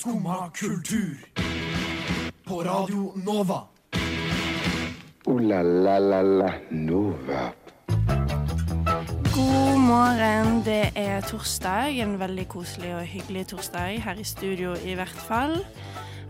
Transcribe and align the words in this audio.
Skumma 0.00 0.50
kultur. 0.54 1.16
På 2.44 2.62
Radio 2.64 3.12
Nova. 3.16 3.58
O-la-la-la-la 5.24 6.52
Nova. 6.70 7.42
God 9.34 9.78
morgen. 9.78 10.64
Det 10.64 10.92
er 10.94 11.20
torsdag. 11.20 12.00
En 12.00 12.16
veldig 12.20 12.48
koselig 12.48 12.94
og 12.94 13.04
hyggelig 13.04 13.46
torsdag 13.52 14.00
her 14.00 14.16
i 14.16 14.24
studio, 14.24 14.72
i 14.84 14.96
hvert 14.96 15.20
fall. 15.28 15.58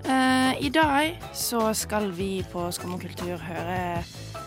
Uh, 0.03 0.59
I 0.59 0.69
dag 0.75 1.23
så 1.33 1.71
skal 1.73 2.11
vi 2.19 2.43
på 2.53 2.71
Skummakultur 2.73 3.37
høre 3.37 4.03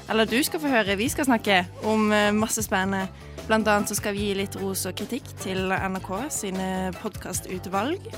Eller 0.10 0.26
du 0.26 0.44
skal 0.44 0.60
få 0.60 0.68
høre, 0.68 0.98
vi 0.98 1.08
skal 1.08 1.26
snakke 1.26 1.64
om 1.84 2.12
eh, 2.12 2.34
masse 2.36 2.64
spennende. 2.64 3.08
Blant 3.48 3.68
annet 3.68 3.88
så 3.88 3.96
skal 3.96 4.18
vi 4.18 4.28
gi 4.28 4.40
litt 4.44 4.60
ros 4.60 4.84
og 4.86 4.98
kritikk 5.00 5.32
til 5.40 5.72
NRK 5.72 6.16
sine 6.30 6.92
podkastutvalg. 7.00 8.12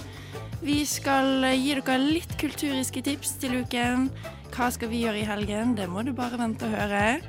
Vi 0.66 0.80
skal 0.90 1.44
eh, 1.46 1.60
gi 1.62 1.76
dere 1.78 2.00
litt 2.02 2.32
kulturiske 2.42 3.04
tips 3.06 3.36
til 3.38 3.60
uken. 3.62 4.08
Hva 4.56 4.72
skal 4.74 4.90
vi 4.90 5.04
gjøre 5.04 5.20
i 5.22 5.28
helgen? 5.28 5.76
Det 5.78 5.86
må 5.86 6.02
du 6.02 6.10
bare 6.18 6.40
vente 6.42 6.66
og 6.66 6.74
høre. 6.74 7.20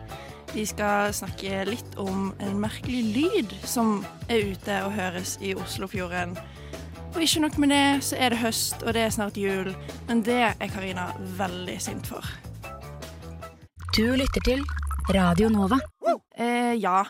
Vi 0.55 0.65
skal 0.65 1.13
snakke 1.13 1.67
litt 1.69 1.99
om 2.01 2.31
en 2.41 2.57
merkelig 2.63 3.03
lyd 3.13 3.53
som 3.69 4.01
er 4.33 4.55
ute 4.55 4.79
og 4.87 4.97
høres 4.97 5.37
i 5.45 5.53
Oslofjorden. 5.53 6.33
Og 7.13 7.21
ikke 7.27 7.45
nok 7.45 7.61
med 7.61 7.75
det, 7.75 7.85
så 8.09 8.17
er 8.17 8.33
det 8.33 8.41
høst, 8.41 8.81
og 8.81 8.97
det 8.97 9.05
er 9.05 9.13
snart 9.13 9.37
jul. 9.37 9.69
Men 10.09 10.25
det 10.25 10.41
er 10.49 10.73
Karina 10.73 11.11
veldig 11.37 11.77
sint 11.83 12.09
for. 12.09 12.25
Du 13.93 14.17
lytter 14.17 14.49
til 14.49 14.65
Radio 15.13 15.53
Nova. 15.53 15.83
Eh, 16.41 16.73
ja. 16.81 17.03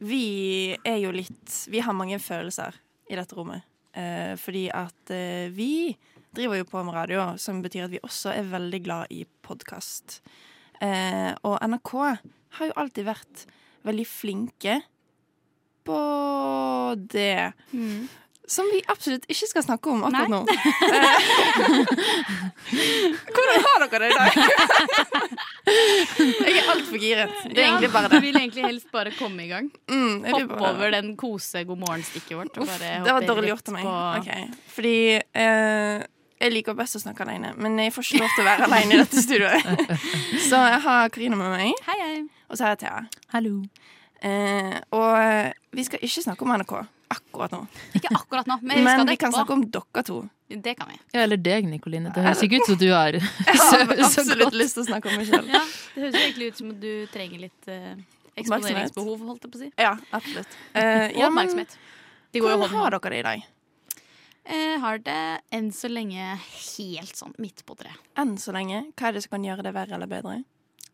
Vi 0.00 0.76
er 0.86 1.02
jo 1.02 1.10
litt 1.12 1.66
Vi 1.68 1.84
har 1.84 1.92
mange 1.92 2.16
følelser 2.22 2.72
i 3.10 3.20
dette 3.20 3.36
rommet. 3.36 3.68
Eh, 3.96 4.34
fordi 4.40 4.68
at 4.74 5.12
eh, 5.14 5.48
vi 5.54 5.96
driver 6.34 6.60
jo 6.60 6.68
på 6.68 6.82
med 6.84 6.94
radio, 6.94 7.24
som 7.40 7.62
betyr 7.64 7.86
at 7.86 7.94
vi 7.94 8.02
også 8.04 8.34
er 8.34 8.50
veldig 8.50 8.82
glad 8.84 9.14
i 9.14 9.24
podkast. 9.42 10.20
Eh, 10.84 11.32
og 11.42 11.58
NRK 11.64 11.94
har 12.58 12.70
jo 12.70 12.76
alltid 12.76 13.08
vært 13.08 13.46
veldig 13.88 14.06
flinke 14.06 14.80
på 15.88 16.00
det. 17.10 17.52
Som 18.48 18.64
vi 18.72 18.80
absolutt 18.88 19.26
ikke 19.28 19.46
skal 19.50 19.62
snakke 19.66 19.90
om 19.92 20.04
akkurat 20.08 20.30
nå. 20.32 20.38
Eh, 20.48 21.88
Hvordan 23.34 23.64
har 23.66 23.84
dere 23.84 23.98
det 24.00 24.08
i 24.08 24.16
dag? 24.16 24.30
Jeg 25.68 26.54
er 26.56 26.70
altfor 26.72 27.00
giret. 27.02 27.34
Det 27.44 27.60
er 27.60 27.66
egentlig 27.68 27.90
bare 27.92 28.08
det. 28.12 28.20
Vi 28.22 28.30
vil 28.30 28.38
egentlig 28.40 28.64
helst 28.64 28.88
bare 28.94 29.12
komme 29.18 29.44
i 29.44 29.48
gang. 29.50 29.68
Mm, 29.90 30.24
Hoppe 30.24 30.46
bare- 30.54 30.70
over 30.74 30.90
den 30.96 31.10
kose 31.20 31.64
god 31.68 31.78
morgen-stikket 31.82 32.36
vårt. 32.40 32.56
Og 32.56 32.64
Uff, 32.64 32.72
bare 32.78 33.04
det 33.04 33.12
var 33.18 33.26
dårlig 33.28 33.50
gjort 33.52 33.68
av 33.68 33.74
meg. 33.76 33.84
på- 33.84 33.96
Okay. 34.18 34.42
Fordi 34.74 34.94
eh, 35.34 36.02
jeg 36.40 36.52
liker 36.52 36.74
best 36.78 36.96
å 36.96 37.00
snakke 37.04 37.20
alene, 37.26 37.52
men 37.56 37.78
jeg 37.78 37.92
får 37.92 38.02
ikke 38.08 38.22
lov 38.22 38.30
til 38.36 38.44
å 38.44 38.48
være 38.48 38.64
alene 38.68 38.94
i 38.94 38.98
dette 39.02 39.22
studioet. 39.22 39.62
Så 40.48 40.56
jeg 40.72 40.80
har 40.88 41.08
Karina 41.10 41.36
med 41.36 41.50
meg, 41.56 41.74
Hei, 41.86 41.98
hei. 42.00 42.20
og 42.48 42.56
så 42.56 42.64
har 42.64 42.70
jeg 42.76 42.78
Thea. 42.86 43.00
Hallo. 43.34 43.62
Eh, 44.22 44.78
og 44.92 45.18
eh, 45.20 45.52
vi 45.72 45.84
skal 45.84 46.00
ikke 46.02 46.22
snakke 46.24 46.42
om 46.42 46.54
NRK 46.56 46.72
akkurat 47.10 47.52
nå, 47.54 47.60
Ikke 47.98 48.10
akkurat 48.14 48.46
nå, 48.50 48.58
men 48.62 48.76
vi 48.78 48.84
men 48.84 49.06
vi 49.08 49.16
kan 49.20 49.32
snakke 49.32 49.52
om 49.56 49.62
dere 49.74 50.02
to. 50.04 50.18
Det 50.48 50.74
kan 50.78 50.88
vi. 50.88 50.96
Ja, 51.12 51.22
eller 51.26 51.36
deg, 51.36 51.66
Nikoline. 51.68 52.08
Det 52.14 52.22
høres 52.24 52.40
ikke 52.46 52.60
ut 52.62 52.66
som 52.70 52.78
du 52.80 52.86
har 52.92 53.12
Jeg 53.18 53.22
har 53.58 53.92
absolutt 53.98 54.54
lyst 54.56 54.78
til 54.78 54.84
å 54.84 54.86
snakke 54.88 55.10
om 55.10 55.18
meg 55.20 55.26
selv. 55.28 55.50
Ja, 55.52 55.60
Det 55.94 56.02
høres 56.06 56.16
egentlig 56.22 56.48
ut 56.52 56.56
som 56.62 56.70
at 56.72 56.80
du 56.80 56.92
trenger 57.12 57.42
litt 57.44 57.68
uh, 57.68 57.92
eksponeringsbehov, 58.40 59.26
holdt 59.28 59.44
jeg 59.44 59.52
på 59.52 59.58
å 59.60 59.62
si. 59.66 59.70
Ja, 59.76 59.92
absolutt. 60.16 60.56
Uh, 60.72 60.80
Og 60.80 61.20
ja, 61.20 61.28
oppmerksomhet. 61.28 61.76
De 62.32 62.40
går 62.44 62.54
jo 62.54 62.58
hvordan 62.62 62.74
hånd 62.76 62.84
har 62.86 62.96
dere 62.96 63.12
det 63.14 63.20
i 63.20 63.26
dag? 63.28 63.46
Jeg 64.48 64.78
har 64.80 65.00
det 65.04 65.18
enn 65.52 65.66
så 65.76 65.90
lenge 65.92 66.30
helt 66.40 67.18
sånn 67.18 67.34
midt 67.36 67.60
på 67.68 67.76
treet. 67.76 68.00
Enn 68.16 68.38
så 68.40 68.54
lenge. 68.56 68.86
Hva 68.96 69.10
er 69.10 69.18
det 69.18 69.24
som 69.26 69.34
kan 69.36 69.44
gjøre 69.44 69.66
det 69.66 69.74
verre 69.76 69.98
eller 69.98 70.08
bedre? 70.08 70.38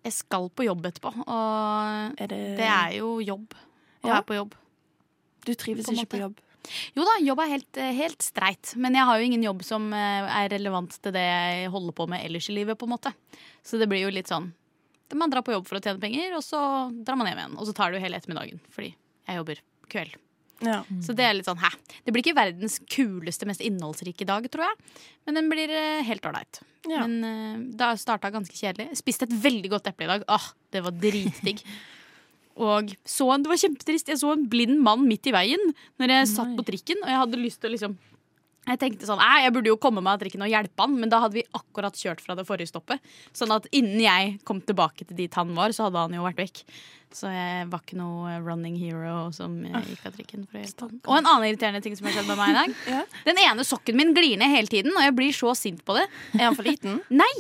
Jeg 0.05 0.13
skal 0.19 0.51
på 0.51 0.67
jobb 0.67 0.85
etterpå, 0.91 1.13
og 1.23 2.19
Er 2.21 2.29
det, 2.29 2.41
det 2.59 2.67
er 2.69 2.97
jo 2.99 3.21
jobb 3.25 3.55
å 3.55 4.09
Ja. 4.09 4.17
være 4.19 4.27
på 4.29 4.35
jobb. 4.41 4.57
Du 5.45 5.55
trives 5.59 5.87
på 5.87 5.95
ikke 5.97 6.13
på 6.17 6.23
jobb? 6.25 6.43
Jo 6.97 7.05
da, 7.05 7.19
jobb 7.21 7.43
er 7.45 7.53
helt, 7.53 7.77
eh, 7.81 7.93
helt 7.97 8.25
streit. 8.25 8.73
Men 8.81 8.97
jeg 8.97 9.05
har 9.05 9.21
jo 9.21 9.29
ingen 9.29 9.45
jobb 9.45 9.63
som 9.67 9.93
eh, 9.93 10.35
er 10.43 10.51
relevant 10.55 10.97
til 10.97 11.15
det 11.15 11.25
jeg 11.25 11.71
holder 11.75 11.97
på 11.97 12.09
med 12.11 12.25
ellers 12.25 12.49
i 12.49 12.57
livet, 12.57 12.79
på 12.81 12.89
en 12.89 12.95
måte. 12.97 13.13
Så 13.65 13.81
det 13.81 13.89
blir 13.91 14.05
jo 14.05 14.13
litt 14.13 14.31
sånn 14.33 14.53
Man 15.15 15.31
drar 15.31 15.45
på 15.47 15.53
jobb 15.53 15.69
for 15.69 15.79
å 15.79 15.83
tjene 15.85 16.01
penger, 16.03 16.33
og 16.35 16.43
så 16.43 16.59
drar 17.05 17.15
man 17.21 17.29
hjem 17.29 17.39
igjen. 17.39 17.57
Og 17.61 17.69
så 17.69 17.75
tar 17.77 17.93
det 17.93 18.01
jo 18.01 18.07
hele 18.07 18.19
ettermiddagen, 18.19 18.59
fordi 18.73 18.95
jeg 19.29 19.37
jobber 19.39 19.61
kveld. 19.93 20.17
Ja. 20.65 20.81
Så 21.05 21.15
det 21.17 21.27
er 21.27 21.37
litt 21.37 21.47
sånn 21.47 21.61
hæ. 21.61 21.71
Det 22.03 22.13
blir 22.15 22.25
ikke 22.25 22.37
verdens 22.39 22.79
kuleste, 22.91 23.47
mest 23.47 23.63
innholdsrike 23.63 24.27
dag, 24.27 24.47
tror 24.51 24.65
jeg. 24.67 24.95
Men 25.27 25.39
den 25.39 25.51
blir 25.53 25.71
eh, 25.71 26.03
helt 26.09 26.27
ålreit. 26.27 26.63
Ja. 26.89 27.05
Men 27.05 27.17
uh, 27.25 27.61
det 27.79 27.91
starta 28.03 28.33
ganske 28.33 28.57
kjedelig. 28.57 28.91
Spiste 28.99 29.29
et 29.29 29.37
veldig 29.45 29.71
godt 29.73 29.93
eple 29.93 30.09
i 30.09 30.13
dag. 30.17 30.27
Åh, 30.35 30.49
det 30.75 30.83
var 30.85 30.97
dritdigg. 31.05 31.63
Og 32.55 32.95
så 33.09 33.27
det 33.43 33.51
var 33.51 33.59
kjempetrist. 33.59 34.11
Jeg 34.13 34.21
så 34.21 34.33
en 34.35 34.49
blind 34.51 34.79
mann 34.85 35.07
midt 35.09 35.27
i 35.27 35.33
veien 35.35 35.73
Når 35.99 36.13
jeg 36.13 36.29
satt 36.31 36.53
på 36.55 36.67
trikken, 36.69 37.01
og 37.03 37.11
jeg 37.11 37.23
hadde 37.25 37.41
lyst 37.41 37.63
til 37.63 37.73
å 37.73 37.75
liksom 37.75 37.97
jeg 38.65 38.81
tenkte 38.81 39.05
sånn, 39.05 39.21
jeg 39.21 39.53
burde 39.53 39.69
jo 39.69 39.77
komme 39.81 40.01
meg 40.01 40.15
av 40.17 40.23
trikken 40.23 40.45
og 40.47 40.49
hjelpe 40.49 40.85
han, 40.87 40.95
men 40.97 41.11
da 41.13 41.19
hadde 41.21 41.37
vi 41.37 41.45
akkurat 41.53 41.99
kjørt 42.01 42.23
fra 42.25 42.37
det 42.39 42.47
forrige 42.49 42.71
stoppet. 42.71 43.03
Sånn 43.37 43.53
at 43.53 43.67
innen 43.77 44.01
jeg 44.01 44.39
kom 44.49 44.63
tilbake 44.65 45.05
til 45.05 45.19
dit 45.19 45.37
han 45.37 45.51
var, 45.57 45.75
så 45.77 45.91
hadde 45.91 46.05
han 46.07 46.15
jo 46.17 46.25
vært 46.25 46.41
vekk. 46.41 46.63
Så 47.15 47.29
jeg 47.31 47.67
var 47.71 47.83
ikke 47.85 47.99
noe 48.01 48.39
running 48.43 48.79
hero 48.81 49.29
som 49.37 49.59
gikk 49.69 50.07
av 50.09 50.17
trikken 50.17 50.47
for 50.49 50.59
å 50.59 50.65
hjelpe 50.65 50.89
han. 50.89 51.03
Og 51.05 51.19
en 51.19 51.29
annen 51.29 51.51
irriterende 51.51 51.85
ting 51.85 51.99
som 51.99 52.09
har 52.09 52.17
skjedd 52.17 52.31
med 52.33 52.41
meg 52.41 52.55
i 52.55 52.57
dag. 52.57 53.05
Den 53.29 53.43
ene 53.45 53.69
sokken 53.69 54.01
min 54.01 54.17
glir 54.17 54.41
ned 54.41 54.57
hele 54.57 54.73
tiden, 54.73 54.97
og 54.97 55.05
jeg 55.05 55.17
blir 55.21 55.37
så 55.37 55.53
sint 55.59 55.85
på 55.85 55.99
det. 55.99 56.09
Er 56.39 56.49
han 56.49 56.57
for 56.57 56.67
liten? 56.67 57.03
Nei! 57.13 57.35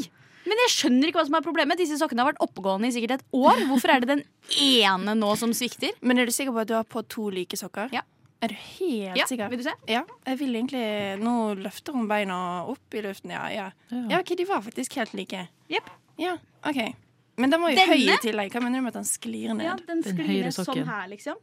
Men 0.44 0.60
jeg 0.66 0.72
skjønner 0.74 1.08
ikke 1.08 1.20
hva 1.22 1.26
som 1.28 1.36
er 1.38 1.44
problemet. 1.46 1.78
Disse 1.80 1.96
sokkene 2.00 2.20
har 2.24 2.32
vært 2.32 2.42
oppegående 2.44 2.90
i 2.90 2.94
sikkert 2.94 3.18
et 3.18 3.24
år. 3.32 3.62
Hvorfor 3.70 3.94
er 3.94 4.02
det 4.04 4.10
den 4.10 4.24
ene 4.60 5.14
nå 5.16 5.30
som 5.40 5.54
svikter? 5.56 5.94
Men 6.04 6.20
er 6.20 6.28
du 6.28 6.34
sikker 6.36 6.52
på 6.52 6.60
at 6.64 6.68
du 6.68 6.74
har 6.76 6.84
på 6.84 7.02
to 7.08 7.30
like 7.32 7.56
sokker? 7.56 7.88
Ja. 7.94 8.02
Er 8.44 8.52
du 8.52 8.56
helt 8.60 9.16
Ja, 9.16 9.24
sikker? 9.26 9.48
vil 9.48 9.62
du 9.62 9.64
se? 9.64 9.72
Ja, 9.88 10.02
jeg 10.26 10.38
vil 10.42 10.52
egentlig 10.58 10.82
Nå 11.22 11.54
løfter 11.56 11.94
hun 11.96 12.08
beina 12.10 12.36
opp 12.68 12.92
i 12.92 13.00
luften, 13.00 13.32
ja. 13.32 13.46
Ja, 13.48 13.70
ja 14.10 14.20
ok, 14.20 14.34
de 14.36 14.44
var 14.44 14.60
faktisk 14.66 14.98
helt 15.00 15.14
like. 15.16 15.46
Jepp. 15.72 15.88
Ja, 16.20 16.36
ok. 16.66 16.82
Men 17.40 17.50
den 17.50 17.62
var 17.64 17.72
jo 17.72 17.76
Denne? 17.80 17.96
høy 17.96 18.04
i 18.12 18.18
tillegg. 18.22 18.52
Hva 18.52 18.60
mener 18.62 18.78
du 18.78 18.84
med 18.84 18.92
at 18.92 19.00
den 19.00 19.08
sklir 19.08 19.54
ned? 19.56 19.64
Ja, 19.64 19.74
den 19.80 20.02
Den 20.04 20.12
sklir 20.12 20.28
høyre 20.28 20.50
ned 20.50 20.54
sånn 20.58 20.84
her, 20.86 21.08
liksom. 21.10 21.40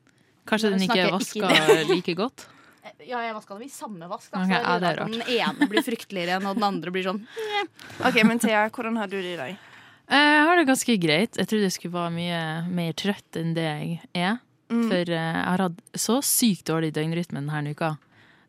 Kanskje 0.47 0.71
den 0.75 0.85
ikke 0.85 0.99
er 1.07 1.11
vaska 1.17 1.49
like 1.89 2.13
godt? 2.21 2.45
Ja, 3.05 3.21
jeg 3.21 3.33
vaska 3.35 3.57
dem 3.57 3.65
i 3.65 3.71
samme 3.71 4.07
vask. 4.09 4.31
Da, 4.31 4.41
okay, 4.41 4.57
så 4.57 4.61
ja, 4.61 4.77
det 4.81 4.89
er 4.89 5.01
at 5.03 5.11
Den 5.13 5.33
ene 5.35 5.67
blir 5.69 5.85
frykteligere 5.85 6.37
enn, 6.39 6.47
og 6.49 6.57
den 6.57 6.65
andre 6.65 6.93
blir 6.93 7.05
sånn. 7.05 7.21
Ok, 8.07 8.21
men 8.25 8.41
Thea, 8.41 8.67
hvordan 8.73 8.97
har 8.97 9.11
du 9.11 9.17
det 9.19 9.35
i 9.35 9.39
dag? 9.39 9.67
Jeg 10.11 10.45
har 10.47 10.59
det 10.59 10.67
ganske 10.67 10.95
greit. 10.99 11.37
Jeg 11.39 11.47
trodde 11.47 11.67
jeg 11.67 11.75
skulle 11.77 11.95
være 11.95 12.13
mye 12.15 12.39
mer 12.73 12.95
trøtt 12.99 13.37
enn 13.39 13.53
det 13.55 13.67
jeg 13.67 13.99
er. 14.17 14.39
Mm. 14.71 14.87
For 14.87 15.11
eh, 15.11 15.27
jeg 15.27 15.43
har 15.45 15.65
hatt 15.67 15.99
så 15.99 16.17
sykt 16.25 16.65
dårlig 16.71 16.91
døgnrytme 16.95 17.43
denne 17.43 17.75
uka. 17.75 17.95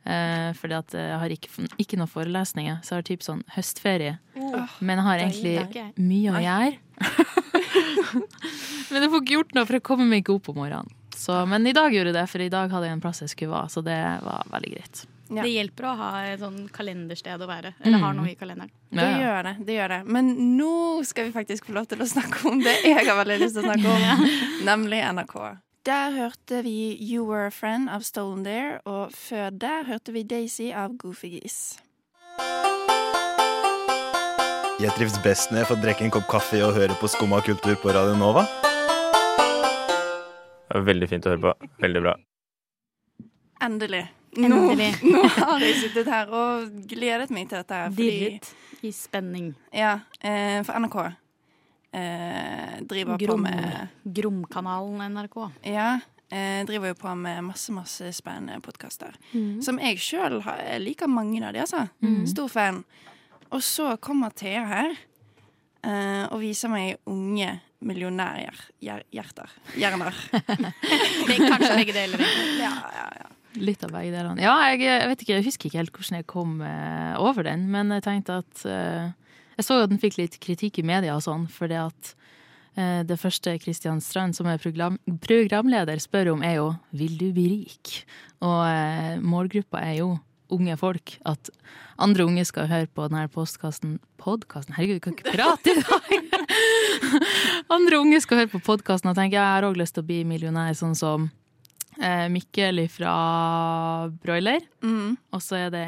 Uh, 0.02 0.50
fordi 0.58 0.74
at 0.74 0.94
jeg 0.98 1.18
har 1.20 1.30
ikke, 1.30 1.66
ikke 1.78 1.98
noen 2.00 2.10
forelesninger, 2.10 2.80
så 2.82 2.96
jeg 2.96 2.98
har 2.98 3.04
typ 3.06 3.22
sånn 3.22 3.44
høstferie. 3.54 4.16
Men 4.34 4.98
jeg 4.98 5.06
har 5.06 5.22
egentlig 5.22 5.92
mye 5.94 6.32
å 6.32 6.42
gjøre. 6.42 6.72
Men 8.90 9.06
jeg 9.06 9.12
får 9.12 9.22
ikke 9.22 9.36
gjort 9.36 9.54
noe, 9.54 9.68
for 9.68 9.78
jeg 9.78 9.86
kommer 9.86 10.10
meg 10.10 10.24
ikke 10.24 10.34
opp 10.40 10.50
om 10.50 10.58
morgenen. 10.58 10.90
Så, 11.22 11.36
men 11.46 11.66
i 11.70 11.72
dag 11.76 11.92
gjorde 11.94 12.10
jeg 12.10 12.16
det, 12.18 12.26
for 12.32 12.42
i 12.42 12.48
dag 12.50 12.70
hadde 12.72 12.88
jeg 12.88 12.96
en 12.96 13.02
plass 13.04 13.20
jeg 13.22 13.30
skulle 13.30 13.52
være, 13.54 13.70
så 13.70 13.82
det 13.86 13.98
var 14.26 14.46
veldig 14.50 14.70
greit. 14.74 15.02
Ja. 15.32 15.44
Det 15.46 15.52
hjelper 15.54 15.86
å 15.88 15.92
ha 15.96 16.08
et 16.28 16.40
sånn 16.42 16.64
kalendersted 16.74 17.40
å 17.40 17.46
være. 17.48 17.70
Eller 17.86 18.02
har 18.02 18.12
Mm. 18.12 18.18
noe 18.20 18.30
i 18.32 18.34
kalenderen. 18.36 18.72
Det 18.90 19.00
Ja, 19.00 19.10
ja. 19.12 19.20
gjør 19.22 19.42
det. 19.46 19.66
det 19.66 19.76
gjør 19.78 19.88
det. 19.94 20.00
Men 20.06 20.32
nå 20.58 21.04
skal 21.08 21.24
vi 21.30 21.32
faktisk 21.32 21.64
få 21.70 21.72
lov 21.78 21.86
til 21.88 22.02
å 22.04 22.08
snakke 22.10 22.42
om 22.50 22.58
det 22.60 22.74
jeg 22.84 23.06
har 23.06 23.16
veldig 23.24 23.38
lyst 23.40 23.54
til 23.56 23.62
å 23.64 23.70
snakke 23.70 23.86
om, 23.86 24.26
nemlig 24.66 25.00
NRK. 25.14 25.36
Der 25.84 26.10
hørte 26.14 26.62
vi 26.62 26.96
You 27.00 27.24
Were 27.24 27.46
a 27.46 27.50
Friend 27.50 27.88
av 27.90 28.02
Stolen 28.02 28.44
There, 28.44 28.80
og 28.84 29.10
før 29.12 29.50
der 29.56 29.84
hørte 29.88 30.12
vi 30.12 30.22
Daisy 30.22 30.70
av 30.72 30.98
Goofy 30.98 31.38
Geese. 31.38 31.78
Jeg 34.82 34.90
trives 34.98 35.16
best 35.22 35.50
når 35.52 35.62
jeg 35.62 35.66
får 35.70 35.80
drikke 35.82 36.04
en 36.04 36.10
kopp 36.10 36.26
kaffe 36.28 36.58
og 36.66 36.74
høre 36.74 36.94
på 36.98 37.08
Skumma 37.08 37.40
kultur 37.46 37.76
på 37.78 37.94
Radio 37.94 38.16
Nova. 38.18 38.44
Veldig 40.72 41.08
fint 41.10 41.26
å 41.26 41.34
høre 41.34 41.42
på. 41.42 41.70
Veldig 41.82 42.02
bra. 42.04 42.16
Endelig. 43.62 44.04
Endelig. 44.36 44.90
Nå, 45.04 45.18
nå 45.18 45.24
har 45.36 45.62
jeg 45.62 45.80
sittet 45.82 46.08
her 46.08 46.30
og 46.32 46.70
gledet 46.88 47.32
meg 47.34 47.50
til 47.50 47.60
dette. 47.60 47.80
her, 47.82 47.92
Dirret 47.96 48.52
i 48.82 48.92
spenning. 48.96 49.52
ja, 49.70 49.98
eh, 50.20 50.62
for 50.66 50.80
NRK 50.80 50.96
eh, 51.92 52.80
driver 52.88 53.20
på 53.20 53.36
med 53.36 53.88
Gromkanalen 54.02 55.14
NRK. 55.14 55.36
Ja, 55.68 56.00
eh, 56.30 56.64
driver 56.66 56.88
jo 56.88 56.94
på 56.94 57.14
med 57.14 57.44
masse, 57.44 57.72
masse 57.72 58.12
spennende 58.12 58.60
podkaster. 58.64 59.14
Mm. 59.32 59.60
Som 59.62 59.78
jeg 59.78 60.00
sjøl 60.02 60.40
liker 60.80 61.10
mange 61.10 61.44
av 61.46 61.52
de, 61.52 61.62
altså. 61.62 61.86
Stor 62.26 62.48
fan. 62.48 62.82
Og 63.52 63.62
så 63.62 63.96
kommer 64.00 64.32
Thea 64.32 64.64
her 64.64 64.94
eh, 65.84 66.24
og 66.32 66.40
viser 66.40 66.72
meg 66.72 66.96
unge 67.06 67.60
millionærhjerter. 67.82 69.52
Hjerner. 69.78 70.16
Kanskje 71.50 71.76
begge 71.76 71.94
deler. 71.96 72.24
Ja, 72.60 72.72
ja, 72.96 73.06
ja. 73.20 73.30
Litt 73.60 73.84
av 73.84 73.92
begge 73.92 74.14
delene. 74.14 74.40
Ja, 74.40 74.54
jeg, 74.70 74.80
jeg 74.86 75.10
vet 75.10 75.24
ikke, 75.24 75.34
jeg 75.36 75.46
husker 75.46 75.68
ikke 75.68 75.80
helt 75.82 75.98
hvordan 75.98 76.20
jeg 76.20 76.28
kom 76.30 76.56
eh, 76.64 77.12
over 77.20 77.44
den, 77.46 77.66
men 77.72 77.92
jeg 77.98 78.06
tenkte 78.06 78.40
at 78.40 78.64
eh, 78.64 79.12
Jeg 79.58 79.66
så 79.66 79.76
jo 79.76 79.84
at 79.84 79.92
den 79.92 80.00
fikk 80.00 80.16
litt 80.16 80.38
kritikk 80.40 80.80
i 80.80 80.86
media 80.88 81.12
og 81.18 81.24
sånn, 81.26 81.44
fordi 81.52 81.76
at 81.82 82.14
eh, 82.80 83.02
det 83.04 83.20
første 83.20 83.58
Kristian 83.60 84.00
Strand, 84.00 84.38
som 84.38 84.48
er 84.48 84.62
program, 84.62 84.96
programleder, 85.26 86.00
spør 86.00 86.32
om, 86.32 86.42
er 86.42 86.56
jo 86.62 86.74
'Vil 86.96 87.18
du 87.20 87.28
bli 87.36 87.48
rik?' 87.52 88.04
Og 88.40 88.60
eh, 88.66 89.20
målgruppa 89.20 89.84
er 89.84 89.98
jo 90.00 90.14
unge 90.52 90.76
folk. 90.80 91.16
At 91.28 91.50
andre 92.02 92.26
unge 92.28 92.44
skal 92.48 92.70
høre 92.70 92.88
på 92.90 93.06
denne 93.08 93.28
postkasten 93.32 93.98
Podkasten? 94.22 94.76
Herregud, 94.76 95.00
jeg 95.00 95.04
kan 95.04 95.16
ikke 95.16 95.34
prate 95.34 95.72
i 95.72 95.82
dag! 95.82 96.12
andre 97.76 98.00
unge 98.02 98.20
skal 98.22 98.42
høre 98.42 98.52
på 98.52 98.62
podkasten 98.62 99.10
og 99.10 99.18
tenke 99.18 99.38
jeg 99.38 99.54
har 99.56 99.66
òg 99.66 99.78
lyst 99.80 99.96
til 99.96 100.04
å 100.04 100.08
bli 100.08 100.22
millionær, 100.28 100.74
sånn 100.78 100.94
som 100.98 101.30
eh, 101.98 102.28
Mikkel 102.32 102.84
fra 102.92 103.14
Broiler. 104.22 104.62
Mm. 104.84 105.16
Og 105.34 105.44
så 105.44 105.64
er 105.64 105.72
det 105.74 105.86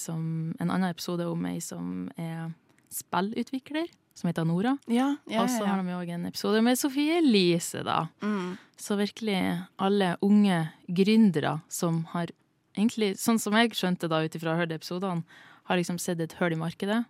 som, 0.00 0.22
en 0.58 0.70
annen 0.70 0.90
episode 0.90 1.26
om 1.28 1.48
ei 1.50 1.58
som 1.64 2.06
er 2.16 2.52
spillutvikler, 2.92 3.88
som 4.14 4.28
heter 4.28 4.44
Nora. 4.44 4.76
Ja, 4.86 5.14
ja, 5.30 5.42
Og 5.42 5.50
så 5.50 5.64
har 5.64 5.80
de 5.80 5.96
òg 5.96 6.12
en 6.12 6.28
episode 6.28 6.60
med 6.64 6.78
Sofie 6.78 7.18
Elise, 7.22 7.82
da. 7.86 8.06
Mm. 8.22 8.56
Så 8.76 8.98
virkelig 9.00 9.38
alle 9.80 10.16
unge 10.20 10.66
gründere 10.88 11.60
som 11.72 12.04
har 12.12 12.32
egentlig, 12.76 13.14
sånn 13.20 13.38
som 13.42 13.54
jeg 13.58 13.74
skjønte 13.76 14.08
da 14.08 14.22
ut 14.24 14.34
ifra 14.38 14.56
ha 14.56 14.64
episodene, 14.66 15.22
har 15.68 15.76
liksom 15.78 15.98
sett 16.02 16.20
et 16.20 16.32
hull 16.40 16.52
i 16.52 16.58
markedet 16.58 17.04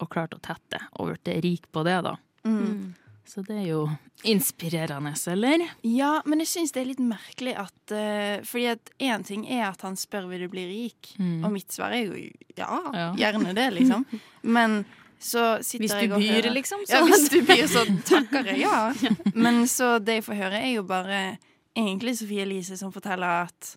og 0.00 0.08
klart 0.10 0.34
å 0.36 0.40
tette 0.40 0.78
og 0.98 1.10
blitt 1.10 1.42
rik 1.44 1.66
på 1.74 1.82
det, 1.84 1.98
da. 2.06 2.16
Mm. 2.46 2.94
Så 3.28 3.42
det 3.44 3.56
er 3.60 3.66
jo 3.68 3.80
inspirerende, 4.24 5.12
eller? 5.30 5.64
Ja, 5.84 6.22
men 6.24 6.40
jeg 6.40 6.48
syns 6.48 6.72
det 6.72 6.80
er 6.80 6.88
litt 6.88 7.02
merkelig 7.02 7.52
at 7.60 7.92
uh, 7.92 8.38
Fordi 8.46 8.64
at 8.72 8.90
én 9.04 9.24
ting 9.26 9.44
er 9.52 9.66
at 9.68 9.82
han 9.84 9.98
spør 10.00 10.28
vil 10.30 10.46
du 10.46 10.48
bli 10.54 10.64
rik, 10.70 11.10
Mm. 11.18 11.44
og 11.44 11.52
mitt 11.52 11.72
svar 11.74 11.92
er 11.92 12.06
jo 12.06 12.14
ja, 12.56 12.78
Ja. 12.94 13.12
gjerne 13.18 13.52
det, 13.54 13.66
liksom. 13.74 14.06
Men 14.42 14.84
så 15.20 15.58
sitter 15.62 15.82
Hvis 15.84 15.94
jeg 15.98 16.08
du 16.08 16.14
og 16.14 16.20
byr, 16.22 16.32
hører 16.38 16.54
liksom. 16.54 16.80
Ja, 16.88 17.02
hvis 17.04 17.28
du 17.28 17.40
byr, 17.42 17.66
så 17.66 17.84
takker 18.06 18.46
jeg 18.46 18.60
ja. 18.66 18.92
Men 19.34 19.64
så 19.66 19.98
det 19.98 20.20
jeg 20.20 20.24
får 20.24 20.34
høre, 20.44 20.62
er 20.62 20.72
jo 20.76 20.82
bare 20.86 21.38
egentlig 21.76 22.16
Sofie 22.18 22.42
Elise 22.46 22.78
som 22.78 22.92
forteller 22.94 23.44
at 23.48 23.76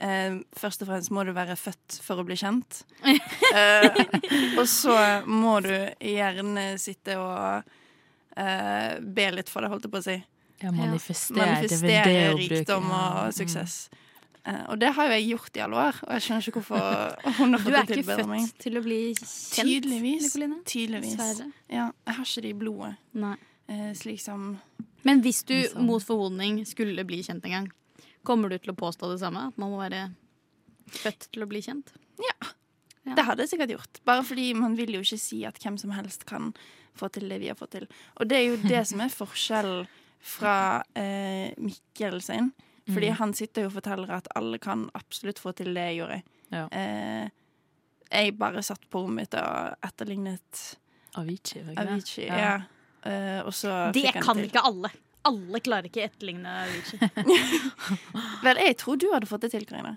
eh, 0.00 0.38
først 0.58 0.82
og 0.82 0.88
fremst 0.90 1.10
må 1.14 1.24
du 1.28 1.32
være 1.36 1.56
født 1.60 2.00
for 2.04 2.20
å 2.22 2.26
bli 2.28 2.36
kjent. 2.40 2.82
Eh, 3.50 3.96
og 4.60 4.66
så 4.70 4.92
må 5.26 5.56
du 5.64 5.72
gjerne 5.98 6.76
sitte 6.78 7.16
og 7.18 7.64
eh, 8.38 8.92
be 9.02 9.24
litt 9.34 9.48
for 9.50 9.64
det, 9.64 9.70
holdt 9.72 9.88
jeg 9.88 9.90
på 9.90 9.98
å 9.98 10.04
si. 10.06 10.14
Ja, 10.62 10.70
manifestere. 10.70 11.34
det 11.34 11.42
er 11.42 11.56
Manifestere 11.56 12.04
det 12.04 12.20
bruke. 12.36 12.60
rikdom 12.60 12.86
Ja. 12.92 13.00
og 13.24 13.34
suksess. 13.34 13.74
Eh, 14.46 14.60
og 14.70 14.78
det 14.80 14.92
har 14.94 15.08
jo 15.08 15.16
jeg 15.16 15.26
gjort 15.32 15.56
i 15.58 15.64
alle 15.64 15.80
år, 15.88 15.98
og 16.06 16.12
jeg 16.14 16.22
skjønner 16.28 16.46
ikke 16.46 16.60
hvorfor 16.60 17.34
hun 17.40 17.56
har 17.56 17.58
Du 17.58 17.64
fått 17.64 17.74
det 17.74 17.82
ikke 17.82 17.96
til 17.96 18.06
bedre 18.06 18.22
er 18.22 18.38
ikke 18.38 18.46
født 18.46 18.62
til 18.68 18.78
å 18.78 18.84
bli 18.86 19.00
kjent, 19.18 19.66
Tydeligvis. 19.66 20.22
Nicoline. 20.28 20.60
Tydeligvis. 20.76 21.42
Ja, 21.74 21.90
jeg 22.06 22.14
har 22.20 22.30
ikke 22.30 22.44
det 22.46 22.54
i 22.54 22.58
blodet. 22.62 22.94
Nei. 23.26 23.34
Eh, 23.70 23.90
slik 23.98 24.22
som 24.22 24.46
Men 25.02 25.20
hvis 25.26 25.42
du 25.48 25.54
Liksom. 25.56 25.84
mot 25.90 26.02
forhodning 26.06 26.62
skulle 26.68 27.02
bli 27.08 27.22
kjent 27.26 27.44
en 27.50 27.50
gang, 27.58 27.68
kommer 28.26 28.48
du 28.52 28.58
til 28.58 28.72
å 28.72 28.76
påstå 28.76 29.10
det 29.12 29.20
samme? 29.22 29.48
At 29.48 29.58
man 29.58 29.70
må 29.72 29.78
være 29.80 30.10
født 30.90 31.28
til 31.32 31.42
å 31.44 31.48
bli 31.50 31.62
kjent? 31.64 31.92
Ja. 32.20 32.50
Det 33.16 33.24
hadde 33.24 33.42
jeg 33.46 33.54
sikkert 33.54 33.70
gjort. 33.74 34.00
Bare 34.04 34.22
fordi 34.26 34.52
man 34.54 34.74
vil 34.76 34.92
jo 34.94 35.00
ikke 35.00 35.18
si 35.18 35.44
at 35.48 35.56
hvem 35.62 35.78
som 35.80 35.90
helst 35.96 36.26
kan 36.28 36.52
få 36.98 37.08
til 37.14 37.28
det 37.30 37.38
vi 37.40 37.48
har 37.48 37.56
fått 37.56 37.70
til. 37.78 37.86
Og 38.20 38.28
det 38.28 38.36
er 38.36 38.44
jo 38.50 38.56
det 38.68 38.82
som 38.90 39.00
er 39.00 39.08
forskjellen 39.14 39.86
fra 40.20 40.82
eh, 40.94 41.54
Mikkel 41.58 42.20
sin. 42.22 42.52
Fordi 42.90 43.08
Mm. 43.12 43.16
han 43.20 43.32
sitter 43.34 43.62
jo 43.62 43.68
og 43.70 43.74
forteller 43.78 44.10
at 44.10 44.26
alle 44.36 44.58
kan 44.58 44.88
absolutt 44.98 45.38
få 45.38 45.52
til 45.54 45.72
det 45.74 45.84
jeg 45.92 45.98
gjorde. 46.00 46.22
Ja. 46.50 46.64
Eh, 46.72 47.28
jeg 48.10 48.36
bare 48.38 48.62
satt 48.66 48.82
på 48.90 49.04
rommet 49.04 49.30
mitt 49.30 49.34
og 49.38 49.76
etterlignet 49.86 50.62
Avicii? 51.16 51.62
Avicii. 51.78 52.26
Ja. 52.26 52.56
Eh, 53.06 53.40
og 53.46 53.52
så 53.54 53.92
Det 53.94 54.12
kan 54.12 54.36
til. 54.36 54.44
ikke 54.50 54.60
alle. 54.64 54.90
Alle 55.28 55.60
klarer 55.60 55.88
ikke 55.90 56.04
etterligne 56.06 56.48
Avicii. 56.64 56.98
Vel, 58.46 58.56
jeg 58.64 58.76
tror 58.80 58.96
du 59.00 59.08
hadde 59.12 59.28
fått 59.28 59.42
det 59.44 59.50
til, 59.52 59.66
Karina. 59.68 59.96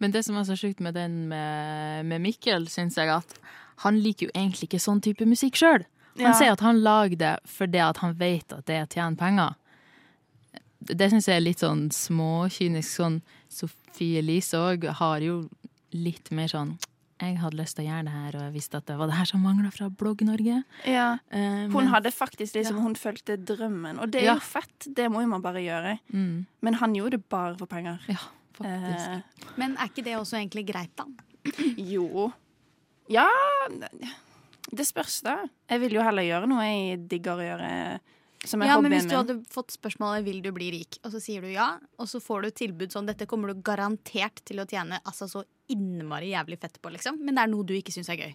Men 0.00 0.14
det 0.14 0.22
som 0.24 0.38
er 0.40 0.46
så 0.48 0.56
sjukt 0.56 0.80
med 0.80 0.94
den 0.96 1.26
med, 1.28 2.06
med 2.08 2.22
Mikkel, 2.24 2.64
syns 2.72 2.96
jeg 2.96 3.10
at 3.12 3.34
han 3.84 3.98
liker 4.00 4.28
jo 4.28 4.32
egentlig 4.34 4.70
ikke 4.70 4.80
sånn 4.80 5.02
type 5.04 5.26
musikk 5.28 5.58
sjøl. 5.60 5.84
Han 6.16 6.32
Ja. 6.32 6.32
sier 6.36 6.52
at 6.52 6.60
han 6.64 6.80
lager 6.84 7.16
det 7.20 7.34
fordi 7.48 7.78
at 7.84 8.00
han 8.00 8.14
vet 8.16 8.52
at 8.52 8.64
det 8.68 8.80
tjener 8.94 9.16
penger. 9.20 9.54
Det 10.80 11.10
syns 11.12 11.28
jeg 11.28 11.36
er 11.36 11.44
litt 11.44 11.60
sånn 11.60 11.90
småkynisk. 11.92 12.96
Sånn 12.96 13.20
Sofie 13.52 14.18
Elise 14.22 14.56
òg 14.56 14.88
har 15.00 15.20
jo 15.20 15.42
litt 15.92 16.30
mer 16.32 16.48
sånn 16.48 16.78
Jeg 17.20 17.36
hadde 17.38 17.56
lyst 17.58 17.76
til 17.76 17.84
å 17.84 17.88
gjøre 17.90 18.04
det 18.04 18.12
her, 18.12 18.36
og 18.38 18.42
jeg 18.46 18.52
visste 18.54 18.78
at 18.80 18.86
det 18.86 18.96
var 18.96 19.06
det 19.10 19.14
her 19.18 19.24
som 19.28 19.42
mangla 19.44 19.70
fra 19.70 19.88
Blogg-Norge. 19.90 20.64
Ja. 20.88 21.18
Uh, 21.32 21.68
Hun 21.68 21.74
men- 21.84 21.88
hadde 21.92 22.10
faktisk 22.16 22.54
liksom, 22.56 22.76
Ja. 22.76 22.82
hun 22.82 22.94
fulgte 22.94 23.36
drømmen. 23.36 23.98
Og 24.00 24.10
det 24.10 24.22
er 24.22 24.24
Ja. 24.24 24.34
jo 24.34 24.40
fett, 24.40 24.86
det 24.94 25.10
må 25.10 25.20
jo 25.20 25.26
man 25.28 25.42
bare 25.42 25.60
gjøre. 25.60 25.98
mm, 26.12 26.46
Men 26.62 26.74
han 26.74 26.94
gjorde 26.94 27.10
det 27.12 27.28
bare 27.28 27.56
for 27.58 27.66
penger. 27.66 28.00
Ja, 28.08 28.16
faktisk. 28.54 29.16
Uh, 29.16 29.22
Men 29.58 29.76
er 29.76 29.88
ikke 29.88 30.02
det 30.04 30.16
også 30.16 30.38
egentlig 30.40 30.66
greit, 30.66 30.96
da? 30.96 31.04
jo. 31.76 32.32
Ja 33.08 33.26
Det 34.70 34.86
spørs, 34.86 35.22
da. 35.22 35.46
Jeg 35.68 35.80
vil 35.80 35.92
jo 35.98 36.02
heller 36.04 36.22
gjøre 36.22 36.48
noe 36.48 36.62
jeg 36.62 37.08
digger 37.10 37.36
å 37.40 37.44
gjøre, 37.44 37.70
som 38.46 38.62
er 38.62 38.66
Ja, 38.70 38.80
men 38.80 38.92
Hvis 38.92 39.08
du 39.10 39.16
hadde 39.16 39.42
fått 39.50 39.76
spørsmålet 39.76 40.24
'vil 40.24 40.42
du 40.42 40.52
bli 40.52 40.70
rik', 40.70 40.98
og 41.04 41.10
så 41.12 41.20
sier 41.20 41.40
du 41.42 41.48
ja, 41.48 41.78
og 41.98 42.06
så 42.06 42.20
får 42.22 42.42
du 42.42 42.50
tilbud 42.50 42.92
sånn 42.92 43.06
'dette 43.06 43.26
kommer 43.26 43.48
du 43.52 43.60
garantert 43.60 44.44
til 44.44 44.58
å 44.58 44.66
tjene 44.66 45.00
altså 45.04 45.28
så 45.28 45.44
innmari 45.72 46.32
jævlig 46.34 46.58
fett 46.60 46.78
på', 46.82 46.92
liksom, 46.92 47.18
men 47.24 47.34
det 47.36 47.42
er 47.44 47.52
noe 47.52 47.64
du 47.66 47.74
ikke 47.74 47.92
syns 47.94 48.10
er 48.12 48.20
gøy. 48.20 48.34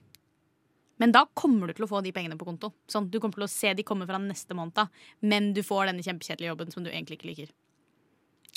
Men 0.98 1.12
da 1.12 1.26
kommer 1.36 1.68
du 1.68 1.74
til 1.76 1.86
å 1.86 1.90
få 1.92 2.02
de 2.04 2.14
pengene 2.16 2.38
på 2.40 2.48
konto. 2.48 2.72
Sånn, 2.88 3.10
Du 3.12 3.20
kommer 3.20 3.36
til 3.36 3.44
å 3.44 3.52
se 3.52 3.74
de 3.74 3.84
komme 3.84 4.08
fra 4.08 4.18
neste 4.18 4.56
måned, 4.56 4.88
men 5.22 5.54
du 5.54 5.62
får 5.62 5.88
denne 5.92 6.04
kjempekjedelige 6.06 6.54
jobben 6.54 6.72
som 6.72 6.84
du 6.84 6.90
egentlig 6.90 7.20
ikke 7.20 7.30
liker. 7.32 7.50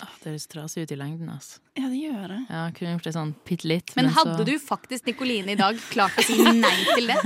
Åh, 0.00 0.14
det 0.22 0.30
høres 0.30 0.46
trasig 0.46 0.84
ut 0.86 0.92
i 0.94 0.96
lengden, 0.96 1.28
altså. 1.32 1.58
Ja, 1.74 1.88
det 1.90 1.98
gjør 1.98 2.28
det. 2.30 2.38
Ja, 2.48 2.70
kunne 2.70 2.92
gjort 2.94 3.08
det 3.08 3.14
sånn 3.16 3.34
bitte 3.44 3.66
litt. 3.66 3.96
Men 3.96 4.10
så- 4.12 4.22
hadde 4.22 4.44
du 4.46 4.58
faktisk, 4.62 5.06
Nikoline, 5.06 5.50
i 5.50 5.56
dag 5.58 5.74
klart 5.90 6.14
å 6.14 6.22
si 6.22 6.36
nei 6.38 6.84
til 6.94 7.06
det? 7.08 7.18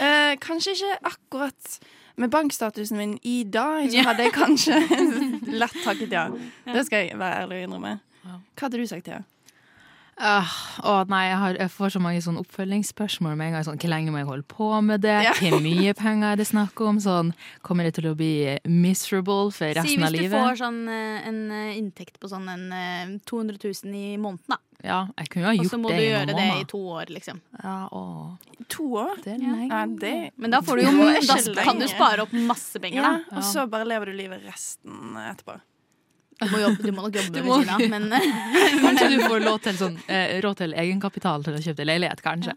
uh, 0.00 0.34
kanskje 0.48 0.72
ikke 0.72 0.98
akkurat 1.12 1.78
med 2.16 2.30
bankstatusen 2.30 2.96
min 2.96 3.18
i 3.22 3.44
dag, 3.44 3.90
så 3.92 4.02
hadde 4.08 4.24
jeg 4.24 4.32
kanskje 4.32 4.80
lett 5.60 5.76
takket 5.84 6.10
ja. 6.10 6.28
Det 6.64 6.86
skal 6.86 7.04
jeg 7.04 7.18
være 7.20 7.44
ærlig 7.44 7.60
og 7.60 7.68
innrømme. 7.68 8.00
Hva 8.24 8.40
hadde 8.64 8.80
du 8.80 8.86
sagt, 8.86 9.04
til 9.04 9.18
ja? 9.18 9.22
Ah, 10.20 10.50
å 10.82 10.94
nei, 11.06 11.28
jeg, 11.28 11.36
har, 11.38 11.56
jeg 11.62 11.70
får 11.70 11.92
så 11.94 12.00
mange 12.02 12.20
sånn 12.24 12.38
oppfølgingsspørsmål 12.40 13.36
med 13.38 13.46
en 13.48 13.52
gang. 13.54 13.64
Sånn, 13.68 13.78
hvor 13.78 13.90
lenge 13.92 14.10
må 14.10 14.18
jeg 14.18 14.26
holde 14.26 14.46
på 14.50 14.68
med 14.82 15.04
det? 15.04 15.14
Ja. 15.28 15.34
Hvor 15.38 15.60
mye 15.62 15.92
penger 15.94 16.32
er 16.32 16.40
det 16.40 16.46
snakk 16.50 16.80
om? 16.82 16.98
Sånn, 17.02 17.30
kommer 17.62 17.86
jeg 17.86 17.94
til 18.00 18.08
å 18.10 18.14
bli 18.18 18.32
miserable 18.66 19.52
for 19.54 19.70
Si 19.70 19.78
resten 19.78 20.02
hvis 20.02 20.08
av 20.08 20.16
du 20.16 20.18
livet? 20.18 20.34
får 20.42 20.58
sånn 20.64 20.80
eh, 20.90 21.28
en 21.30 21.38
eh, 21.54 21.76
inntekt 21.78 22.18
på 22.18 22.30
sånn 22.32 22.48
en 22.50 22.66
eh, 22.74 23.14
200 23.30 23.60
000 23.62 23.94
i 23.94 24.16
måneden, 24.18 24.42
da. 24.50 24.58
Ja, 24.82 24.98
jeg 25.18 25.30
kunne 25.32 25.42
jo 25.42 25.48
ha 25.48 25.54
gjort 25.56 25.62
det 25.62 25.64
i 25.64 25.70
Og 25.70 25.72
så 25.74 25.78
må 25.82 25.90
du 25.90 26.02
gjøre 26.02 26.34
det 26.38 26.48
i 26.54 26.66
to 26.70 26.82
år, 26.98 27.08
liksom. 27.10 27.40
Ja, 27.62 27.76
å, 27.90 28.02
To 28.74 28.84
år? 29.00 29.16
det 29.24 29.32
er 29.36 29.40
lenge. 29.42 29.70
Ja, 29.70 29.80
det 30.02 30.12
Men 30.38 30.54
da 30.54 30.60
får 30.62 30.78
du 30.78 30.84
jo 30.84 30.92
Det 31.08 31.54
Da 31.56 31.64
kan 31.66 31.78
du 31.82 31.86
spare 31.90 32.26
opp 32.26 32.34
masse 32.34 32.78
penger, 32.82 33.02
Ja, 33.02 33.16
da. 33.26 33.38
og 33.38 33.46
så 33.46 33.64
bare 33.70 33.86
lever 33.90 34.10
du 34.12 34.18
livet 34.18 34.42
resten 34.46 35.14
etterpå. 35.18 35.58
Du 36.38 36.46
må, 36.52 36.58
jobbe, 36.62 36.82
du 36.86 36.92
må 36.94 37.02
nok 37.06 37.16
jobbe 37.18 37.32
Du 37.34 37.38
ved 37.40 37.46
må- 37.48 37.58
siden 37.64 37.74
av, 37.74 37.84
men 37.90 38.04
Kanskje 38.84 39.08
du 39.10 39.22
får 39.24 39.40
råd 39.42 39.62
til, 39.66 39.78
sånn, 39.80 39.96
eh, 40.06 40.36
råd 40.44 40.60
til 40.62 40.74
egenkapital 40.78 41.42
til 41.46 41.56
å 41.58 41.62
kjøpe 41.64 41.80
deg 41.82 41.88
leilighet, 41.90 42.22
kanskje. 42.22 42.54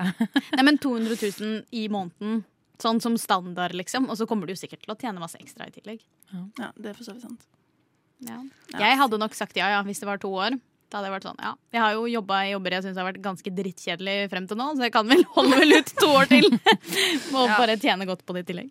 Nei, 0.54 0.66
men 0.68 0.78
200 0.78 1.18
000 1.18 1.64
i 1.82 1.88
måneden, 1.94 2.44
sånn 2.82 3.02
som 3.02 3.18
standard, 3.22 3.74
liksom. 3.78 4.06
Og 4.14 4.18
så 4.22 4.28
kommer 4.30 4.46
du 4.50 4.54
sikkert 4.60 4.84
til 4.86 4.94
å 4.94 4.98
tjene 5.02 5.22
masse 5.24 5.40
ekstra 5.42 5.66
i 5.70 5.74
tillegg. 5.74 6.04
Ja, 6.60 6.70
det 6.78 6.92
er 6.94 6.98
for 7.00 7.08
så 7.10 7.16
vidt 7.18 7.26
sant. 7.26 7.48
Ja. 8.22 8.38
Ja. 8.76 8.84
Jeg 8.86 9.00
hadde 9.02 9.18
nok 9.18 9.34
sagt 9.34 9.58
ja, 9.58 9.72
ja, 9.74 9.82
hvis 9.88 10.00
det 10.04 10.06
var 10.10 10.22
to 10.22 10.30
år. 10.30 10.60
Da 10.92 11.00
hadde 11.00 11.08
jeg 11.10 11.14
vært 11.16 11.26
sånn, 11.30 11.40
ja. 11.42 11.54
Jeg 11.74 11.82
har 11.82 11.94
jo 11.96 12.06
jobba 12.12 12.42
i 12.46 12.52
jobber 12.52 12.74
jeg 12.76 12.84
syns 12.86 12.98
har 13.00 13.08
vært 13.08 13.22
ganske 13.24 13.54
drittkjedelig 13.58 14.16
frem 14.30 14.46
til 14.50 14.60
nå, 14.60 14.66
så 14.76 14.86
jeg 14.86 14.94
kan 14.94 15.08
vel 15.10 15.24
holde 15.38 15.58
vel 15.62 15.78
ut 15.80 15.94
to 16.02 16.10
år 16.20 16.30
til. 16.30 16.50
Må 17.34 17.48
bare 17.56 17.80
tjene 17.82 18.06
godt 18.10 18.26
på 18.28 18.36
det 18.38 18.44
i 18.46 18.50
tillegg. 18.52 18.70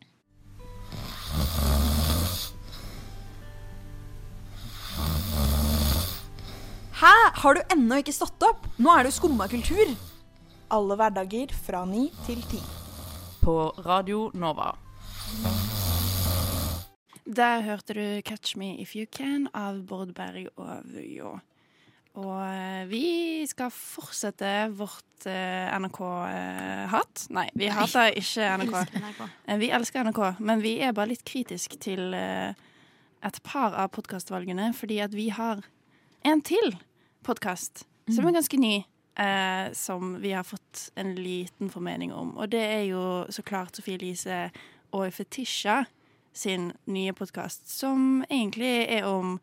Hæ? 7.01 7.11
Har 7.33 7.57
du 7.57 7.61
ennå 7.73 7.97
ikke 8.03 8.13
stått 8.13 8.43
opp? 8.45 8.67
Nå 8.77 8.91
er 8.93 9.07
det 9.07 9.09
jo 9.09 9.17
skumma 9.23 9.47
kultur. 9.49 9.89
Alle 10.77 10.97
hverdager 11.01 11.53
fra 11.57 11.87
ni 11.89 12.11
til 12.27 12.43
ti. 12.51 12.59
På 13.41 13.71
Radio 13.87 14.27
Nova. 14.37 14.75
Der 17.25 17.63
hørte 17.65 17.95
du 17.97 18.21
'Catch 18.21 18.59
Me 18.59 18.77
If 18.83 18.93
You 18.97 19.07
Can' 19.17 19.49
av 19.55 19.81
Bård 19.87 20.13
Berg 20.13 20.51
og 20.57 20.83
Vujo. 20.85 21.39
Og 22.21 22.45
eh, 22.45 22.85
vi 22.91 23.47
skal 23.47 23.71
fortsette 23.71 24.69
vårt 24.69 25.25
eh, 25.25 25.73
NRK-hat. 25.81 27.27
Nei, 27.31 27.49
vi 27.55 27.73
hater 27.73 28.13
ikke 28.13 28.51
NRK. 28.61 28.77
NRK. 29.01 29.25
Vi 29.57 29.71
elsker 29.71 30.05
NRK, 30.05 30.23
men 30.39 30.61
vi 30.61 30.77
er 30.81 30.93
bare 30.93 31.15
litt 31.15 31.25
kritisk 31.25 31.81
til 31.81 32.13
eh, 32.13 32.53
et 33.25 33.43
par 33.43 33.73
av 33.73 33.89
podkastvalgene, 33.89 34.75
fordi 34.75 35.01
at 35.01 35.17
vi 35.17 35.31
har 35.31 35.65
en 36.25 36.45
til 36.45 36.77
podkast 37.27 37.85
som 38.11 38.27
er 38.27 38.35
ganske 38.35 38.59
ny. 38.61 38.81
Eh, 39.21 39.73
som 39.73 40.15
vi 40.23 40.33
har 40.33 40.45
fått 40.47 40.91
en 40.95 41.15
liten 41.15 41.71
formening 41.71 42.13
om. 42.13 42.37
Og 42.39 42.49
det 42.49 42.63
er 42.63 42.85
jo 42.89 43.03
så 43.29 43.43
klart 43.43 43.77
Sofie 43.77 43.99
Elise 43.99 44.47
og 44.97 45.11
Fetisha 45.13 45.85
sin 46.33 46.71
nye 46.87 47.13
podkast, 47.13 47.67
som 47.69 48.23
egentlig 48.31 48.87
er 48.89 49.05
om 49.05 49.41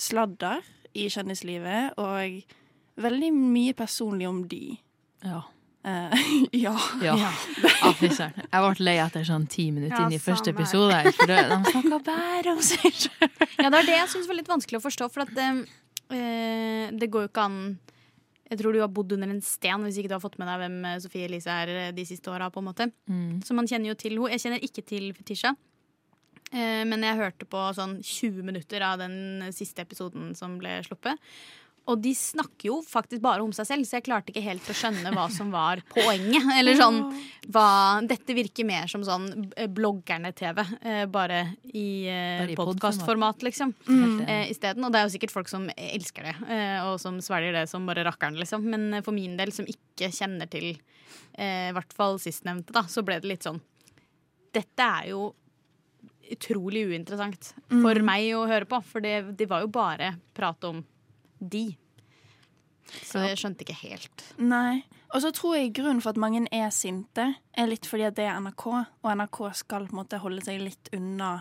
sladder 0.00 0.64
i 0.96 1.06
kjendislivet, 1.12 1.94
og 2.00 2.42
veldig 2.96 3.30
mye 3.34 3.74
personlig 3.76 4.28
om 4.28 4.46
de. 4.48 4.78
Ja. 5.24 5.42
Uh, 5.84 6.16
ja. 6.56 6.70
Ja. 7.02 7.12
Ja, 7.12 7.90
fy 7.92 8.08
søren. 8.08 8.32
Jeg 8.40 8.60
ble 8.64 8.84
lei 8.86 8.94
etter 9.02 9.26
sånn 9.28 9.42
ti 9.52 9.66
minutter 9.68 9.98
Ja, 9.98 10.06
inn 10.06 10.14
i 10.16 10.20
første 10.22 10.54
episode. 10.54 10.96
For 11.12 11.28
det, 11.28 11.42
de 11.50 11.58
snakka 11.74 11.98
bare 12.06 12.54
om 12.54 12.62
seg 12.64 13.02
sjøl. 13.02 13.28
Ja, 13.58 13.66
det 13.66 13.72
var 13.74 13.84
det 13.90 13.98
jeg 13.98 14.06
syntes 14.14 14.30
var 14.30 14.38
litt 14.38 14.48
vanskelig 14.48 14.80
å 14.80 14.84
forstå. 14.86 15.10
For 15.12 15.26
at 15.26 15.34
det, 15.36 15.50
eh, 16.12 16.92
det 16.92 17.10
går 17.10 17.26
jo 17.26 17.30
ikke 17.30 17.44
an 17.48 17.58
Jeg 18.50 18.58
tror 18.60 18.74
du 18.74 18.80
har 18.82 18.92
bodd 18.92 19.14
under 19.16 19.30
en 19.32 19.40
sten 19.40 19.84
hvis 19.86 19.98
ikke 19.98 20.10
du 20.12 20.16
har 20.18 20.24
fått 20.24 20.36
med 20.38 20.50
deg 20.50 20.60
hvem 20.64 20.80
eh, 20.90 20.98
Sofie 21.02 21.28
Elise 21.28 21.52
er 21.52 21.72
eh, 21.72 21.92
de 21.96 22.04
siste 22.04 22.30
åra. 22.30 22.50
Mm. 22.52 23.40
Så 23.44 23.56
man 23.56 23.68
kjenner 23.70 23.92
jo 23.92 23.96
til 23.98 24.18
henne. 24.18 24.34
Jeg 24.34 24.44
kjenner 24.44 24.66
ikke 24.68 24.84
til 24.84 25.12
Fetisha. 25.16 25.54
Eh, 26.52 26.84
men 26.86 27.02
jeg 27.02 27.18
hørte 27.18 27.48
på 27.50 27.60
sånn 27.74 27.98
20 28.04 28.44
minutter 28.46 28.84
av 28.84 29.00
den 29.00 29.48
siste 29.54 29.82
episoden 29.82 30.34
som 30.38 30.58
ble 30.60 30.76
sluppet. 30.86 31.18
Og 31.84 32.00
de 32.00 32.14
snakker 32.16 32.70
jo 32.70 32.78
faktisk 32.84 33.20
bare 33.24 33.44
om 33.44 33.50
seg 33.52 33.66
selv, 33.68 33.84
så 33.84 33.98
jeg 33.98 34.06
klarte 34.06 34.32
ikke 34.32 34.44
helt 34.46 34.68
å 34.72 34.76
skjønne 34.76 35.10
hva 35.12 35.26
som 35.32 35.50
var 35.52 35.82
poenget. 35.92 36.46
Eller 36.58 36.78
sånn, 36.78 37.00
hva, 37.52 37.66
Dette 38.08 38.36
virker 38.36 38.64
mer 38.68 38.88
som 38.88 39.04
sånn 39.04 39.26
eh, 39.52 39.68
bloggerne-TV, 39.68 40.62
eh, 40.80 41.02
bare 41.12 41.42
i, 41.68 42.06
eh, 42.08 42.46
i 42.48 42.56
podkastformat, 42.56 43.44
liksom. 43.44 43.74
Mm. 43.84 44.16
Isteden. 44.48 44.86
Og 44.86 44.94
det 44.94 45.02
er 45.02 45.06
jo 45.08 45.14
sikkert 45.16 45.34
folk 45.34 45.52
som 45.52 45.68
elsker 45.76 46.30
det, 46.30 46.34
og 46.86 46.96
som 47.02 47.20
svelger 47.24 47.56
det 47.58 47.66
som 47.68 47.84
bare 47.88 48.06
rakkeren, 48.08 48.40
liksom. 48.40 48.64
Men 48.64 49.04
for 49.04 49.16
min 49.16 49.36
del, 49.40 49.52
som 49.52 49.68
ikke 49.68 50.08
kjenner 50.14 50.48
til 50.50 50.72
i 50.72 51.74
hvert 51.74 51.92
fall 51.94 52.16
sistnevnte, 52.22 52.72
da, 52.74 52.84
så 52.88 53.02
ble 53.04 53.16
det 53.18 53.26
litt 53.26 53.46
sånn 53.46 53.58
Dette 54.54 54.86
er 54.86 55.08
jo 55.10 55.32
utrolig 56.30 56.84
uinteressant 56.86 57.50
for 57.68 58.00
meg 58.06 58.28
å 58.38 58.44
høre 58.48 58.68
på, 58.70 58.78
for 58.86 59.02
det, 59.04 59.34
det 59.38 59.48
var 59.50 59.64
jo 59.64 59.70
bare 59.74 60.12
prat 60.36 60.62
om 60.70 60.78
de. 61.40 61.76
Så 63.04 63.22
jeg 63.24 63.38
skjønte 63.40 63.64
ikke 63.64 63.78
helt. 63.88 64.24
Nei. 64.38 64.84
Og 65.14 65.22
så 65.22 65.30
tror 65.34 65.56
jeg 65.56 65.72
grunnen 65.76 66.02
for 66.02 66.10
at 66.14 66.18
mange 66.20 66.44
er 66.52 66.70
sinte, 66.74 67.34
er 67.56 67.66
litt 67.70 67.86
fordi 67.86 68.06
at 68.08 68.16
det 68.18 68.26
er 68.28 68.40
NRK, 68.42 68.64
og 69.02 69.10
NRK 69.16 69.38
skal 69.54 69.86
på 69.88 69.94
en 69.94 70.00
måte 70.02 70.18
holde 70.22 70.42
seg 70.44 70.60
litt 70.62 70.90
unna 70.94 71.36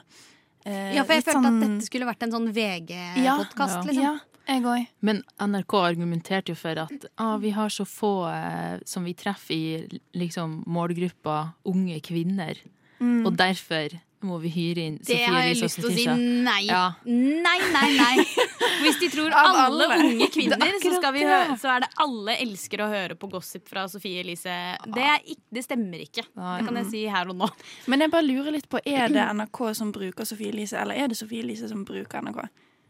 eh, 0.65 0.93
Ja, 0.95 1.03
for 1.03 1.13
jeg 1.17 1.25
følte 1.25 1.39
sånn- 1.41 1.49
at 1.49 1.65
dette 1.67 1.87
skulle 1.87 2.05
vært 2.09 2.23
en 2.23 2.31
sånn 2.31 2.51
VG-podkast, 2.53 3.75
Ja. 3.75 3.81
liksom. 3.89 4.03
Ja, 4.03 4.19
jeg 4.47 4.63
òg. 4.63 4.87
Men 5.01 5.23
NRK 5.41 5.73
argumenterte 5.81 6.53
jo 6.53 6.55
for 6.55 6.79
at 6.85 7.05
ah, 7.17 7.37
vi 7.37 7.49
har 7.51 7.69
så 7.69 7.85
få 7.85 8.13
eh, 8.31 8.79
som 8.85 9.03
vi 9.03 9.13
treffer 9.13 9.53
i 9.57 9.99
liksom, 10.15 10.63
målgruppa 10.67 11.53
unge 11.65 11.99
kvinner, 12.01 12.55
Mm. 13.01 13.25
og 13.25 13.35
derfor 13.35 13.89
må 14.27 14.37
vi 14.41 14.49
hyre 14.53 14.83
inn 14.87 14.95
Det 14.99 15.07
Sofie 15.17 15.29
har 15.33 15.43
jeg 15.47 15.57
lyst 15.61 15.79
til 15.79 15.87
å 15.89 15.91
si 15.93 16.05
nei. 16.47 16.61
Ja. 16.67 16.81
Nei, 17.05 17.57
nei, 17.73 17.89
nei. 17.97 18.25
Hvis 18.83 18.99
de 19.01 19.09
tror 19.13 19.31
Av 19.35 19.59
alle, 19.65 19.87
alle. 19.89 19.99
unge 20.09 20.27
kvinner, 20.33 20.57
er 20.63 20.79
så, 20.83 20.91
skal 20.97 21.13
vi 21.15 21.23
høre, 21.27 21.57
så 21.61 21.71
er 21.75 21.85
det 21.85 21.89
alle 22.03 22.35
elsker 22.45 22.83
å 22.83 22.89
høre 22.91 23.15
på 23.19 23.29
gossip 23.31 23.67
fra 23.71 23.85
Sofie 23.91 24.23
Elise. 24.23 24.55
Det, 24.87 25.05
er 25.13 25.21
ikke, 25.23 25.45
det 25.59 25.63
stemmer 25.67 26.03
ikke. 26.07 26.25
Det 26.33 26.65
kan 26.67 26.81
jeg 26.81 26.89
si 26.91 27.05
her 27.11 27.31
og 27.31 27.39
nå. 27.43 27.49
Men 27.91 28.05
jeg 28.07 28.13
bare 28.15 28.27
lurer 28.27 28.51
litt 28.57 28.69
på, 28.71 28.81
er 28.83 29.07
det 29.13 29.27
NRK 29.39 29.63
som 29.79 29.91
bruker 29.95 30.27
Sofie 30.27 30.51
Elise, 30.55 30.79
eller 30.81 30.99
er 31.03 31.11
det 31.13 31.19
Sofie 31.19 31.43
Elise 31.45 31.69
som 31.71 31.85
bruker 31.87 32.23
NRK? 32.25 32.43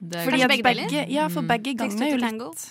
Det 0.03 0.19
er 0.19 0.25
Fordi 0.27 0.47
begge 0.51 0.63
begge, 0.67 1.03
ja, 1.13 1.27
for 1.31 1.43
Mm. 1.45 1.51
begge 1.53 1.73
ganger 1.79 2.01
er 2.03 2.09
jo 2.11 2.17
litt 2.19 2.63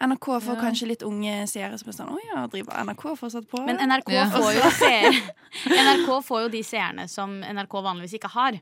NRK 0.00 0.26
får 0.44 0.54
Ja. 0.56 0.60
kanskje 0.60 0.86
litt 0.90 1.02
unge 1.02 1.46
seere 1.48 1.78
som 1.80 1.88
er 1.88 1.94
sånn 1.96 2.10
Å 2.12 2.18
ja, 2.28 2.46
driver 2.52 2.82
NRK 2.84 3.04
fortsatt 3.16 3.46
på? 3.48 3.64
Men 3.64 3.78
NRK, 3.80 4.12
Ja. 4.12 4.26
får 4.30 4.52
jo 4.54 4.70
seere. 4.76 5.12
NRK 5.84 6.22
får 6.22 6.42
jo 6.42 6.48
de 6.52 6.62
seerne 6.62 7.08
som 7.08 7.40
NRK 7.40 7.80
vanligvis 7.82 8.18
ikke 8.20 8.28
har. 8.34 8.60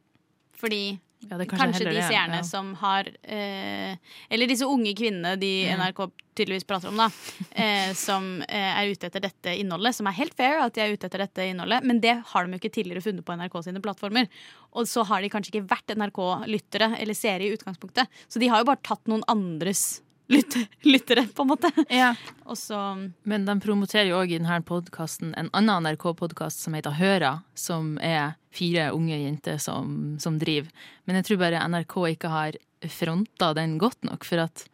Fordi 0.55 1.01
Ja, 1.25 1.39
det 1.39 1.47
er 1.51 1.57
kanskje, 1.57 1.87
de 1.89 2.03
seerne 2.05 2.37
ja. 2.37 2.43
som 2.43 2.75
har 2.75 3.07
eh, 3.25 3.97
Eller 4.31 4.47
disse 4.47 4.67
unge 4.69 4.93
kvinnene 4.95 5.39
de 5.41 5.65
Mm. 5.73 5.81
NRK 5.81 6.11
tydeligvis 6.37 6.67
prater 6.69 6.89
om, 6.89 6.97
da. 6.99 7.09
Eh, 7.57 7.93
som 7.95 8.43
eh, 8.43 8.79
er 8.83 8.91
ute 8.93 9.07
etter 9.09 9.21
dette 9.21 9.57
innholdet. 9.59 9.95
Som 9.95 10.07
er 10.07 10.13
helt 10.13 10.35
fair 10.35 10.61
at 10.61 10.75
de 10.75 10.81
er 10.83 10.93
ute 10.93 11.07
etter 11.07 11.19
dette 11.19 11.39
innholdet, 11.49 11.83
men 11.83 11.99
det 12.01 12.23
har 12.27 12.45
de 12.47 12.53
jo 12.53 12.59
ikke 12.61 12.75
tidligere 12.75 13.03
funnet 13.03 13.25
på 13.25 13.33
NRK 13.39 13.63
sine 13.65 13.81
plattformer. 13.81 14.29
Og 14.75 14.85
så 14.87 15.03
har 15.07 15.23
de 15.23 15.31
kanskje 15.31 15.51
ikke 15.55 15.67
vært 15.67 15.97
NRK-lyttere 15.97 16.99
eller 17.01 17.15
seere 17.15 17.43
i 17.49 17.55
utgangspunktet. 17.57 18.07
Så 18.29 18.39
de 18.39 18.49
har 18.49 18.59
jo 18.61 18.65
bare 18.71 18.83
tatt 18.85 19.07
noen 19.09 19.23
andres 19.27 20.03
lytte, 20.27 20.67
lyttere, 20.83 21.27
på 21.35 21.43
en 21.43 21.49
måte. 21.49 21.71
Ja. 21.89 22.15
Og 22.45 22.59
så 22.59 22.79
Men 23.23 23.45
de 23.45 23.57
promoterer 23.61 24.11
jo 24.11 24.21
òg 24.21 24.33
i 24.33 24.39
denne 24.39 24.61
podkasten 24.67 25.35
en 25.39 25.51
annen 25.53 25.89
NRK-podkast 25.89 26.65
som 26.65 26.77
heter 26.77 26.97
Høra, 26.99 27.39
som 27.55 27.97
er 28.03 28.37
fire 28.55 28.91
unge 28.95 29.17
jenter 29.19 29.59
som, 29.59 30.17
som 30.21 30.39
driver. 30.39 30.71
Men 31.05 31.21
jeg 31.21 31.31
tror 31.31 31.43
bare 31.43 31.65
NRK 31.69 31.97
ikke 32.15 32.31
har 32.33 32.61
fronta 32.91 33.53
den 33.57 33.79
godt 33.81 34.05
nok, 34.05 34.25
for 34.29 34.45
at 34.45 34.67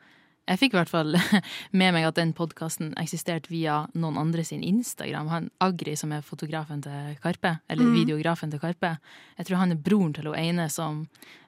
jeg 0.50 0.58
fikk 0.58 0.74
i 0.74 0.78
hvert 0.80 0.90
fall 0.90 1.14
med 1.78 1.94
meg 1.94 2.06
at 2.08 2.18
den 2.18 2.32
podkasten 2.34 2.90
eksisterte 2.98 3.52
via 3.52 3.84
noen 3.94 4.18
andre 4.18 4.44
sin 4.46 4.64
Instagram. 4.66 5.28
Han 5.30 5.50
Agri, 5.62 5.94
som 5.98 6.14
er 6.14 6.26
fotografen 6.26 6.82
til 6.82 7.14
Karpe, 7.22 7.58
eller 7.70 7.86
mm. 7.86 7.94
videografen 8.00 8.50
til 8.50 8.62
Karpe. 8.62 8.96
Jeg 9.38 9.46
tror 9.46 9.62
han 9.62 9.76
er 9.76 9.84
broren 9.84 10.16
til 10.16 10.30
hun 10.30 10.38
ene 10.40 10.66
som, 10.72 11.04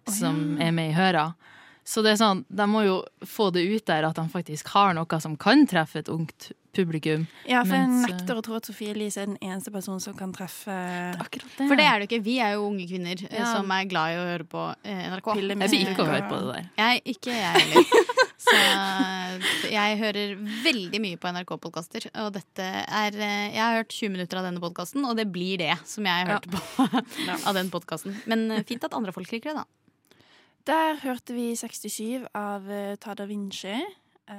som 0.07 0.61
er 0.63 0.71
med 0.75 0.93
i 0.93 0.97
Høra. 0.97 1.33
Så 1.85 2.03
det 2.07 2.13
er 2.15 2.19
sånn, 2.21 2.45
de 2.47 2.67
må 2.71 2.85
jo 2.87 2.99
få 3.27 3.49
det 3.55 3.65
ut 3.67 3.85
der 3.91 4.05
at 4.07 4.19
de 4.19 4.23
faktisk 4.31 4.69
har 4.77 4.93
noe 4.95 5.19
som 5.23 5.35
kan 5.41 5.65
treffe 5.67 5.99
et 5.99 6.11
ungt 6.13 6.53
publikum. 6.73 7.27
Ja, 7.45 7.65
for 7.67 7.75
Mens, 7.75 8.07
jeg 8.07 8.15
nekter 8.17 8.39
å 8.39 8.43
tro 8.47 8.55
at 8.57 8.69
Sofie 8.71 8.95
Elise 8.95 9.21
er 9.21 9.27
den 9.29 9.37
eneste 9.45 9.73
personen 9.75 10.01
som 10.01 10.15
kan 10.17 10.31
treffe 10.33 10.73
Akkurat 11.21 11.59
For 11.59 11.77
det 11.77 11.85
er 11.85 11.99
det 12.01 12.07
ikke. 12.09 12.23
Vi 12.25 12.39
er 12.41 12.55
jo 12.55 12.69
unge 12.71 12.87
kvinner 12.89 13.19
eh, 13.29 13.35
Ja. 13.43 13.51
som 13.59 13.69
er 13.75 13.91
glad 13.91 14.15
i 14.15 14.21
å 14.21 14.23
høre 14.31 14.47
på 14.49 14.63
eh, 14.87 15.03
NRK. 15.13 15.29
Jeg 15.37 15.73
vil 15.75 15.85
ikke 15.91 16.07
høre 16.09 16.23
på 16.31 16.39
det 16.39 16.55
der. 16.55 16.71
Jeg, 16.81 17.03
ikke 17.17 17.35
jeg 17.35 17.67
heller. 17.67 18.09
Så 18.47 18.57
eh, 18.57 19.51
jeg 19.75 19.99
hører 20.01 20.33
veldig 20.65 21.03
mye 21.05 21.19
på 21.21 21.35
NRK-podkaster. 21.35 22.09
Og 22.25 22.33
dette 22.39 22.71
er 22.87 23.21
eh, 23.21 23.53
Jeg 23.53 23.61
har 23.63 23.77
hørt 23.83 23.93
20 23.99 24.15
minutter 24.17 24.41
av 24.41 24.49
denne 24.49 24.63
podkasten, 24.65 25.05
og 25.05 25.19
det 25.21 25.29
blir 25.35 25.61
det 25.61 25.75
som 25.85 26.09
jeg 26.09 26.31
hørte 26.31 26.49
på 26.57 26.89
av 27.51 27.59
den 27.59 27.69
podkasten. 27.75 28.17
Men 28.31 28.49
eh, 28.55 28.65
fint 28.71 28.89
at 28.89 28.97
andre 28.97 29.13
folk 29.13 29.29
liker 29.35 29.53
det, 29.53 29.61
da. 29.67 29.69
Der 30.67 30.95
hørte 31.03 31.35
vi 31.35 31.57
67 31.57 32.27
av 32.35 32.67
uh, 32.69 32.95
Tada 33.03 33.25
Vinci. 33.27 33.75
Uh. 34.31 34.37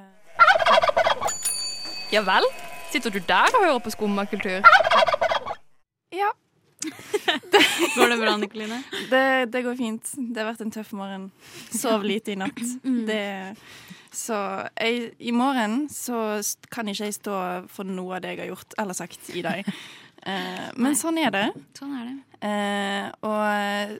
Ja 2.13 2.21
vel? 2.23 2.45
Sitter 2.91 3.11
du 3.11 3.19
der 3.27 3.49
og 3.57 3.65
hører 3.65 3.79
på 3.83 3.91
skummakultur? 3.91 4.63
ja, 6.13 6.29
Går 7.95 8.09
det 8.09 8.19
bra, 8.19 8.37
Nikoline? 8.37 8.83
det, 9.09 9.53
det 9.53 9.63
går 9.63 9.75
fint. 9.75 10.13
Det 10.15 10.39
har 10.39 10.51
vært 10.51 10.63
en 10.63 10.71
tøff 10.71 10.93
morgen. 10.95 11.25
Sov 11.71 12.05
lite 12.07 12.33
i 12.33 12.37
natt. 12.39 12.61
Mm. 12.83 13.01
Det, 13.07 13.57
så 14.13 14.37
jeg, 14.77 15.11
i 15.19 15.33
morgen 15.35 15.87
så 15.91 16.39
kan 16.71 16.87
ikke 16.87 17.09
jeg 17.09 17.17
stå 17.17 17.35
for 17.71 17.87
noe 17.87 18.17
av 18.17 18.23
det 18.23 18.35
jeg 18.35 18.43
har 18.45 18.51
gjort 18.53 18.77
eller 18.79 18.97
sagt 18.97 19.31
i 19.35 19.43
dag. 19.45 19.67
Uh, 20.23 20.69
men 20.85 20.95
sånn 20.99 21.19
er 21.23 21.33
det. 21.35 21.47
Sånn 21.79 21.97
er 21.99 22.07
det. 22.11 22.17
Eh, 22.43 23.05
og 23.23 23.99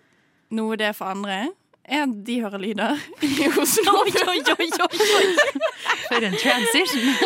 noe 0.54 0.80
det 0.80 0.90
er 0.92 0.98
for 0.98 1.12
andre, 1.16 1.48
er 1.84 2.06
de 2.28 2.36
hører 2.44 2.62
lyder 2.64 3.00
i 3.28 3.48
Oslo. 3.60 3.94
Oi, 4.04 4.14
oi, 4.28 4.40
oi, 4.56 4.70
oi. 4.88 5.28
For 6.08 6.24
en 6.30 6.38
transition! 6.40 7.10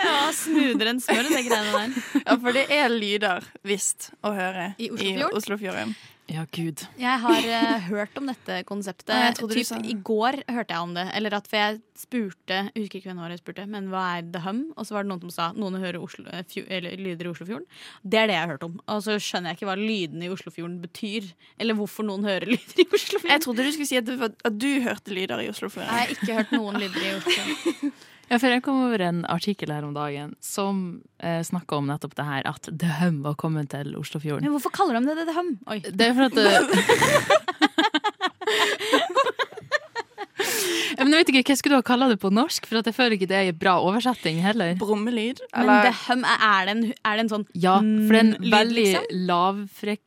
Ja, 0.00 0.30
smoothere 0.34 0.90
enn 0.94 1.00
smør, 1.02 1.26
de 1.28 1.40
greiene 1.44 1.72
der. 1.74 2.22
Ja, 2.24 2.34
for 2.40 2.56
det 2.56 2.62
er 2.72 2.88
lyder, 2.90 3.44
visst, 3.66 4.08
å 4.26 4.32
høre 4.34 4.70
I 4.80 4.88
Oslofjorden? 4.90 5.36
Oslofjorden. 5.36 5.92
Ja, 6.30 6.44
gud. 6.54 6.84
Jeg 7.00 7.20
har 7.24 7.46
uh, 7.50 7.86
hørt 7.88 8.18
om 8.20 8.28
dette 8.30 8.60
konseptet. 8.68 9.10
Ja, 9.20 9.32
typ, 9.34 9.66
sa- 9.66 9.80
I 9.82 9.96
går 10.06 10.40
hørte 10.46 10.74
jeg 10.76 10.84
om 10.84 10.92
det. 10.94 11.06
Eller 11.16 11.34
at 11.40 11.48
for 11.50 11.58
jeg 11.58 11.80
spurte 11.98 12.58
Jeg 12.70 12.84
husker 12.84 13.00
ikke 13.00 13.10
hvem 13.10 13.22
jeg 13.32 13.40
spurte, 13.40 13.64
men 13.70 13.88
hva 13.90 14.04
er 14.18 14.28
The 14.30 14.42
Hum? 14.44 14.60
Og 14.78 14.86
så 14.86 14.94
var 14.94 15.04
det 15.04 15.10
noen 15.10 15.24
som 15.26 15.32
sa 15.34 15.48
noen 15.56 15.80
hører 15.82 15.98
Oslo, 16.00 16.26
eh, 16.30 16.44
eller, 16.68 16.94
lyder 17.00 17.26
i 17.26 17.32
Oslofjorden. 17.32 17.66
Det 18.02 18.20
er 18.20 18.30
det 18.30 18.36
jeg 18.38 18.44
har 18.44 18.52
hørt 18.54 18.68
om. 18.68 18.78
Og 18.86 19.02
så 19.06 19.18
skjønner 19.18 19.52
jeg 19.52 19.60
ikke 19.60 19.70
hva 19.72 19.78
lydene 19.80 20.28
i 20.28 20.32
Oslofjorden 20.32 20.78
betyr. 20.84 21.32
Eller 21.58 21.78
hvorfor 21.78 22.06
noen 22.06 22.28
hører 22.28 22.46
lyder 22.54 22.84
i 22.84 22.86
Oslofjorden. 22.86 23.34
Jeg 23.34 23.44
trodde 23.46 23.66
du 23.66 23.72
skulle 23.74 23.90
si 23.90 23.98
at, 24.00 24.06
du, 24.06 24.30
at 24.30 24.60
du 24.62 24.70
hørte 24.86 25.16
lyder 25.16 25.42
i 25.42 25.50
Oslofjorden. 25.50 25.90
Jeg 25.90 26.06
har 26.06 26.14
ikke 26.14 26.38
hørt 26.38 26.54
noen 26.54 26.78
lyder 26.78 27.02
i 27.02 27.12
Oslofjorden. 27.18 27.98
Ja, 28.30 28.38
for 28.38 28.46
jeg 28.52 28.62
kom 28.62 28.76
over 28.86 29.02
en 29.02 29.24
artikkel 29.26 29.72
her 29.74 29.82
om 29.82 29.94
dagen 29.96 30.36
som 30.44 31.00
eh, 31.18 31.40
snakka 31.42 31.80
om 31.80 31.88
nettopp 31.90 32.14
det 32.14 32.26
her, 32.28 32.46
at 32.46 32.68
The 32.70 32.90
Hum 33.00 33.22
var 33.24 33.34
kommet 33.40 33.72
til 33.72 33.96
Oslofjorden. 33.98 34.44
Men 34.46 34.54
hvorfor 34.54 34.70
kaller 34.76 35.00
de 35.02 35.16
det 35.18 35.26
The 35.26 35.34
Hum? 35.34 35.48
Oi. 35.66 35.80
Det 35.82 36.06
er 36.06 36.14
for 36.14 36.28
at 36.28 36.34
det... 36.38 36.46
Ja, 40.96 41.04
Men 41.04 41.12
jeg 41.14 41.20
vet 41.22 41.30
ikke, 41.32 41.42
Hva 41.52 41.56
skulle 41.58 41.76
du 41.76 41.80
ha 41.80 41.86
kalla 41.86 42.06
det 42.10 42.18
på 42.20 42.30
norsk? 42.34 42.66
For 42.68 42.80
at 42.80 42.88
jeg 42.88 42.96
føler 42.96 43.14
ikke 43.16 43.28
det 43.30 43.36
er 43.38 43.50
en 43.52 43.58
bra 43.60 43.74
oversetting 43.84 44.40
heller. 44.44 44.74
Brummelyd? 44.80 45.40
Men 45.54 45.70
The 45.86 45.92
Hum, 46.06 46.24
er 46.28 46.44
er 46.48 46.66
det 46.68 46.74
en, 46.74 46.82
er 47.06 47.16
det 47.20 47.24
en 47.24 47.30
sånn 47.32 47.46
Ja, 47.54 47.76
for 47.80 48.16
det 48.16 48.20
er 48.20 48.24
en 48.24 48.32
Mm, 48.40 48.50
veldig 48.52 48.84
liksom? 48.84 49.06
lavfrek 49.30 50.02